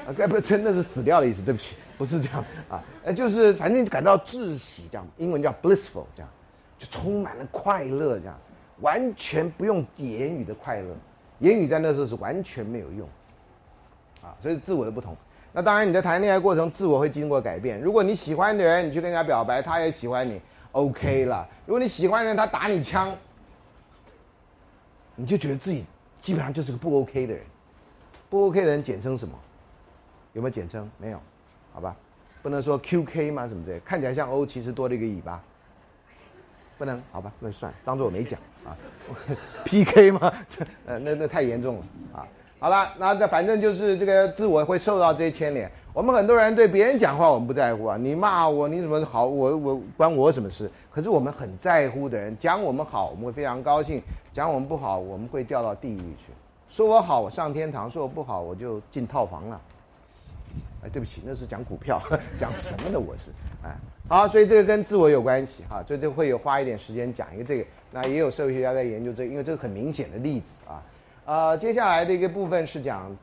[0.04, 1.42] 啊，该不真的是死掉的意思？
[1.42, 6.28] 对不起，不是这样啊，呃，就是反正感到窒息这样，英文叫 blissful 这样，
[6.76, 8.36] 就充满了快乐这样，
[8.80, 10.94] 完全不用言语的快乐，
[11.40, 13.08] 言语在那时候是完全没有用，
[14.22, 15.16] 啊，所以自我的不同。
[15.52, 17.80] 那当然你在谈恋爱过程，自我会经过改变。
[17.80, 20.40] 如果你喜欢的人，你去跟人家表白，他也喜欢你。
[20.72, 23.16] OK 了，如果你喜欢的人他打你枪，
[25.16, 25.84] 你就觉得自己
[26.20, 27.42] 基本上就是个不 OK 的人。
[28.30, 29.34] 不 OK 的人简称什么？
[30.34, 30.88] 有没有简称？
[30.98, 31.20] 没有，
[31.72, 31.96] 好吧，
[32.42, 33.48] 不能说 QK 吗？
[33.48, 35.42] 什么之类，看起来像 O，其实多了一个尾巴。
[36.76, 38.38] 不能，好吧，那算当做我没讲
[38.68, 38.76] 啊。
[39.64, 40.32] PK 吗？
[40.86, 41.82] 呃，那那太严重了
[42.14, 42.26] 啊。
[42.60, 45.70] 好了，那这反正就是这个自我会受到这些牵连。
[45.94, 47.96] 我们很多人对别人讲话，我们不在乎啊。
[47.96, 49.24] 你骂我，你怎么好？
[49.24, 50.70] 我我关我什么事？
[50.90, 54.00] 可是我们很在乎的人讲我们好，我们会非常高兴；
[54.32, 56.32] 讲我们不好，我们会掉到地狱去。
[56.68, 59.60] 说我好，我上天堂；说我不好，我就进套房了。
[60.84, 62.00] 哎，对不起，那是讲股票，
[62.38, 62.98] 讲什么的？
[63.00, 63.30] 我是
[63.64, 63.74] 哎，
[64.08, 67.64] 好，所以这个跟自我有关系哈，所以就会有花一点时间讲一个这个。
[67.90, 70.82] 那也有社会学家在研究这个，因为这个很明显的例子啊。
[71.24, 73.14] 呃，接下来的一个部分是讲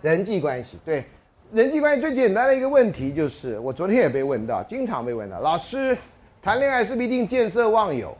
[0.00, 0.78] 人际关系。
[0.84, 1.04] 对，
[1.52, 5.96] 人际关系最简单的一个问题就是，我昨天也被问到，经常被问到，老师，
[6.40, 8.16] 谈恋爱是不是一定见色忘友？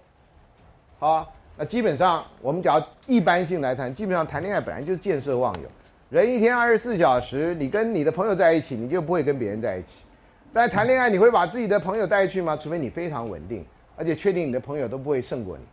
[0.99, 5.69] 好，那基本上我们只要一般性来谈，基本上谈恋爱本来就见色忘友。
[6.11, 10.05] 人一天二十四小时，你跟你的朋友在一起，你就不会跟别人在一起。
[10.53, 12.55] 但谈恋爱，你会把自己的朋友带去吗？
[12.55, 13.65] 除非你非常稳定，
[13.97, 15.65] 而且确定你的朋友都不会胜过你，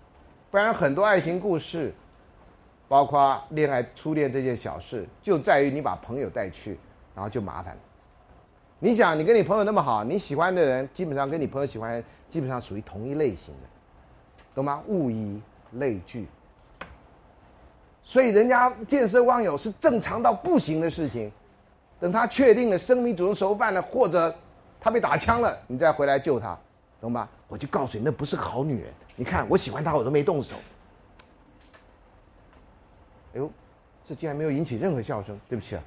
[0.51, 1.93] 不然很多爱情故事。
[2.87, 6.75] 包括恋爱、初恋这件小事，就在于你把朋友带去，
[7.13, 7.79] 然后就麻烦了。
[8.79, 13.69] 你想，你跟你朋友那么好，你喜欢的人基本上跟你朋友喜欢，基本上属于同一类型的，
[14.55, 14.81] 懂吗？
[14.87, 15.39] 物以
[15.73, 16.25] 类聚，
[18.01, 21.31] 所以人家见色忘友是正常到不行的事情。
[21.99, 24.33] 等他确定了生米煮成熟饭了，或者
[24.81, 26.57] 他被打枪了，你再回来救他，
[26.99, 27.29] 懂吧？
[27.49, 28.93] 我就告诉你，那不是个好女人。
[29.17, 30.55] 你看，我喜欢她，我都没动手。
[33.33, 33.51] 哎呦，
[34.05, 35.83] 这竟然没有引起任何笑声，对不起啊，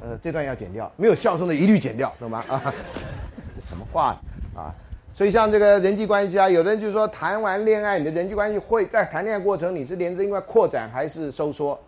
[0.00, 2.44] 呃，这段要剪掉，没有笑声的一律剪掉，懂吗？
[2.48, 2.72] 啊，
[3.54, 4.16] 这什么话
[4.56, 4.72] 啊？
[5.12, 11.78] 所以像这个人际关系啊，有的人就说谈完恋爱，你的人际关系会在谈恋爱过程你是连着因为扩展还是收缩，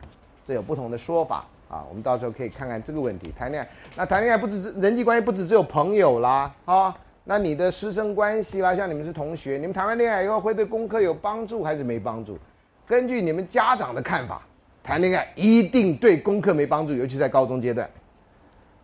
[0.44, 1.84] 这有不同的说法啊。
[1.88, 3.32] 我们到时候可以看看这个问题。
[3.36, 6.96] 谈恋爱，那谈恋爱不只是人际关系，不只只有朋友啦啊，
[7.28, 12.38] 那你的师生关系啦，像你们是同学，你们谈完恋爱以后会对功课有帮助还是没帮助？
[12.86, 14.42] 根据你们家长的看法，
[14.80, 17.90] 谈恋爱一定对功课没帮助，尤其在高中阶段。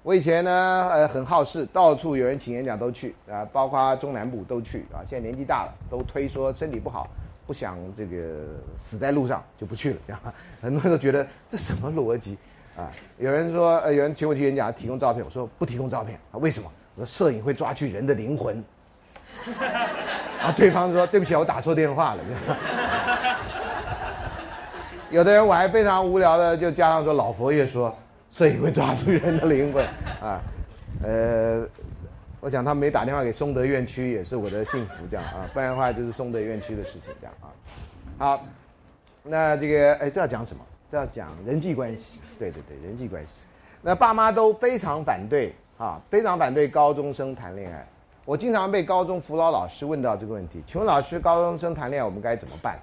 [0.03, 5.07] 我以前呢，呃，很好事，到处有人请演讲都去啊，包括中南部都去啊。
[5.07, 7.09] 现在年纪大了，都推说身体不好，
[7.47, 8.41] 不想这个
[8.77, 9.97] 死在路上，就不去了。
[10.05, 10.21] 这样，
[10.61, 12.37] 很多人都觉得这什么逻辑
[12.77, 12.91] 啊？
[13.19, 16.69] 有人说，呃，有人请我去演讲，提供照片，我说不提供照片啊，为什么？
[16.95, 18.63] 我说摄影会抓去人的灵魂。
[20.41, 22.21] 啊，对方说对不起，我打错电话了。
[25.11, 27.95] 有的人我还非常无聊的就加上说，老佛爷说。
[28.31, 29.85] 摄影会抓住人的灵魂
[30.23, 30.41] 啊，
[31.05, 31.63] 呃，
[32.41, 37.53] 我想他没打电话给松德院区也是我的幸福，这样啊，不然的话就是松德院区的事情，这样啊。
[38.17, 38.47] 好，
[39.23, 40.65] 那这个哎，这要讲什么？
[40.91, 42.21] 这要讲人际关系。
[42.39, 43.43] 对对对，人际关系。
[43.83, 47.85] 那爸妈都非常反对啊，非常反对高中生谈恋爱。
[48.25, 52.79] 我经常被高中辅导老师问到这个问题：请问老师，高中生谈恋爱我们该怎么办？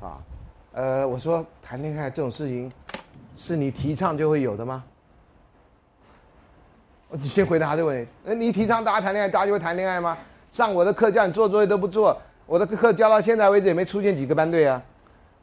[0.00, 0.18] 啊，
[0.72, 2.70] 呃，我说谈恋爱这种事情。
[3.36, 4.82] 是你提倡就会有的吗？
[7.10, 8.10] 你先回答这个问题。
[8.24, 10.18] 那你提倡大家谈恋爱，大家就会谈恋爱吗？
[10.50, 12.16] 上我的课叫你做作业都不做，
[12.46, 14.82] 我的课教到现在为止也没出现几个班队啊。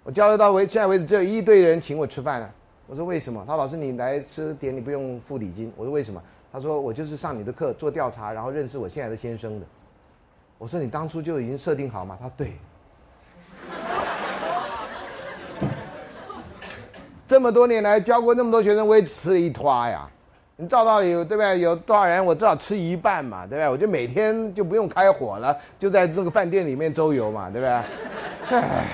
[0.03, 2.49] 我教了到为现在为止只有一队人请我吃饭了。
[2.87, 3.41] 我说为什么？
[3.47, 5.71] 他说老师你来吃点你不用付礼金。
[5.77, 6.21] 我说为什么？
[6.51, 9.65] 他说我就是上你的课做调查，然后认识我现在的先生的。
[10.57, 12.17] 我说你当初就已经设定好吗？
[12.19, 12.53] 他说对。
[17.25, 20.09] 这么多年来教过那么多学生，我也吃了一坨呀。
[20.57, 21.61] 你照道理对不对？
[21.61, 23.69] 有多少人我至少吃一半嘛，对不对？
[23.69, 28.59] 我就每天就不用开火了，就在这个饭店里面周游嘛，对不对？
[28.59, 28.85] 唉，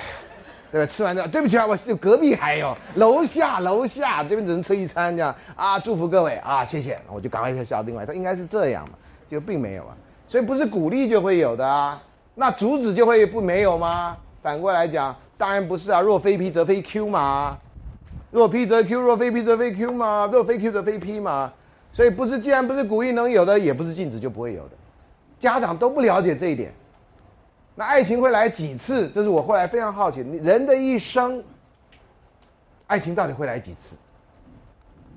[0.72, 0.85] 对吧？
[0.85, 5.80] 吃完之后，对不起啊，我是隔壁还有，楼下楼下这边只能吃一餐这样啊。
[5.80, 6.99] 祝福各位啊，谢谢。
[7.10, 8.94] 我就赶快下另外，他应该是这样嘛，
[9.30, 9.95] 就并没有啊。
[10.27, 12.02] 所以不是鼓励就会有的啊，
[12.35, 14.18] 那阻止就会不没有吗？
[14.41, 16.02] 反过来讲，当然不是啊。
[16.02, 17.57] 若非 P 则非 Q 嘛。
[18.30, 21.52] 若 P 则 Q，若非 P 则非 Q 嘛，若非 Q 则非 P 嘛，
[21.94, 24.72] 所以不是，既然不是鼓励能有的，也不是禁止就不会有的。
[25.39, 26.73] 家长都不了解这一点，
[27.80, 29.08] 那爱情会来几次？
[29.10, 31.44] 这是我后来非常好奇，人的一生，
[32.88, 33.95] 爱情到底会来几次？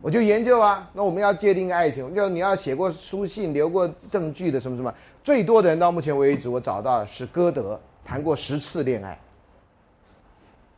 [0.03, 4.93] 我就研究啊，那我们要界定爱情，就你要写过书信、留过证据的什么什么，
[5.24, 9.19] 最多的人到目前为止我找到是歌德，谈过十次恋爱。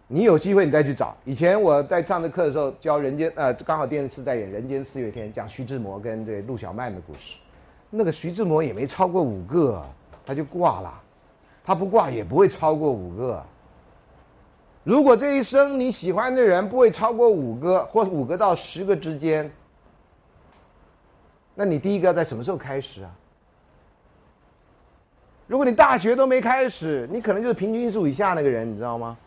[0.06, 1.16] 你有机会你再去找。
[1.24, 7.38] 以前我在上的课的时候教《人间》，呃，刚好电视在演《人间四月天》，讲徐志摩跟这陆小曼的故事。
[7.90, 9.84] 那个徐志摩也没超过五个，
[10.24, 11.02] 他就挂了。
[11.64, 13.44] 他不挂也不会超过五个。
[14.84, 19.48] 如果这一生你喜欢的人不会超过五个，或五个到十个之间，
[21.54, 23.10] 那你第一个要在什么时候开始啊？
[25.46, 29.16] 如果你大学都没开始，你可能就是平均数以下那个人，你知道吗？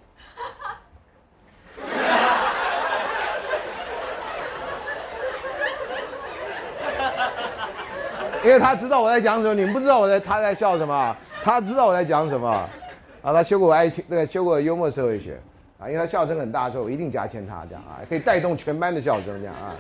[8.43, 15.37] 因为他知道我在讲什么，你们不知道我在他在笑什么，他知道我在讲什么，啊，他修过爱情，对，修过幽默社会学，
[15.77, 19.75] 啊，因为他笑声很大，所以我一定加签他这样啊，可以带动全班的笑声这样啊，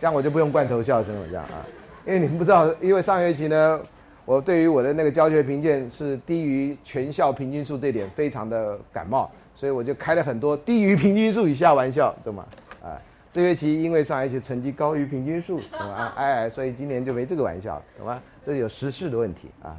[0.00, 1.60] 这样我就不用罐头笑声了这样啊，
[2.06, 3.78] 因为你们不知道，因为上学期呢，
[4.24, 12.46] 我对于我的那个教学评鉴是低于全校平均数这点非常的感冒，所以我就开了很多低于平均数以下玩笑，懂吗？
[12.82, 12.96] 啊。
[13.30, 16.14] 这学期因为上学期成绩高于平均数，懂吗？
[16.16, 18.18] 哎，所以今年就没这个玩笑，懂吗？
[18.42, 19.76] 这有时事的问题啊。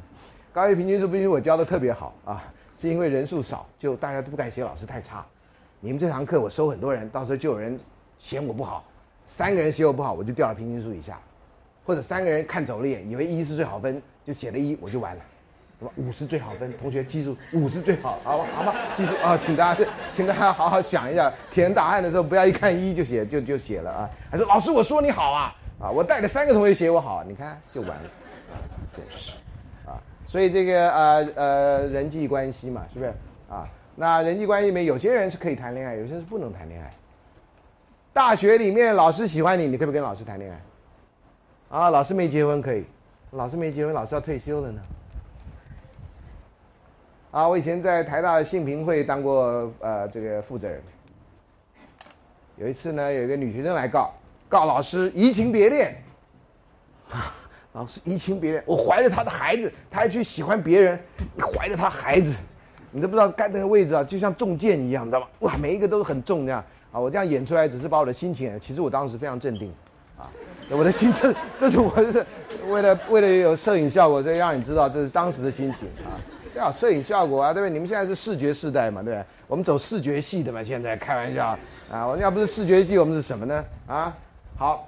[0.52, 2.44] 高一平均数不是我教的特别好啊，
[2.78, 5.24] 是因为人数少，就大家都不敢写老师太差。
[5.80, 7.80] 你们这堂课我收很多人，到时候就有人
[8.18, 8.84] 嫌我不好，
[9.26, 11.18] 三个人嫌我不好，我就掉了平均数以下，
[11.86, 15.22] 或者三个人看走了眼，以为一是最好分，就写了一，我就完了。
[15.96, 24.10] 五是最好分，同学记住，五是最好，好吧，好吧，记住啊，请大家，请大家好好想一下，填答案的时候不要一看一就写，就就写了啊。
[24.30, 28.10] 还说老师，我说你好啊，啊，我带了三个同学写我好，你看就完了，
[28.92, 29.32] 真是，
[30.32, 33.12] 所以这个呃呃人际关系嘛，是不是
[33.50, 33.68] 啊？
[33.94, 36.90] 那人际关系里面有些人是可以谈恋爱，有些人是不能谈恋爱。
[38.14, 41.76] 大学里面老师喜欢你，你可不可以跟老师谈恋爱？
[41.76, 42.82] 啊，老师没结婚可以，
[43.32, 44.80] 老师没结婚，老师要退休了呢。
[47.32, 50.82] 啊，我以前在台大的性平会当过呃这个负责人。
[52.56, 54.10] 有一次呢，有一个女学生来告
[54.48, 55.94] 告老师移情别恋，
[57.72, 60.98] 然后是移情别恋，我怀了他的孩子，他还去喜欢别人，
[61.34, 62.34] 你怀了他孩子，
[62.90, 65.26] 你都不知道该那个位置啊，就像中箭一样，你知道吗？
[65.40, 66.62] 哇，每一个都很重这样
[66.92, 69.72] 啊，我这样演出来只是把我的心情，其实我当时非常镇定，
[70.18, 70.28] 啊，
[70.68, 72.26] 我的心这这是我是
[72.68, 76.20] 为了为了有摄影效果，所以让你知道这是当时的心情啊。
[76.52, 77.72] 对啊，摄影效果啊，对不对？
[77.72, 79.24] 你们现在是视觉时代嘛，对不对？
[79.46, 81.58] 我们走视觉系的嘛，现在开玩笑
[81.90, 83.64] 啊，我要不是视觉系，我们是什么呢？
[83.86, 84.14] 啊，
[84.58, 84.86] 好，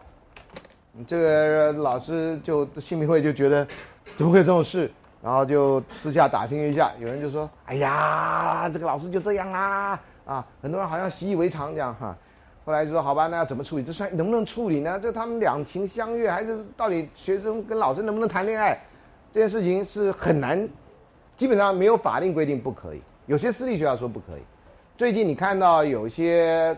[1.07, 3.67] 这个老师就新民会就觉得
[4.15, 4.91] 怎么会有这种事，
[5.21, 12.17] 然后就私下打听一下，有人就说：“哎呀，这个老师就这样啦，啊，很多人好像习以为常这样哈。”
[12.65, 13.83] 后来就说：“好吧，那要怎么处理？
[13.83, 14.99] 这算能不能处理呢？
[15.03, 18.81] 这他们两情相悦，还是到底学生跟老师能不能谈恋爱？
[19.33, 20.67] 这件事情是很难。”
[21.37, 24.43] 基本上没有法令规定不可以，有些私立学校说不可以。
[24.97, 26.77] 最近你看到有些，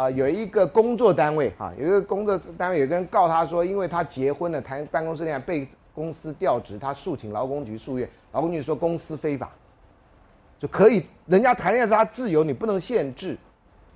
[0.00, 9.52] 啊，有一个工作单位哈，有一个工作单位有个人告他说，因为他结婚了谈办公室恋爱被公司调职，他诉请劳工局诉愿，劳工局说公司非法，
[10.58, 13.36] 就可以人家谈恋爱是他自由，你不能限制，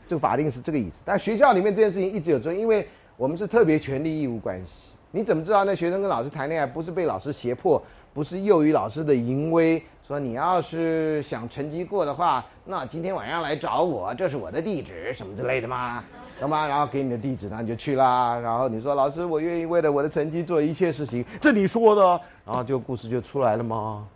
[0.07, 1.01] 这个法令是这个意思。
[1.07, 2.87] 但学校里面这件事情一直有争，因为
[3.17, 7.83] 我们是特别权利义务关系，你怎么知道那学生跟老师谈恋爱不是被老师胁迫？
[8.13, 16.03] 不是囿于老师的淫威，说你要是想成绩过的话，那今天晚上来找我，这是我的地址什么之类的吗？
[16.41, 16.67] 懂吗？
[16.67, 18.39] 然后给你的地址，那你就去啦。
[18.39, 24.07] 然后你说老师，我愿意为了我的成绩做一切事情，这你说的，然后就故事就出来了吗？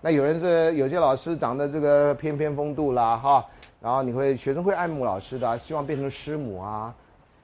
[0.00, 3.44] 那有人是有些老师长得这个翩翩风度啦，哈，
[3.82, 6.94] 然后你会学生会爱慕老师的，希望变成师母啊，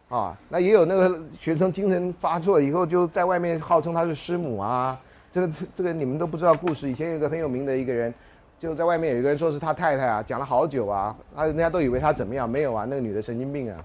[0.08, 4.98] 啊，那也有那个学生精神发作以后就在外面号称他是师母啊。
[5.30, 6.90] 这个这个你们都不知道故事。
[6.90, 8.14] 以前有个很有名的一个人，
[8.58, 13.84] 就在外面有一个人说是他太太啊，讲了好久啊，啊，人家都以为他怎么样，没有啊，那个女的神经病啊。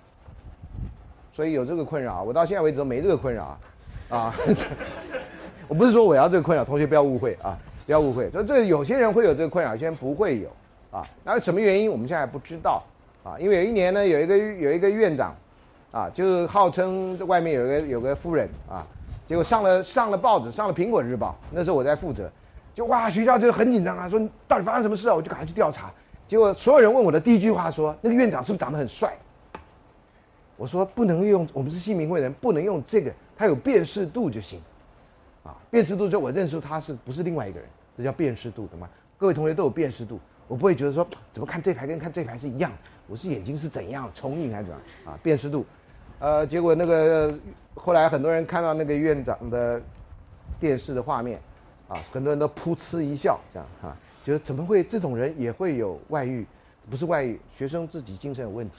[1.33, 3.57] 所以有这个困扰，我到现在为止都没这个困扰，
[4.09, 4.33] 啊，
[5.67, 8.29] 我不是说我要这个困扰，同学不要误会啊，不要误会。
[8.31, 10.49] 说这有些人会有这个困扰，有些人不会有
[10.97, 11.05] 啊。
[11.23, 12.81] 那什么原因我们现在不知道
[13.23, 13.35] 啊？
[13.39, 15.35] 因为有一年呢，有一个有一个院长，
[15.91, 18.87] 啊，就是号称外面有个有个夫人啊。
[19.27, 21.29] 结果上了上了报纸，上了《苹果日报》。
[21.51, 22.29] 那时候我在负责，
[22.73, 25.15] 就哇，学校就很紧张啊，说到底发生什么事啊？
[25.15, 25.91] 我就赶快去调查。
[26.27, 29.13] 结果所有人问我的第一句话说：“那个院长是不是长得很帅？”
[30.55, 34.61] 我说：“不能用，我们是新民会人，不能用这个，他有辨识度就行。
[35.43, 37.67] 啊，辨识度就我认识他是不是另外一个人，
[37.97, 38.87] 这叫辨识度，懂吗？
[39.17, 42.71] 各位同学都有辨识度，我不会觉得说怎么看这排跟看这排是一样，
[43.07, 45.19] 我是眼睛是怎样重影还是怎样啊？
[45.21, 45.65] 辨识度。
[46.19, 47.33] 呃，结果那个
[47.73, 49.81] 后来很多人看到那个院长的
[50.59, 51.41] 电视的画面，
[51.91, 53.93] 啊，很多人都噗嗤一笑，这样哈，
[54.23, 56.45] 觉得怎么会这种人也会有外遇？
[56.89, 58.77] 不是外遇，学生自己精神有问题，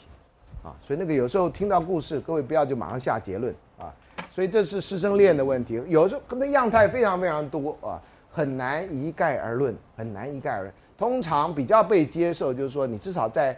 [0.64, 3.92] 啊，所以那个有时候听到故事，各位不要就马上下结论啊。
[4.30, 8.00] 所以这是师生恋的问题，有时候那样态非常非常多啊，
[8.32, 10.74] 很难一概而论，很难一概而论。
[10.96, 13.54] 通常比较被接受，就是说你至少在。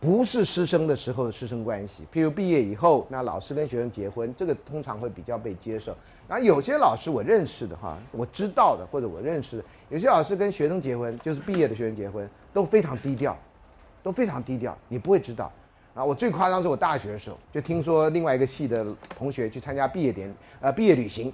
[0.00, 5.92] 不是师生的时候的师生关系，譬如毕业以后，那老师跟学生结婚，这个通常会比较被接受。
[6.28, 13.36] 然后有些老师我认识的哈，我知道的或者我认识的，有些老师跟学生结婚，就是毕业的学生结婚，都非常低调，
[14.02, 15.50] 都非常低调，你不会知道。
[15.94, 18.86] 啊，我最夸张是我大学的时候，就听说另外一个系的
[19.16, 21.32] 同学去参加毕业典，呃，毕业旅行，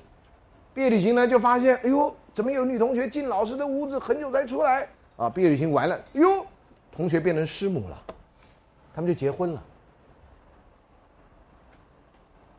[0.72, 4.88] 毕业旅行呢就发现，哎呦，怎么有女同学进老师的屋子很久才出来？
[5.16, 6.46] 啊，毕业旅行完了，哟，
[6.94, 8.02] 同学变成师母了。
[8.94, 9.62] 他们就结婚了，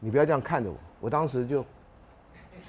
[0.02, 1.66] 你不要这样看着我，我当时就，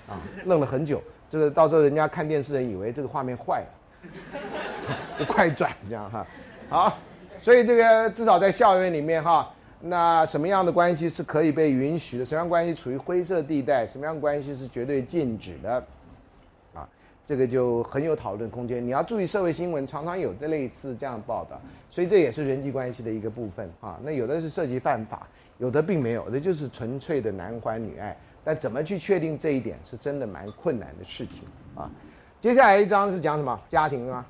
[0.09, 1.03] 啊，愣了很久。
[1.31, 6.27] 这个到时候人家看电视人以为这个画面坏了， 就快转这样哈。
[6.69, 6.99] 好，
[7.41, 12.25] 所以这个至少在校园里面哈，那什么样的关系是可以被允许的？
[12.25, 13.85] 什么样关系处于灰色地带？
[13.85, 15.85] 什么样关系是绝对禁止的？
[16.75, 16.89] 啊
[17.27, 18.85] 这个就很有讨论空间。
[18.85, 21.61] 你要注意社会新闻，常常有的类似这样报道，
[21.91, 23.99] 所以这也是人际关系的一个部分啊。
[24.05, 25.27] 那有的是涉及犯法，
[25.59, 28.17] 有的并没有，的就是纯粹的男欢女爱。
[28.47, 31.43] 但怎么去确定这一点，是真的蛮困难的事情
[31.75, 31.91] 啊。
[32.41, 33.61] 接下来一章是讲什么？
[33.69, 34.25] 家庭吗？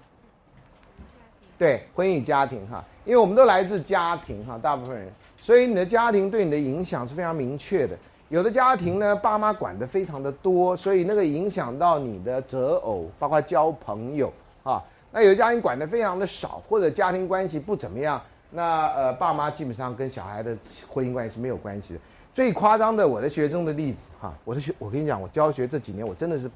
[1.59, 7.95] 对，婚姻家庭哈，因为我们都来自家庭哈，大部分人，所以你的家庭对你的影响是非常明确的。
[8.31, 14.33] 有的家庭呢，爸妈管的非常的多，所以那个影响到你的择偶，包括交朋友
[14.63, 14.83] 啊。
[15.13, 18.19] 那有的家庭管的非常的少，或者家庭关系不怎么样，
[18.51, 20.57] 那呃，爸妈基本上跟小孩的
[20.89, 22.01] 婚姻关系是没有关系的。
[22.37, 26.51] 最夸张的，我的学生的例子哈，我的学，我跟你讲，我教学这几年，我真的是，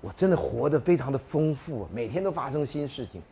[0.00, 3.22] 我真的活得非常的丰富，每天都发生新事情。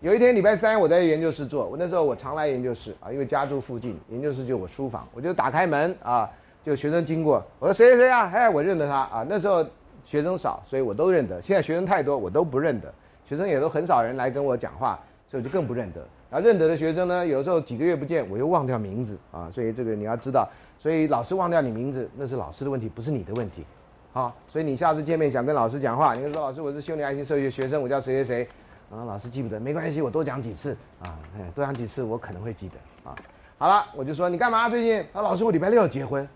[0.00, 6.26] 有一天礼拜三，我在研究室做，我那时候我常来研究室啊，因为家住附近，研究室就我书房，我就打开门啊。
[6.64, 8.30] 就学生经过，我说谁谁谁啊？
[8.32, 9.26] 哎，我认得他啊。
[9.28, 9.62] 那时候
[10.06, 11.42] 学生少，所以我都认得。
[11.42, 12.90] 现在学生太多，我都不认得。
[13.26, 14.98] 学生也都很少人来跟我讲话，
[15.28, 16.00] 所以我就更不认得。
[16.30, 19.50] 然后认得的学生呢，有时候几个月不见，我又忘掉名字啊。
[19.52, 20.48] 所以这个你要知道，
[20.82, 23.64] 所以老师忘掉你名字，那是老师的问题，不是你的问题。
[24.12, 28.48] 好，所以你下次见面想跟老师讲话，你就说老师，我是修女爱心社会学学生，我叫谁谁谁。
[28.90, 31.16] 啊，老师记不得，没关系，我多讲几次啊，
[31.54, 32.74] 多讲几次，我可能会记得
[33.08, 33.14] 啊。
[33.58, 34.98] 好了，我就说你干嘛最近？
[35.12, 36.28] 啊，老师，我礼拜六要结婚。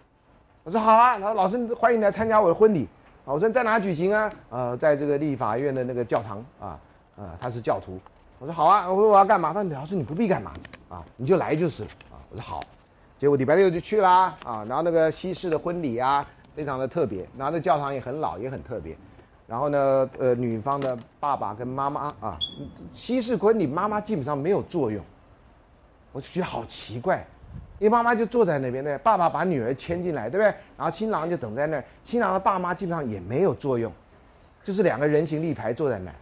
[0.62, 2.89] 我说好啊，然后老师欢迎来参加我的婚礼。
[3.24, 4.32] 我说在哪举行啊？
[4.51, 6.78] 呃，在这个立法院的那个教堂啊，
[7.16, 7.98] 呃，他是教徒。
[8.39, 9.52] 我说好啊，我说我要干嘛？
[9.52, 10.52] 他说老师你不必干嘛
[10.89, 12.14] 啊，你就来就是了啊。
[12.31, 12.60] 我说好，
[13.18, 18.97] 结果礼拜六就去啦啊，然后那个西式的婚礼啊，非常的特别，然后那教堂也很老，也很特别。
[19.47, 22.38] 然后呢，呃，女方的爸爸跟妈妈啊，
[22.93, 25.02] 西式婚礼妈妈基本上没有作用，
[26.12, 27.24] 我就觉得好奇怪，
[27.78, 30.47] 因为妈妈就坐在那边对，爸爸把女儿牵进来，对不对？
[30.76, 33.90] 然后新郎就等在那儿，新郎的爸妈基本上也没有作用，
[34.64, 36.14] 就是两个人形立牌坐在那儿，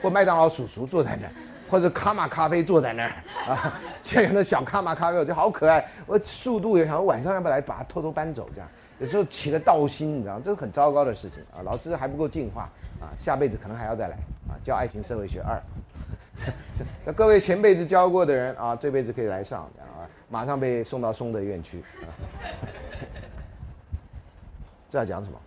[0.00, 1.32] 或麦当劳叔叔坐在那儿，
[1.70, 3.12] 或者卡玛咖啡坐在那儿
[3.52, 8.68] 啊， 现在那小卡玛咖啡我觉得好可爱，我速度也想晚上要不要来把它偷偷搬走这样。
[8.98, 11.62] 有时候起了道心，你知道，这是很糟糕的事情啊！
[11.64, 12.68] 老师还不够进化
[13.00, 14.16] 啊，下辈子可能还要再来
[14.48, 15.58] 啊，教爱情社会学二。
[17.04, 21.82] 那各位前辈子教过的人啊，这辈子可以来上啊，马上被送到松德院区。
[24.90, 25.38] 这要讲什么？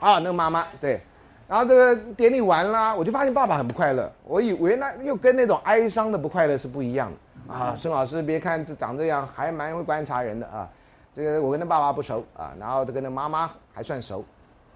[0.00, 1.00] 啊，那个妈妈对，
[1.46, 4.10] 然后这个典礼完啦，我就发现爸爸很不快乐。
[4.24, 7.12] 我以为那又跟那种哀伤的不快乐是不一样
[7.48, 7.74] 的啊。
[7.76, 10.68] 孙老师，别看这长这样，还蛮会观察人的啊。
[11.14, 14.24] 这个我跟他爸爸不熟啊，然后他跟他妈妈还算熟，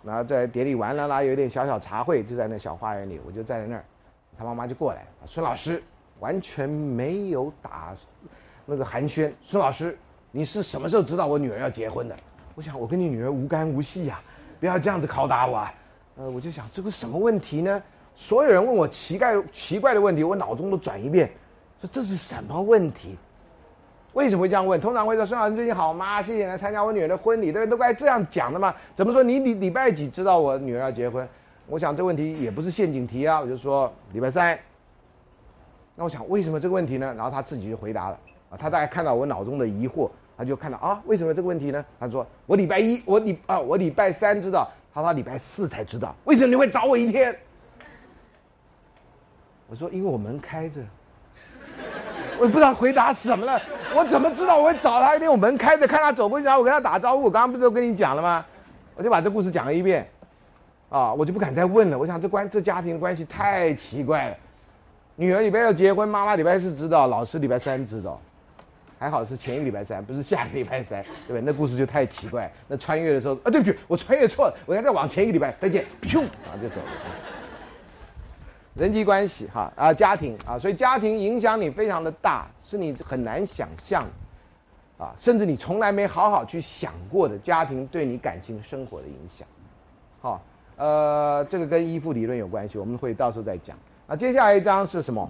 [0.02, 3.84] 然后在典礼完了啦，有点小小茶会，就在那小花园里，我就站在那儿，
[4.38, 5.82] 他妈妈就过来，孙老师
[6.20, 7.94] 完全没有打
[8.66, 9.98] 那个寒暄，孙老师，
[10.30, 12.14] 你是什么时候知道我女儿要结婚的？
[12.54, 14.20] 我想我跟你女儿无干无系呀，
[14.60, 15.74] 不要这样子拷打我啊，
[16.18, 17.80] 呃，我就想这个什么问题呢？
[18.16, 21.30] 所有人问我奇怪奇怪的问题，我脑中都转一遍，
[21.80, 23.16] 说这是什么问题？
[24.14, 24.80] 为什么会这样问？
[24.80, 26.20] 通常会说孙老师最近好吗？
[26.20, 27.70] 谢谢来参加我女儿的婚礼，对不对？
[27.70, 28.74] 都该这样讲的嘛？
[28.96, 31.26] 怎么说你礼礼拜几知道我女儿要结婚？
[31.68, 34.58] 我想这问题也不是陷阱题啊，我就说礼拜三。
[35.94, 37.14] 那我想为什么这个问题呢？
[37.16, 38.18] 然后他自己就回答了
[38.50, 41.84] 啊，他大概看到我脑中的疑惑，他就看到啊，为什么这个问题呢？
[42.00, 44.68] 他说我礼拜一我礼啊我礼拜三知道，
[44.98, 47.34] 他说礼拜四才知道，为什么你会找我一天？
[49.68, 50.80] 我说因为我门开着。
[52.40, 53.60] 我不知道回答什么了，
[53.94, 55.30] 我怎么知道我会找他一天？
[55.30, 57.24] 我门开着，看他走过去，然后我跟他打招呼。
[57.24, 58.44] 我刚刚不是都跟你讲了吗？
[58.96, 60.08] 我就把这故事讲了一遍，
[60.88, 61.98] 啊，我就不敢再问了。
[61.98, 64.36] 我想这关这家庭关系太奇怪了。
[65.14, 68.20] 女儿礼拜要结婚，妈妈礼拜四知道，老师礼拜三知道，
[68.98, 71.40] 还好是前一个礼拜三，不是下个礼拜三， 对不对？
[71.40, 72.50] 那故事就太奇怪。
[72.66, 76.86] 那穿越的时候，啊，对不起，我穿越错了，我应该再往前一个礼拜再见，咻，然后就走了。
[78.74, 84.04] 人际关系哈啊，家庭啊，所以家庭影响你非常的大，是你很难想象，
[84.96, 89.48] 啊，甚至你从来没好好去想过的家庭对你感情生活的影响，
[90.20, 90.40] 好，
[90.76, 93.76] 呃，这个跟依附理论有关系，我们会到时候再讲。
[94.06, 95.28] 啊，接下来一章是什么？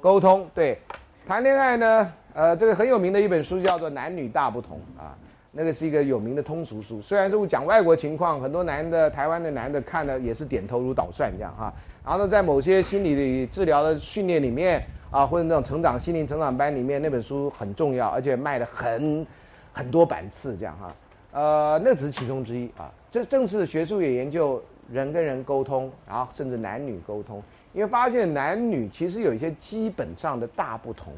[0.00, 0.50] 沟通沟通。
[0.52, 0.78] 对，
[1.26, 5.12] 谈恋爱呢，呃，这个很有名的一本书叫做《男女大不同》啊，
[5.50, 11.74] 那个是一个有名的通俗书，虽然是讲外国情况，很多男的台湾的男的看了也是点头如捣蒜这样哈。
[12.04, 19.26] 然后呢，在某些心理治疗的训练里面啊，或者那种成长心灵成长班里面，那本书很重要，而且卖的很
[19.72, 20.94] 很多版次这样哈。
[21.32, 22.88] 呃，那只是其中之一啊。
[23.10, 27.42] 这正式的学术也研究人跟人沟通，然后甚至男女沟通，
[27.72, 31.12] 因为发现男女其实有一些基本上的大不同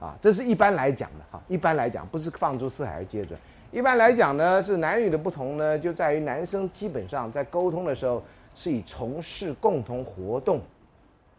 [0.00, 0.16] 啊。
[0.20, 3.38] 这是一般来讲的哈，一般来讲不是放诸四海而皆准。
[3.70, 8.22] 一般来讲呢，是男女的不同呢，就在于男生基本上在沟通的时候。
[8.52, 10.60] 是以从事共同活动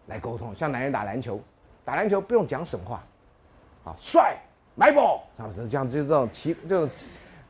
[0.08, 1.40] 来沟通，像男人打篮球，
[1.84, 3.04] 打篮球不用讲什么话，
[3.84, 4.38] 啊，帅，
[4.76, 6.90] 买宝，这样子，这样就这种其这种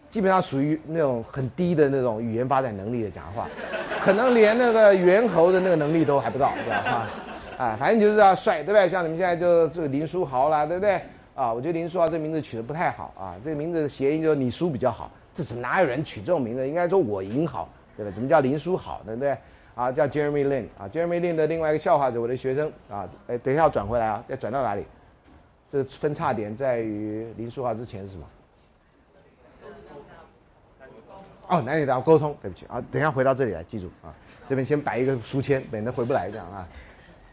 [0.10, 3.48] 基本上属于那种很低的那种语言发展能力的讲话，
[4.04, 7.08] 可能连那个猿猴的那个能力都还不到，对吧？
[7.62, 8.90] 啊，反正就是要帅，对不对？
[8.90, 11.00] 像你们现在就这个林书豪啦，对不对？
[11.36, 16.68] 啊，我觉得林书豪这名字取得不太好啊，这个名字谐音就是你输比较好，这是哪有人取这种名字？
[16.68, 18.12] 应该说我赢好，对吧？
[18.16, 19.38] 怎么叫林书豪，对不对？
[19.76, 24.84] 啊，叫 Jeremy Lin 啊，Jeremy Lin 的另外一个笑话是我的学生啊，哎，等一下要转回来啊，要转到哪里？
[25.70, 28.26] 这分叉点在于林书豪之前是什么？
[31.48, 34.12] 哦，男女的沟通，对不起啊，等一下回到这里来，记住啊，
[34.48, 36.68] 这边先摆一个书签，免得回不来这样啊，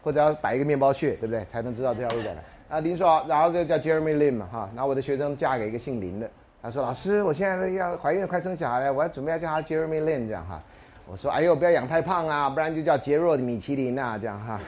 [0.03, 1.43] 或者要摆一个面包屑，对不对？
[1.45, 2.41] 才能知道这条路在哪。
[2.69, 6.29] 啊，林说，然后就叫 Jeremy Lin 嘛哈，然后我的学生嫁给一个姓林的，
[6.61, 10.61] 他说老师，我现在要怀孕快生小孩了，我要准备要叫他 Jeremy Lin 这样哈。
[11.11, 14.59] 我说哎呦不要养太胖啊，不然就叫杰若米其林啊，这样哈。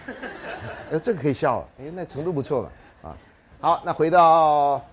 [0.90, 2.70] 呃，这个可以笑，哎，那程度不错嘛
[3.03, 3.18] 啊。
[3.60, 4.84] 好，那回到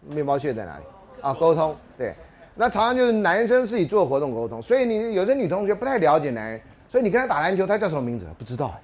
[0.00, 0.84] 面包屑在哪里
[1.20, 1.32] 啊？
[1.32, 2.12] 沟通对，
[2.56, 8.80] 那常常就是男生自己做活动沟通，所以你有些女同学不太了解男人，所以你跟他打篮球，他叫什么名字不知道哎，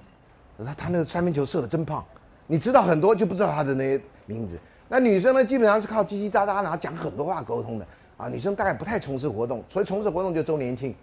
[0.65, 2.03] 他他那个三分球射的真胖，
[2.47, 4.57] 你知道很多就不知道他的那些名字。
[4.89, 7.85] 那女生呢，基本上是靠叽叽喳喳，然后讲很多话沟通的
[8.17, 8.27] 啊。
[8.27, 10.93] 女生大概不太从事活动，所以从事活动就周年庆，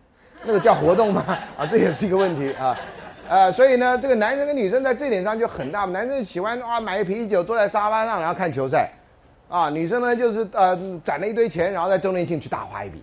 [0.45, 1.25] 那个叫活动吗？
[1.59, 2.77] 啊，这也是一个问题啊。
[3.29, 5.85] 呃，所以呢，这个男生跟女生在这点上就很大。
[5.85, 8.91] 男生喜欢啊，买个啤酒坐在沙发上，然后看球赛，
[9.49, 13.03] 啊，女生呢就是呃攒了一堆钱，然后在周年庆去大花一笔，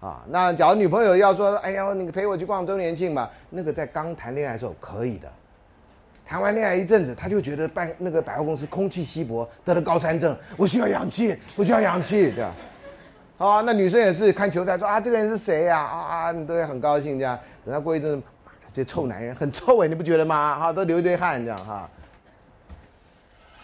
[0.00, 5.28] 啊，那假如女朋友要说，哎呀，你陪我去逛周年庆吧，那个在刚谈恋爱的时候可以的，
[6.28, 12.52] 谈完恋爱一阵子，他就觉得办那个百货公司空气稀薄，得了高山症，我需要氧气，我需要氧气，这样，
[13.38, 15.80] 啊，那女生也是看球赛说啊，这个人是谁呀？
[15.80, 18.26] 啊啊，你都会很高兴这样，等他过一阵子。
[18.70, 20.54] 这臭男人很臭哎，你不觉得吗？
[20.58, 21.88] 哈，都流一堆汗这样哈，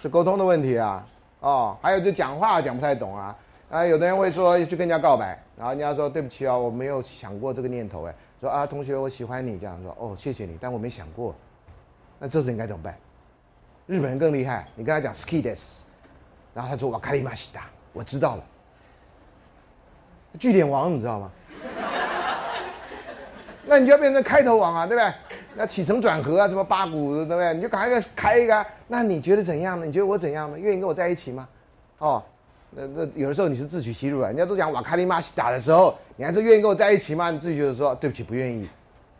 [0.00, 1.06] 是沟通的问题啊。
[1.40, 3.36] 哦，还有就讲话讲不太懂啊。
[3.70, 8.14] 啊，有的人会说去跟人家告白，然后人家说对不起啊，我没有想过这个念头哎。
[8.40, 11.34] 说啊，同学我喜欢你这样说哦，谢谢你，但我没想过。
[12.24, 12.96] 那这时候应该怎么办？
[13.86, 15.80] 日本人更厉害，你跟他讲 ski des，
[16.54, 18.44] 然后他说瓦卡里马西达，我知道了。
[20.38, 21.30] 据点王你知道吗？
[23.66, 25.12] 那你就要变成开头王啊，对不对？
[25.54, 27.52] 那起承转合啊，什么八股，对不对？
[27.52, 28.66] 你就赶快开一个。
[28.88, 29.84] 那你觉得怎样呢？
[29.84, 30.58] 你觉得我怎样呢？
[30.58, 31.46] 愿意跟我在一起吗？
[31.98, 32.22] 哦，
[32.70, 34.28] 那那有的时候你是自取其辱啊。
[34.28, 37.30] 人家都讲瓦卡里马西达的时候，你还是愿意跟我在一起吗？
[37.30, 38.66] 你自己觉得说对不起，不愿意，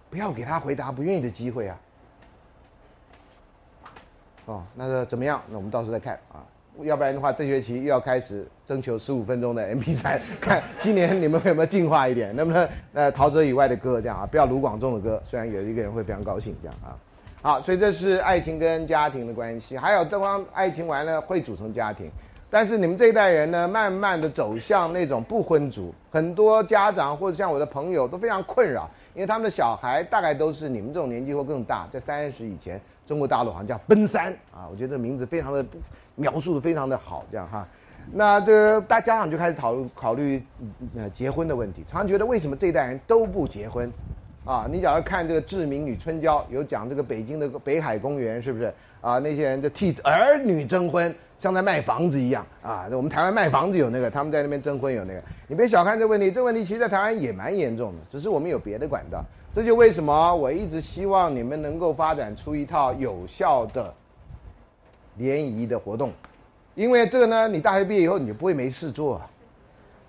[0.08, 1.78] 不要给他回答不愿意的机会啊。
[4.46, 5.40] 哦，那个怎么样？
[5.48, 6.44] 那我们到时候再看啊。
[6.82, 14.26] 要不然的话，这学期又要开始征求十五分钟的 M P 三，看今年你们有没有进化一点，能不能呃陶喆以外的歌这样啊？
[14.26, 16.98] 不要卢广仲的歌，虽然有一个人会非常高兴这样啊。
[17.42, 22.10] 好，所以这是爱情跟家庭的关系，还有对方爱情完了会组成家庭，
[22.50, 35.64] 但是你们这一代人呢，慢慢的走向那种不婚族，很多家长或者像我的朋友都非常困扰，因为他们的小孩大概都是你们这种年纪或更大，在三十以前，中国大陆好像叫奔三啊，我觉得这名字非常的。
[36.16, 37.66] 描述的非常的好，这样哈，
[38.12, 40.40] 那这个大家长就开始讨论考虑
[40.96, 43.92] 呃结婚的问题，常常觉得为什么这一代人都不结婚，
[44.44, 49.18] 啊，你假如看这个《志明与春娇》，有讲这个北京的北海公园是不是啊？
[49.18, 52.86] 那些人就替儿女征婚，像在卖房子一样啊。
[52.92, 59.20] 我们台湾卖房子有那个，他们在那边征婚有那个，你别小看这问题，这问题其实在台湾也蛮严重的，只是我们有别的管道。
[59.54, 63.94] 这就为什么我一直希望你们能够发展出一套有效的。
[65.16, 66.10] 联谊的活动，
[66.74, 69.22] 因为这个呢，你大学毕业以后你就不会没事做，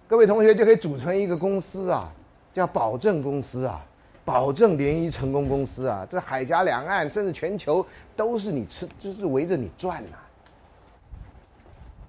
[0.08, 2.12] 各位同学就可以组成一个公司啊，
[2.52, 3.86] 叫保证公司啊，
[4.26, 7.86] 保证联谊成功公司啊，这海峡两岸甚至全球
[8.16, 10.18] 都是你吃，就是围着你转呐。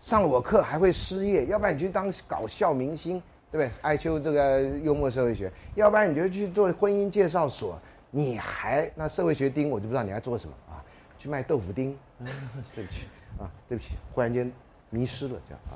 [0.01, 3.71] 上了我课还会失业，要不然你去当搞笑明星，对不对？
[3.83, 7.79] 爱秋这个幽默社会学，要不然你就去做婚姻介绍所，
[8.11, 10.83] 你还那社会学丁，我就不知道你还做什么啊？
[11.19, 11.97] 去卖豆腐丁。
[12.75, 13.07] 对不起
[13.39, 14.51] 啊，对不起，忽然间
[14.89, 15.73] 迷失了这样啊。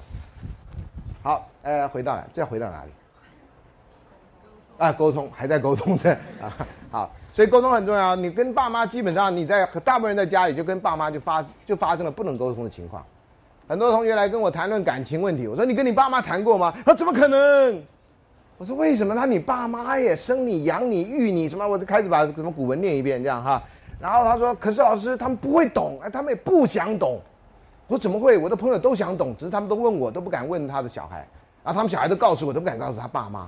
[1.23, 2.91] 好，呃，回到这要回到哪里？
[4.79, 6.11] 啊，沟通还在沟通着
[6.41, 6.67] 啊。
[6.91, 8.17] 好，所以沟通很重要。
[8.17, 13.05] 你跟爸妈基本上你在大部分人在家里就跟爸妈就发就发生了不能沟通的情况。
[13.71, 16.75] 很多同学来跟我谈论感情问题，我说你跟你爸妈谈过吗？
[16.85, 17.81] 他怎么可能？
[18.59, 19.15] 我说为什么？
[19.15, 21.65] 他你爸妈也生你养你育你什么？
[21.65, 23.63] 我就开始把什么古文念一遍这样哈。
[24.01, 27.21] 然后他说：“可是老师，他们不会懂，哎，他们也不想懂。
[27.87, 28.37] 我说怎么会？
[28.37, 31.19] 我的朋友都想懂，只是他们都问我，都不敢问他的小孩。
[31.63, 33.47] 然后他们小孩都告诉我，都不敢告诉他爸妈。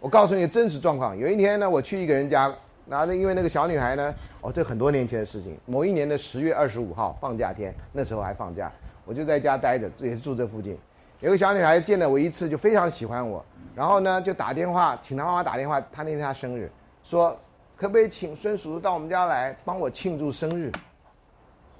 [0.00, 1.16] 我告诉你真实状况。
[1.16, 2.54] 有一天呢，我去一个人家，
[2.86, 5.56] 然后，因为那个小女孩呢，哦，这很多年前的事情。
[5.64, 8.70] 某一年的十月二十五号放假天，那时候还放假，
[9.08, 10.78] 我就在家待着，也是住这附近。
[11.20, 13.42] 有个小女孩见了我一次，就非常喜欢我，
[13.74, 16.70] 然后呢，就打电话请她妈妈打电话，她那天她生日，
[17.02, 17.34] 说。”
[17.78, 20.68] 可不可以请孙叔叔到我们家来帮我庆祝生日？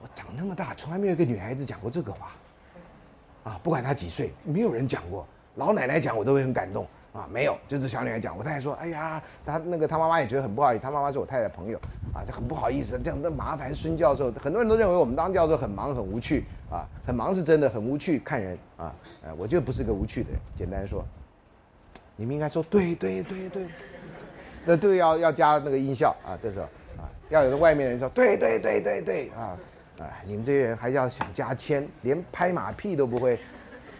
[0.00, 2.30] 我长那么大，从来没有一个女孩子讲过这个话，
[3.42, 5.26] 啊，不管她几岁，没有人讲过。
[5.56, 8.36] 老奶奶讲我都会很感动啊，没有，就是小女孩讲。
[8.36, 11.78] 我太太说，哎呀，她那个她妈妈也觉得很不好意思，她妈妈是我太太朋友，
[12.14, 14.30] 啊，就很不好意思，这样那麻烦孙教授。
[14.32, 20.38] 很多人都认为我们当教授很忙很无趣啊，很忙是真的，很无趣看人啊，呃，我就不是个无趣的人。
[20.56, 21.04] 简单说，
[22.14, 23.66] 你们应该说对对对对。
[24.64, 26.66] 那这个要要加那个音效啊，这时候
[27.02, 29.56] 啊，要有个外面人说对对对对对啊，
[29.98, 33.40] 啊，你们这些人还要想加签，连拍马屁都不会，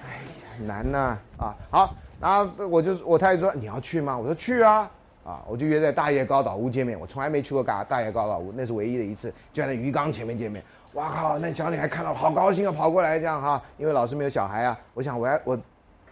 [0.05, 1.57] 哎呀，难呐啊！
[1.71, 4.19] 好，然后我就我太太说你要去吗？
[4.19, 4.91] 我说去啊，
[5.25, 6.99] 啊，我就约在大叶高岛屋见面。
[6.99, 10.63] 我从来没去过大大叶高岛屋，那是唯一的一次，就在那鱼缸前面见面。
[10.95, 11.39] 哇靠！
[11.39, 14.79] 那小女孩看到好高兴啊，跑过来这样哈，因为老师没有小孩啊。
[14.95, 15.59] 我想我还我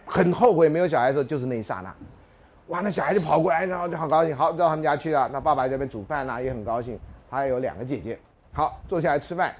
[0.05, 1.93] 很后悔没有小孩的时候，就是那一刹那。
[2.67, 5.27] 哇，那小孩就跑过来，然后就好高兴，好到他们家去了。
[5.33, 6.97] 那爸爸在那边煮饭啦，也很高兴。
[7.29, 8.17] 他有两个姐姐，
[8.53, 9.53] 好坐下来吃饭。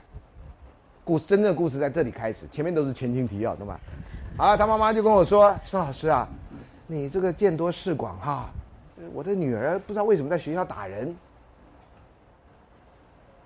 [1.04, 3.80] 故事真正的故事在这里开始，前面都是前情提要，懂吗？
[4.38, 6.28] 好，他妈妈就跟我说：“孙老师啊，
[6.86, 8.48] 你这个见多识广哈，
[9.12, 11.16] 我的女儿不知道为什么在学校打人。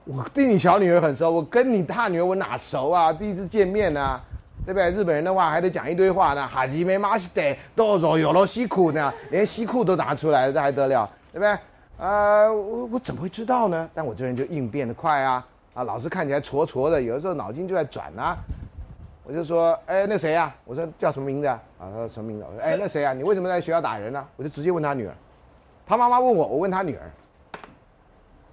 [0.04, 3.14] 我对你小女儿很熟，我跟你大女儿我哪熟啊？
[3.14, 4.20] 第一次见面呢，
[4.66, 4.92] 对不对？
[4.92, 11.58] 日本人的话还得讲一堆话呢，哈基梅马西得多少有了西裤呢，连西裤都拿出来了，这还得了，对不对？
[12.00, 13.90] 呃，我我怎么会知道呢？
[13.94, 18.36] 但我这人就应变的快啊，啊，老是看起来挫挫的，有的时候脑筋就在转啊。
[19.32, 20.54] 我就说，哎，那谁呀？
[20.66, 21.58] 我说叫什么名字啊？
[21.80, 22.46] 啊，他说什么名字？
[22.46, 23.14] 我说，哎，那谁啊？
[23.14, 24.28] 你为什么在学校打人呢？
[24.36, 25.14] 我就直接问他女儿，
[25.88, 27.10] 他妈妈问我，我问他女儿。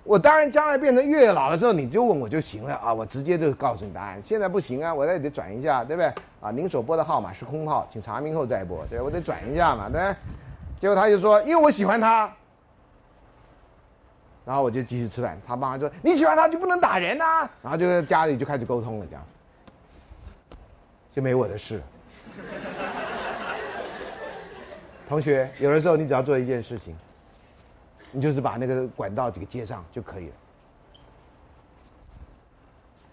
[0.05, 4.23] 我当然将来变成月老的时候，你就问我就行了啊，我直接就告诉你答案。
[4.23, 6.13] 现在不行啊，我得得转一下，对不对？
[6.41, 8.87] 啊，您所拨的号码是空号，请查明后再拨。
[8.89, 10.15] 对，我得转一下嘛，对。
[10.79, 12.31] 结果他就说，因为我喜欢他。
[14.45, 15.37] 然后我就继续吃饭。
[15.45, 17.51] 他妈妈说，你喜欢他就不能打人呐。
[17.63, 19.25] 然后就在家里就开始沟通了，这样
[21.19, 21.83] 就没我的事。
[25.09, 26.97] 同学，有的时候你只要做一件事情。
[28.13, 30.33] 你就是把那个管道给接上就可以了。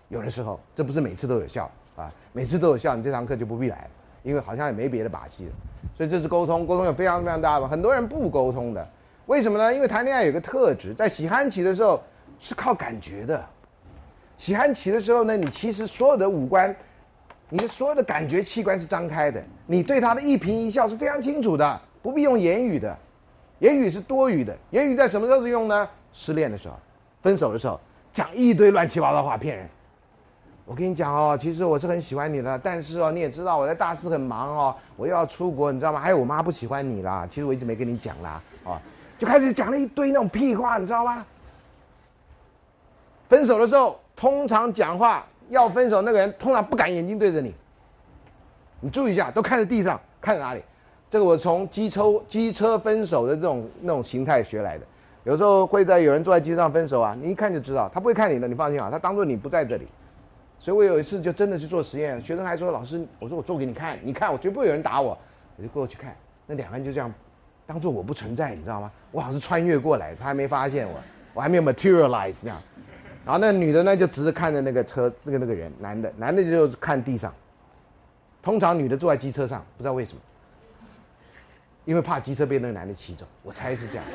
[0.09, 3.89] 有的时候，这不是每次都有效啊，每次都有效，你这堂课就不必来了，
[4.21, 5.51] 因为好像也没别的把戏了。
[5.97, 8.87] 所以这是沟通，沟通有非常非常大的，很多人不沟通的，
[9.25, 9.73] 为什么呢？
[9.73, 11.99] 因为谈恋爱有个特质，在喜欢期的时候
[12.39, 13.43] 是靠感觉的。
[14.37, 16.75] 喜欢期的时候呢，你其实所有的五官，
[17.49, 22.97] 你的所有的感觉器官是张开的，你对他的一颦一笑是非常清楚的，不必用言语的。
[23.59, 25.87] 言语是多余的，言语在什么时候是用呢？
[26.11, 26.75] 失恋的时候，
[27.21, 27.79] 分手的时候，
[28.11, 29.69] 讲一堆乱七八糟话骗人。
[30.65, 35.99] 我跟你讲哦，其实我是很喜欢你的，但是哦，你也知道我在大四很忙哦，我又要出国，你知道吗？
[35.99, 38.77] 还有我妈不喜欢你啦，其实我一直没跟你讲啦，哦，
[39.17, 41.25] 就开始讲了一堆那种屁话，你知道吗？
[43.29, 47.53] 分手的时候，通常讲话要分手那个人通常不敢眼睛对着你，
[48.79, 50.61] 你注意一下，都看着地上，看着哪里？
[51.09, 54.85] 这个我从机车机车分手的这种那种形态学来的，
[55.23, 59.87] 有时候会在有人坐在机上分手啊，你一看就知道，他不会看你的，你放心啊，他当做你不在这里。
[60.59, 65.15] 所以我有一次就真的去做实验，学生还说老师，我说我做给你看，你看我绝不会有人打我，
[65.57, 66.15] 我就过去看，
[66.47, 67.13] 那两个人就这样，
[67.67, 68.91] 当做我不存在，你知道吗？
[69.11, 70.95] 我好像是穿越过来，他还没发现我，
[71.35, 72.61] 我还没有 materialize 那样。
[73.25, 77.33] 然后那女的呢就直着看着那个车那个那个人，男的男的就看地上。
[78.43, 80.21] 通常女的坐在机车上，不知道为什么。
[81.83, 84.05] 因为怕机车被那个男的骑走，我猜是这样。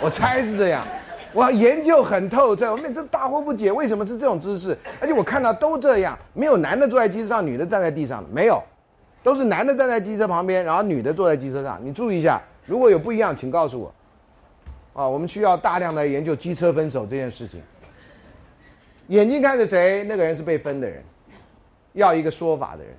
[0.00, 0.82] 我猜是这样，
[1.34, 4.74] 我研究很透彻，我每次大惑不解，为什么是这种姿势？
[4.98, 8.62] 而且我看到都这样，没有男的坐在机车上，女的站在地上，没有，
[9.22, 11.78] 都是男的站在机车旁边，然后女的坐在机车上。
[11.82, 13.94] 你注意一下，如果有不一样，请告诉我。
[14.92, 17.62] 啊，我们需要大量的研究机车分手这件事情。
[19.08, 21.02] 眼睛看着谁，那个人是被分的人，
[21.92, 22.94] 要一个说法的人。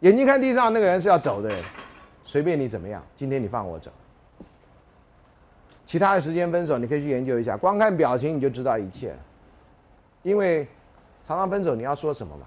[0.00, 1.58] 眼睛看地上那个人是要走的人，
[2.24, 3.90] 随便你怎么样，今天你放我走。
[5.86, 9.18] 其他的时间分手，你可以去研究一下，光看表情你就知道一切了。
[10.22, 10.66] 因为
[11.26, 12.46] 常常分手你要说什么嘛？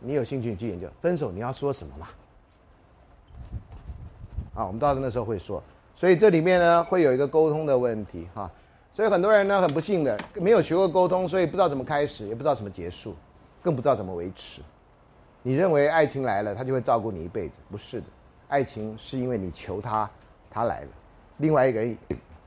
[0.00, 2.08] 你有兴趣去研究分手你要说什么嘛？
[4.54, 5.62] 啊，我们到那时候会说，
[6.00, 8.50] 所以这里面呢会有一个沟通的问题哈。
[8.90, 13.14] 所以很多人呢很不幸的没有学过沟通，所以不知道怎么开始，也不知道怎么结束，
[13.62, 14.62] 更不知道怎么维持。
[15.42, 17.56] 你认为爱情来了，他就会照顾你一辈子？
[17.70, 18.06] 不是的，
[18.48, 20.08] 爱情是因为你求他，
[20.50, 20.88] 他来了，
[21.36, 21.94] 另外一个人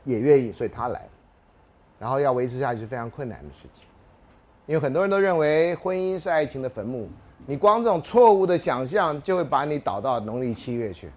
[0.04, 1.10] 也愿意，所以他来了，
[2.00, 3.84] 然后要维持下去是非常困难的事情。
[4.66, 7.08] 因为很多人都认为婚姻是爱情的坟墓，
[7.46, 11.08] 你光这种错误的想象就会把你导到农历七月去。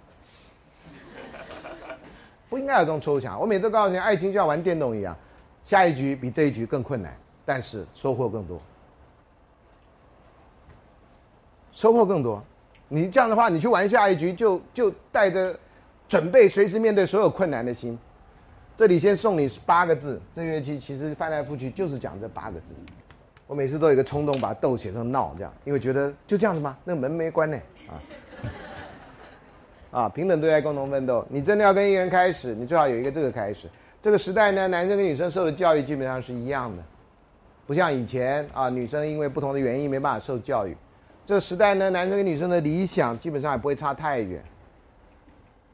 [2.49, 3.41] 不应该有这种抽象。
[3.41, 5.17] 我每次都告诉你，爱情就像玩电动一样，
[5.65, 8.61] 下一局比这一局更困难，但是收获更多。
[11.73, 12.43] 收获更多，
[12.89, 15.55] 你这样的话，你去玩下一局就就带着
[16.09, 17.99] 准备随时面对所有困难的心。
[18.75, 22.75] 这里先送你八个字，这乐器其实翻来覆去就是讲这八个字。
[23.47, 26.77] 我每次都有一个冲动，把斗写成闹这样，因为觉得就这样子吗？
[26.83, 27.59] 那门没关呢
[27.89, 28.01] 啊
[29.97, 30.07] 啊！
[30.11, 31.25] 平等对待，共同奋斗。
[31.31, 33.67] 你真的要跟一个人开始，你最好有一个这个开始。
[34.03, 36.83] 这个时代呢，男生跟女生受的教育基本上是一样的，
[37.67, 40.77] 不像以前啊，女生因为不同的原因没办法受教育。
[41.25, 44.45] 这个时代呢，男生跟女生的理想基本上也不会差太远。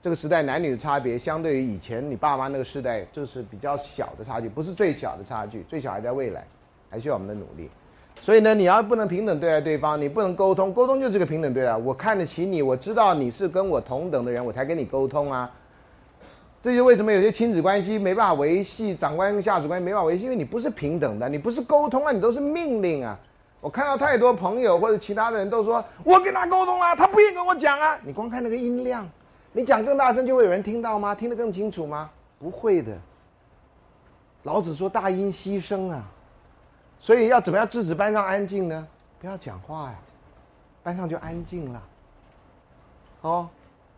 [0.01, 6.47] 这个时代男女的差别，相对于以前你爸妈那个时代，就是比较小的差距，不是最小的差距，最小还在未来，
[6.89, 7.69] 还需要我们的努力。
[8.23, 11.77] 所以呢，你要不能平等对待对方，你不能沟通，沟通就是个平等对待。
[11.77, 15.51] 我看得起你，我知道你是跟我同等的人，我才跟你沟通啊。
[16.61, 23.19] 这就为什么有些亲子关系没办法维系，长官跟下属关系没办法维系，因为你不是平等的，你不是沟通啊，你都是命令啊。
[23.61, 27.99] 我看到太多朋友或者其他的人都说，我跟他沟通了，他不愿意跟我讲啊。
[28.05, 29.05] 你光看那个音量，
[29.51, 31.12] 你讲更大声就会有人听到吗？
[31.12, 32.09] 听得更清楚吗？
[32.39, 32.97] 不会的。
[34.44, 36.09] 老子说大音希声啊。
[37.03, 38.87] 所以要怎么样制止班上安静呢？
[39.19, 39.99] 不要讲话呀，
[40.85, 41.83] 班上就安静了。
[43.23, 43.49] 哦，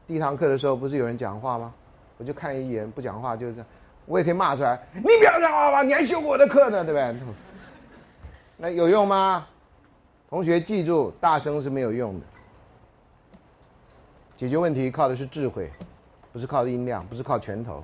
[0.06, 1.74] 第一堂课的时候不是有人讲话吗？
[2.16, 3.62] 我就看一眼不讲话，就是。
[4.06, 7.35] 我也可以骂出来，你不要讲话吧，你还修我的课呢，对不对？
[8.56, 9.47] 那有用吗？
[10.28, 12.26] 同学记住，大声是没有用的。
[14.36, 15.70] 解决问题靠的是智慧，
[16.32, 17.82] 不是靠音量，不是靠拳头。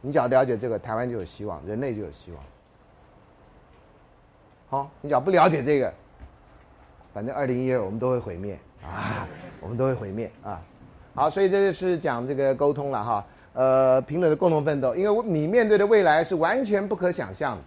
[0.00, 2.44] 你只要了解这个，台湾就有希望，人类就有希望。
[4.70, 5.92] 好，你只要不了解这个，
[7.12, 9.26] 反正二零一二我们都会毁灭啊，
[9.60, 10.62] 我们都会毁灭啊。
[11.12, 17.62] 好，所以这就是讲这个沟通了哈，呃，平等的共同奋斗，因为你面对的未来是完全不可想象的。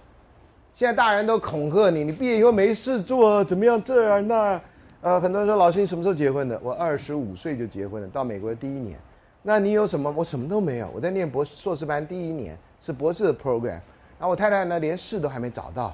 [0.73, 4.61] 现在大人都恐吓你，你毕业以后没事做，怎么样这样那？
[5.01, 6.57] 呃，很多人说老师你什么时候结婚的？
[6.63, 8.97] 我二十五岁就结婚了，到美国的第一年。
[9.41, 10.09] 那你有什么？
[10.15, 13.71] 我什么都没有，我在念博士硕士班第一年是博士的 program，
[14.17, 15.93] 然后我太太呢连事都还没找到。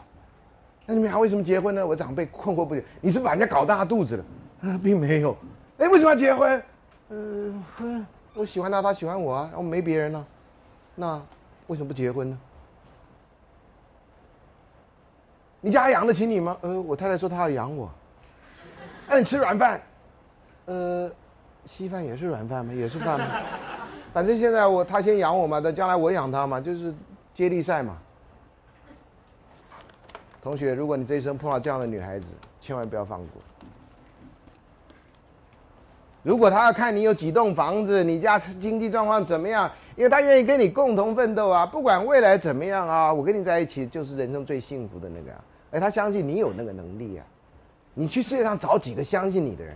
[0.89, 1.85] 那你们还为什么结婚呢？
[1.85, 2.83] 我长辈困惑不解。
[2.99, 4.25] 你是把人家搞大肚子了？
[4.63, 5.37] 啊，并没有。
[5.77, 6.63] 哎，为什么要结婚？
[7.09, 10.25] 嗯，婚，我喜欢他，他喜欢我啊，然后没别人了。
[10.95, 11.21] 那
[11.67, 12.39] 为什么不结婚呢？
[15.61, 16.57] 你家养得起你吗？
[16.61, 17.87] 呃，我太太说她要养我。
[19.07, 19.79] 那你吃软饭？
[20.65, 21.11] 呃，
[21.67, 22.73] 稀饭也是软饭吗？
[22.73, 23.27] 也是饭吗？
[24.11, 26.91] 反正现在我他先养我嘛，等将来我养他嘛，就是
[27.31, 27.95] 接力赛嘛。
[30.41, 32.27] 同学，如果你这一生碰到这样的女孩子，
[32.59, 33.41] 千万不要放过。
[36.21, 45.31] 如果他要看你有几栋房子，你家经济状况怎么样，因为他愿意跟你共同奋斗啊，不管未来怎么样啊，我跟你在一起就是人生最幸福的那个。
[45.71, 47.25] 而他相信你有那个能力啊，
[47.93, 49.75] 你去世界上找几个相信你的人，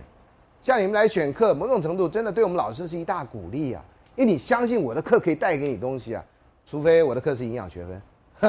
[0.60, 3.82] 像你们来选课，某种程度真的对我们老师是一大鼓励啊，
[4.16, 6.24] 因为你相信我的课可以带给你东西啊，
[6.66, 8.00] 除非我的课是营养学分。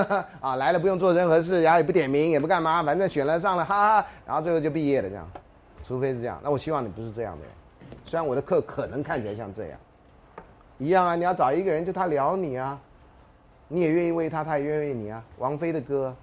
[0.42, 5.28] 啊，来了不用做任何事，然后也不点名，也不干嘛，反正选了上了，哈哈，然后最后就毕业了这样。
[5.84, 7.46] 除非是这样，那我希望你不是这样的。
[8.06, 9.80] 虽然我的课可能看起来像这样，
[10.78, 12.80] 一样啊，你要找一个人，就他聊你啊，
[13.68, 15.24] 你也愿意为他，他也愿意为你啊。
[15.38, 16.16] 王菲的歌，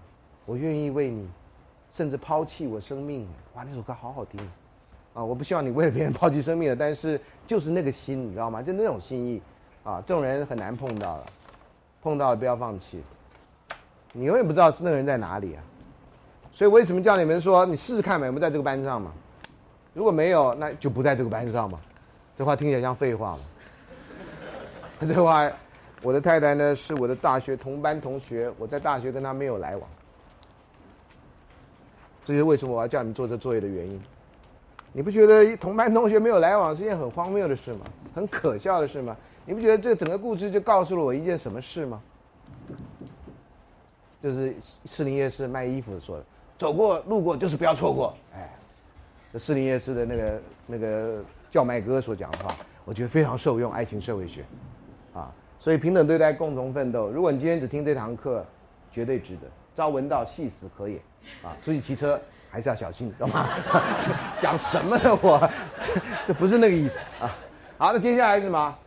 [0.44, 1.28] 我愿意为你，
[1.92, 3.26] 甚至抛弃我生命。
[3.54, 4.40] 哇，那首歌好好听
[5.14, 5.22] 啊！
[5.22, 8.62] 我不希望你为了别人抛弃生命了，但是就是那个心，你知道吗？
[8.62, 9.42] 就那种心意
[9.84, 11.26] 啊，这种人很难碰到了，
[12.02, 13.02] 碰到了不要放弃。
[14.12, 15.62] 你永远不知道是那个人在哪里啊，
[16.52, 19.10] 所以为什么叫你们说你试试看嘛，有没有在这个班上嘛？
[19.94, 21.80] 如果没有，那就不在这个班上嘛。
[22.36, 23.38] 这话听起来像废话吗？
[25.00, 25.50] 这话，
[26.02, 29.88] 我的太太呢是我的大学同班同学，我在大学跟她没有来往。
[32.24, 34.00] 这就是为什么我要叫你做这作业的原因。
[34.92, 37.86] 你不觉得同班同学没有来往是件很荒谬的事吗？
[38.14, 39.16] 很可笑的事吗？
[39.44, 42.00] 你不觉得这整个故事就告诉了我一件什么事吗？
[44.22, 44.54] 就是
[44.84, 46.24] 士林夜市卖衣服说的，
[46.56, 48.14] 走过路过就是不要错过。
[48.32, 48.48] 哎，
[49.32, 52.54] 这士林夜市的那个那个叫卖哥所讲的话，
[52.84, 53.72] 我觉得非常受用。
[53.72, 54.44] 爱情社会学，
[55.12, 57.08] 啊，所以平等对待，共同奋斗。
[57.08, 58.46] 如果你今天只听这堂课，
[58.92, 59.42] 绝对值得。
[59.74, 60.98] 朝闻道，夕死可也。
[61.42, 62.20] 啊，出去骑车
[62.50, 63.48] 还是要小心，懂吗？
[64.38, 65.18] 讲什么呢？
[65.20, 67.34] 我这这不是那个意思啊。
[67.76, 68.78] 好，那接下来是什么？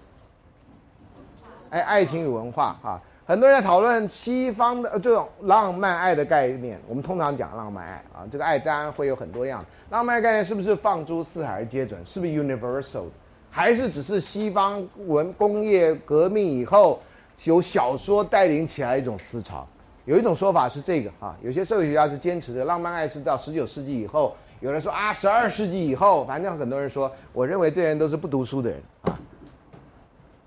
[1.71, 3.01] 哎，爱情与文化啊。
[3.27, 9.65] 很多人在讨论西方的这种浪漫爱的概念，我们通常讲浪漫爱啊，这个爱当然会有很多样。
[9.89, 11.99] 浪漫概念是不是放诸四海而皆准？
[12.06, 13.06] 是不是 universal？
[13.49, 16.99] 还是只是西方文工业革命以后
[17.45, 19.68] 由小说带领起来一种思潮？
[20.06, 29.18] 有一种说法是这个啊，有些社会学家是坚持的浪漫爱是到十九世纪以后，有人说啊十二世纪以后，反正很多人说，我认为这些人都是不读书的人啊。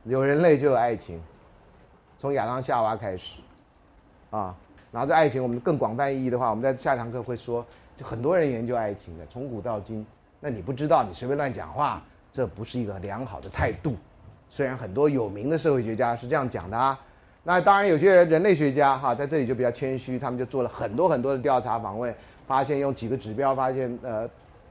[0.05, 1.21] 有人类就有爱情。
[2.19, 3.39] 从亚当夏娃开始，
[4.31, 4.53] 啊，
[4.91, 7.65] 然后这爱情，我们更广泛意义的话，我们在下堂课会说，
[7.97, 10.05] 就很多人研究爱情的，从古到今。
[10.41, 13.95] 那你不知道，你随便乱讲话，这不是一个良好的态度。
[14.51, 16.99] 虽然很多有名的社会学家是这样讲的啊，
[17.45, 22.13] 那当然有些人类学家哈，在这里就比较谦虚，他们就做了很多很多的调查访问，
[22.49, 24.29] 发现用几个指标发现，呃，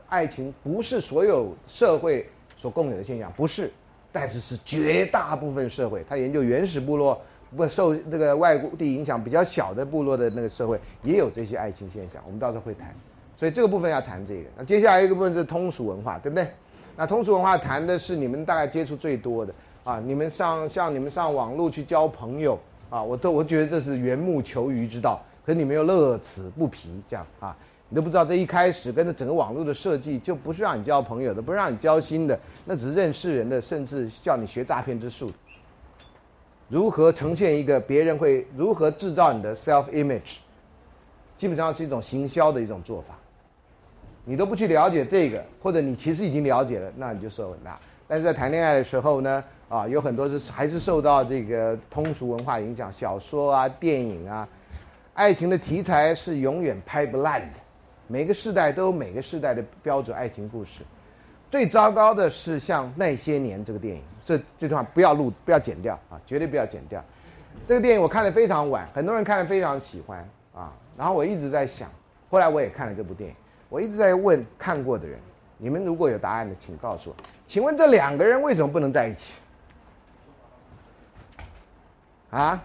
[0.10, 3.72] 爱情不是所有社会所共有的现象，不是。
[4.10, 7.22] 但是是绝大部分社会，他研究原始部落
[7.56, 12.22] 不受这个外国地影响比较小的部落的那个社会，也有这些爱情现象。
[12.26, 12.94] 我们到时候会谈，
[13.38, 14.50] 所以这个部分要谈这个。
[14.58, 16.48] 那接下来一个部分是通俗文化，对不对？
[16.96, 19.54] 那通俗文化谈的是你们大概接触最多的
[19.84, 22.60] 啊，你们上像你们上网络去交朋友
[22.90, 27.56] 啊，我都我觉得这是缘木求鱼之道，可是你们又乐此不疲，这样啊。
[27.90, 35.32] 你都不知道，这一开始跟着整个网络的设计，就不是让你交朋友的，不是让你交心的，那只是认识人的，甚至叫你学诈骗之术。
[36.70, 40.38] 如何呈现一个别人会如何制造你的 self image，
[41.38, 43.16] 基本上是一种行销的一种做法。
[44.26, 47.80] 你都不去了解这个，或者你其实已经了解了，那你就受很大。
[48.06, 54.48] 但是在谈恋爱的时候呢，啊，有很多是还是受到这个通俗文化影响，小说啊、电影啊，
[55.14, 57.58] 爱情的题材是永远拍不烂的。
[58.08, 60.82] 每个时代都有每个时代的标准爱情故事，
[61.50, 67.02] 最糟糕的是像那些年这个电影，这这段不要录，不要剪掉啊，绝对不要剪掉。
[67.66, 70.20] 这个电影我看的非常晚，很多人看的非常喜欢
[70.54, 70.74] 啊。
[70.98, 71.90] 然后我一直在想，
[72.30, 73.36] 后来我也看了这部电影，
[73.70, 75.18] 我一直在问看过的人，
[75.58, 79.36] 你们如果有答案的，请告诉我，请问这两个人为什么不能在一起？
[82.30, 82.62] 啊？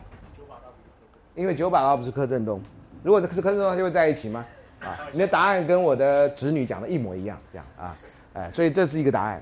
[1.37, 2.61] 因为九把刀不是柯震东，
[3.05, 4.45] 如果是柯震东，就会在一起吗？
[4.81, 7.97] 啊，你的答案跟我的侄女讲的一模一样，这样啊，
[8.33, 9.41] 哎，所以这是一个答案。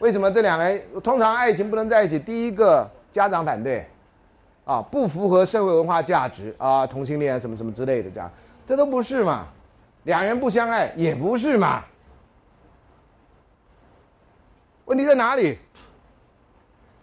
[0.00, 2.18] 为什么这两个人通常爱情不能在一起？
[2.18, 3.86] 第一个家长反对，
[4.64, 8.30] 啊，不符合社会文化价值啊，同性恋什么什么之类的，这样，
[8.66, 9.46] 这都不是嘛。
[10.04, 11.84] 两人不相爱也不是嘛。
[14.86, 15.58] 问题在哪里？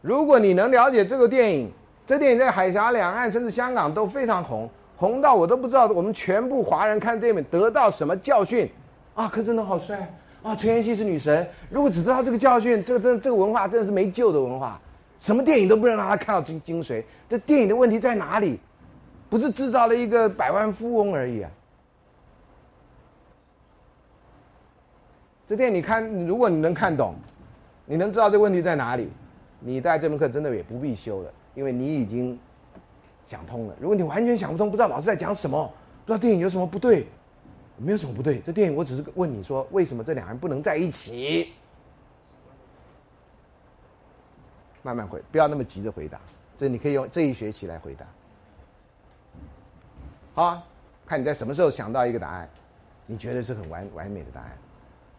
[0.02, 1.72] 如果你能了解这个电影，
[2.04, 4.68] 这电影在海峡两岸甚至香港都非常红。
[4.96, 8.68] 红到我都不知道，我们全部华人看这本得到什么教训？
[9.14, 10.12] 啊，柯震东好帅
[10.48, 10.56] 啊！
[10.56, 11.48] 陈妍希是女神。
[11.70, 14.80] 如果只知道这个教训，这个真这个文化真的是没救的文化。
[15.20, 17.04] 什么电影都不能让他看到精精髓。
[17.28, 18.60] 这电影的问题在哪里？
[19.30, 21.52] 不是制造了一个百万富翁而已啊！
[25.46, 27.16] 这电影你看，如果你能看懂，
[27.86, 29.10] 你能知道这个问题在哪里，
[29.60, 32.38] 你带这门课真的也不必修了，因为你已经。
[33.26, 33.76] 想通了。
[33.78, 35.70] 如果你完全想不通，不知道老师在讲什么，
[36.06, 37.06] 不知道电影有什么不对，
[37.78, 38.40] 没有什么不对。
[38.40, 41.54] 这电影我只是问你说，为什么这两人不能在一起？
[44.84, 46.20] 慢慢回，不要那么急着回答。
[46.56, 48.06] 这你可以用这一学期来回答。
[50.34, 50.64] 好啊，
[51.06, 52.50] 看你在什么时候想到一个答案，
[53.06, 54.58] 你觉得是很完完美的答案，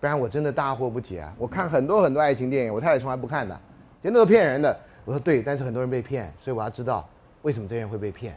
[0.01, 1.35] 不然我真的大惑不解啊！
[1.39, 3.61] 我看很多很多爱情电影，我太太从来不看的，
[4.03, 4.79] 全都是骗人的。
[5.05, 7.09] 我说对，但是很多人被骗，所以我要知道。
[7.43, 8.37] 为什么这些人会被骗？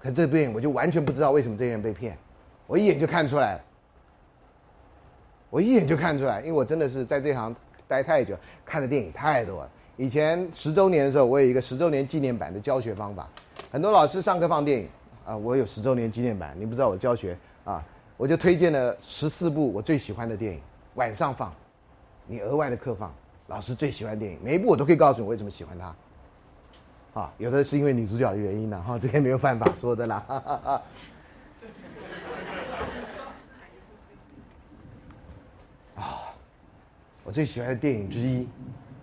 [0.00, 2.18] 可是这部电影我就完全不知道为什么这些人被骗，
[2.66, 3.60] 我一眼就看出来了。
[5.48, 7.54] 我一眼就看出来，因为我真的是在这行
[7.86, 9.70] 待太久，看的电影太多了。
[9.96, 13.26] 以前十周年的时候，我有一个十周年纪念版的教学方法，
[13.70, 14.88] 很多老师上课放电影
[15.24, 17.82] 啊，我有十周年纪念版，你不知道我教学啊，
[18.16, 20.60] 我就推荐了十四部我最喜欢的电影，
[20.96, 21.50] 晚上放，
[22.26, 23.14] 你额外的课放
[23.46, 27.20] 老师最喜欢电影，每一部我都可以告诉你为什么喜欢它。
[27.20, 30.22] 啊，有的是因为女主角的原因呢，哈，这个没有办法说的啦。
[30.28, 30.82] 啊，
[37.26, 38.46] 我最喜欢的电影之一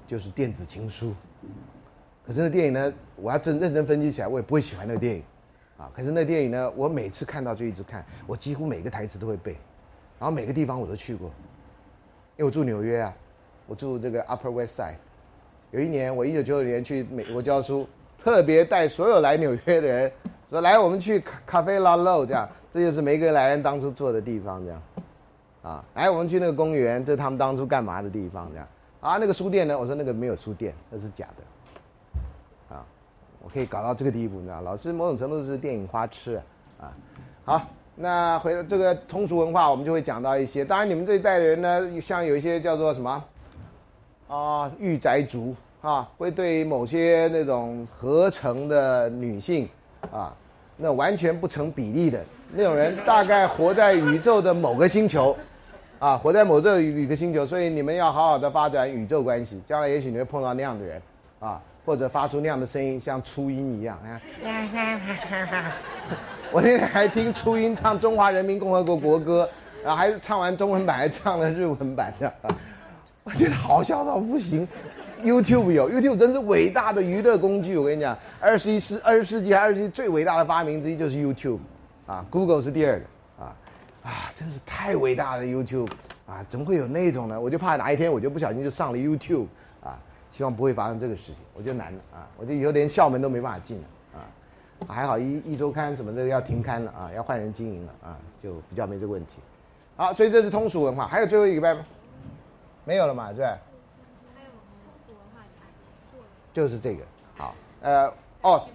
[0.07, 1.09] 就是《电子情书》，
[2.25, 5.21] 可是那电影呢，我要真认真分析起来，我也不会喜欢那个电影。
[5.77, 9.57] 啊，可是那电影呢，我每次看到就一直看，我几乎每个台词都会背，
[10.17, 11.27] 然后每个地方我都去过，
[12.37, 13.13] 因为我住纽约啊，
[13.67, 14.95] 我住这个 Upper West Side。
[15.71, 17.85] 有一年，我一九九九年去美国教书。
[18.17, 20.09] 特别带所有来纽约的人
[20.49, 24.81] 说：“来，我们去咖啡拉漏，这样，这就是梅格莱恩当初坐的地方，这样，
[25.63, 28.67] 啊，来，我们去那个公园，这是他们当初干嘛的地方，这样，
[28.99, 29.79] 啊，那个书店呢？
[29.79, 32.85] 我说那个没有书店，那是假的，啊，
[33.41, 36.39] 我可以搞到这个地步，你知道，老师某种程度是电影花痴
[36.79, 36.93] 啊，
[37.45, 37.61] 好，
[37.95, 40.63] 那回到这个通俗文化，我们就会讲到一些。
[40.63, 43.23] 当然，你们这一代人呢，像有一些叫做什么，
[44.27, 45.55] 啊，御宅族。
[45.83, 49.67] 啊，会对某些那种合成的女性，
[50.13, 50.33] 啊，
[50.77, 52.23] 那完全不成比例的
[52.53, 55.35] 那种人，大概活在宇宙的某个星球，
[56.03, 61.01] 啊，活在某这宇个星球，所以你们要好好的发展宇宙关系，将来也许你会碰到那样的人，
[61.39, 63.97] 啊，或者发出那样的声音，像初音一样。
[64.03, 64.19] 啊
[66.51, 69.49] 我那天还听初音唱中华人民共和国国歌，
[69.81, 72.33] 然后还唱完中文版，还唱了日文版的，
[73.23, 74.67] 我觉得好笑到不行。
[75.23, 77.77] YouTube 有 YouTube 真是伟大的娱乐工具。
[77.77, 81.59] 我跟你讲，二十一世二十世纪二十世纪最伟大的发明之一就是 YouTube，
[82.05, 83.05] 啊，Google 是第二个，
[84.03, 85.89] 啊，真是太伟大了 YouTube，
[86.27, 87.39] 啊，怎么会有那种呢？
[87.39, 89.47] 我就怕哪一天我就不小心就上了 YouTube，
[89.81, 89.97] 啊，
[90.29, 93.83] 希望不会发生这个事情，我就难了啊，我就以后连校门都没办法进了
[94.19, 94.27] 啊。
[94.87, 99.39] 还好一一周刊什么的要停刊了啊，要换人经营了啊，就比较没这个问题。
[99.95, 101.85] 好，所以这是通俗文化，还有最后一个拜吗？
[102.83, 103.57] 没有了嘛，是吧？
[104.35, 105.45] 还有通俗文化
[106.53, 107.03] 就是这个。
[107.37, 108.67] 好，呃，哦，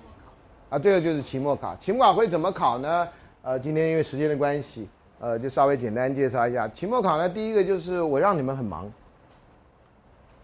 [0.71, 1.77] 啊，最后就是期末考。
[1.77, 3.09] 期末考会怎么考呢？
[3.43, 4.89] 呃，今天因为时间的关系，
[5.21, 6.69] 呃，就稍微简单介绍一下。
[6.69, 8.91] 期末考呢，第一个就是我让你们很忙，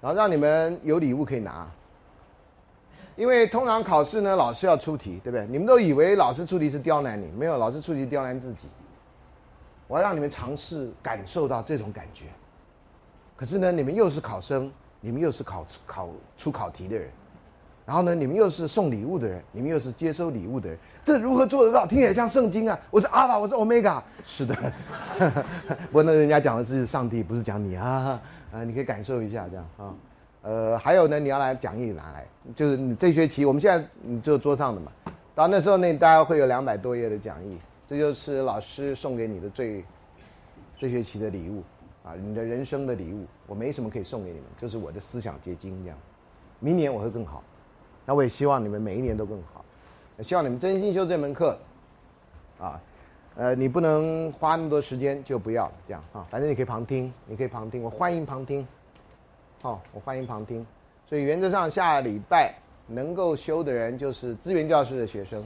[0.01, 1.67] 然后让你们有礼物可以拿。
[3.17, 5.47] 因为通常考试呢，老师要出题，对不对？
[5.47, 8.67] 你们都以为老师出题是刁难你，没有，老师出题刁难自己。
[9.87, 12.25] 我要让你们尝试感受到这种感觉。
[13.37, 17.09] 可是呢，你们又是考生，你们又是考考出考题的人，
[17.87, 21.87] 然后呢，你们又是送礼物的人，你们又是接收礼物的人，这如何做得到？
[21.87, 22.79] 听起来像圣经啊！
[22.91, 24.55] 我是阿法，我是欧米伽，是的。
[25.89, 28.19] 不过那人家讲的是上帝，不是讲你啊
[28.53, 28.65] 啊！
[28.65, 29.95] 你可以感受一下这样啊。
[30.43, 34.91] 呃，还有呢，你要来讲义拿来，就是你这学期我们现在你就桌上的嘛，
[35.35, 39.85] 到那时候呢，大概会有两百多页的讲义，这就是老师送给你的最
[40.79, 41.63] 这学期的礼物
[42.03, 43.27] 啊，你的人生的礼物。
[43.47, 45.99] 我没什么可以送给你们，就是我的思想结晶这样。
[46.61, 47.43] 明年我会更好，
[48.07, 49.65] 那我也希望你们每一年都更好，
[50.23, 51.59] 希望你们真心修这门课
[52.61, 52.81] 啊。
[53.37, 58.65] 呃，你不能花那么多时间就不要这样啊，反正你可以旁听，你可以旁听，我欢迎旁听。
[59.61, 60.65] 好，我欢迎旁听。
[61.05, 62.55] 所以原则上下礼拜
[62.87, 65.45] 能够修的人就是资源教室的学生，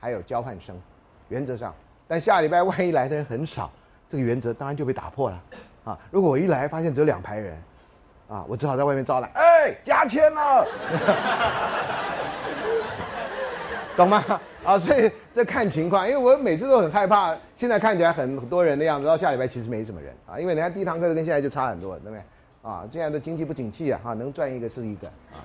[0.00, 0.76] 还有交换生。
[1.28, 1.72] 原则上，
[2.08, 3.70] 但下礼拜万一来的人很少，
[4.08, 5.42] 这个原则当然就被打破了。
[5.84, 7.56] 啊，如果我一来发现只有两排人，
[8.30, 10.64] 啊，我只好在外面招揽，哎，加签了，
[13.96, 14.22] 懂吗？
[14.64, 22.22] 啊，所以这看情况，因为我每次都很害怕，现在看起来很多人的样子，到下礼拜其实没什么人啊，因为人家第一堂课跟现在就差很多，对不对？
[22.62, 25.42] 啊，这样的经济不景气啊，哈，能赚一个是一个啊。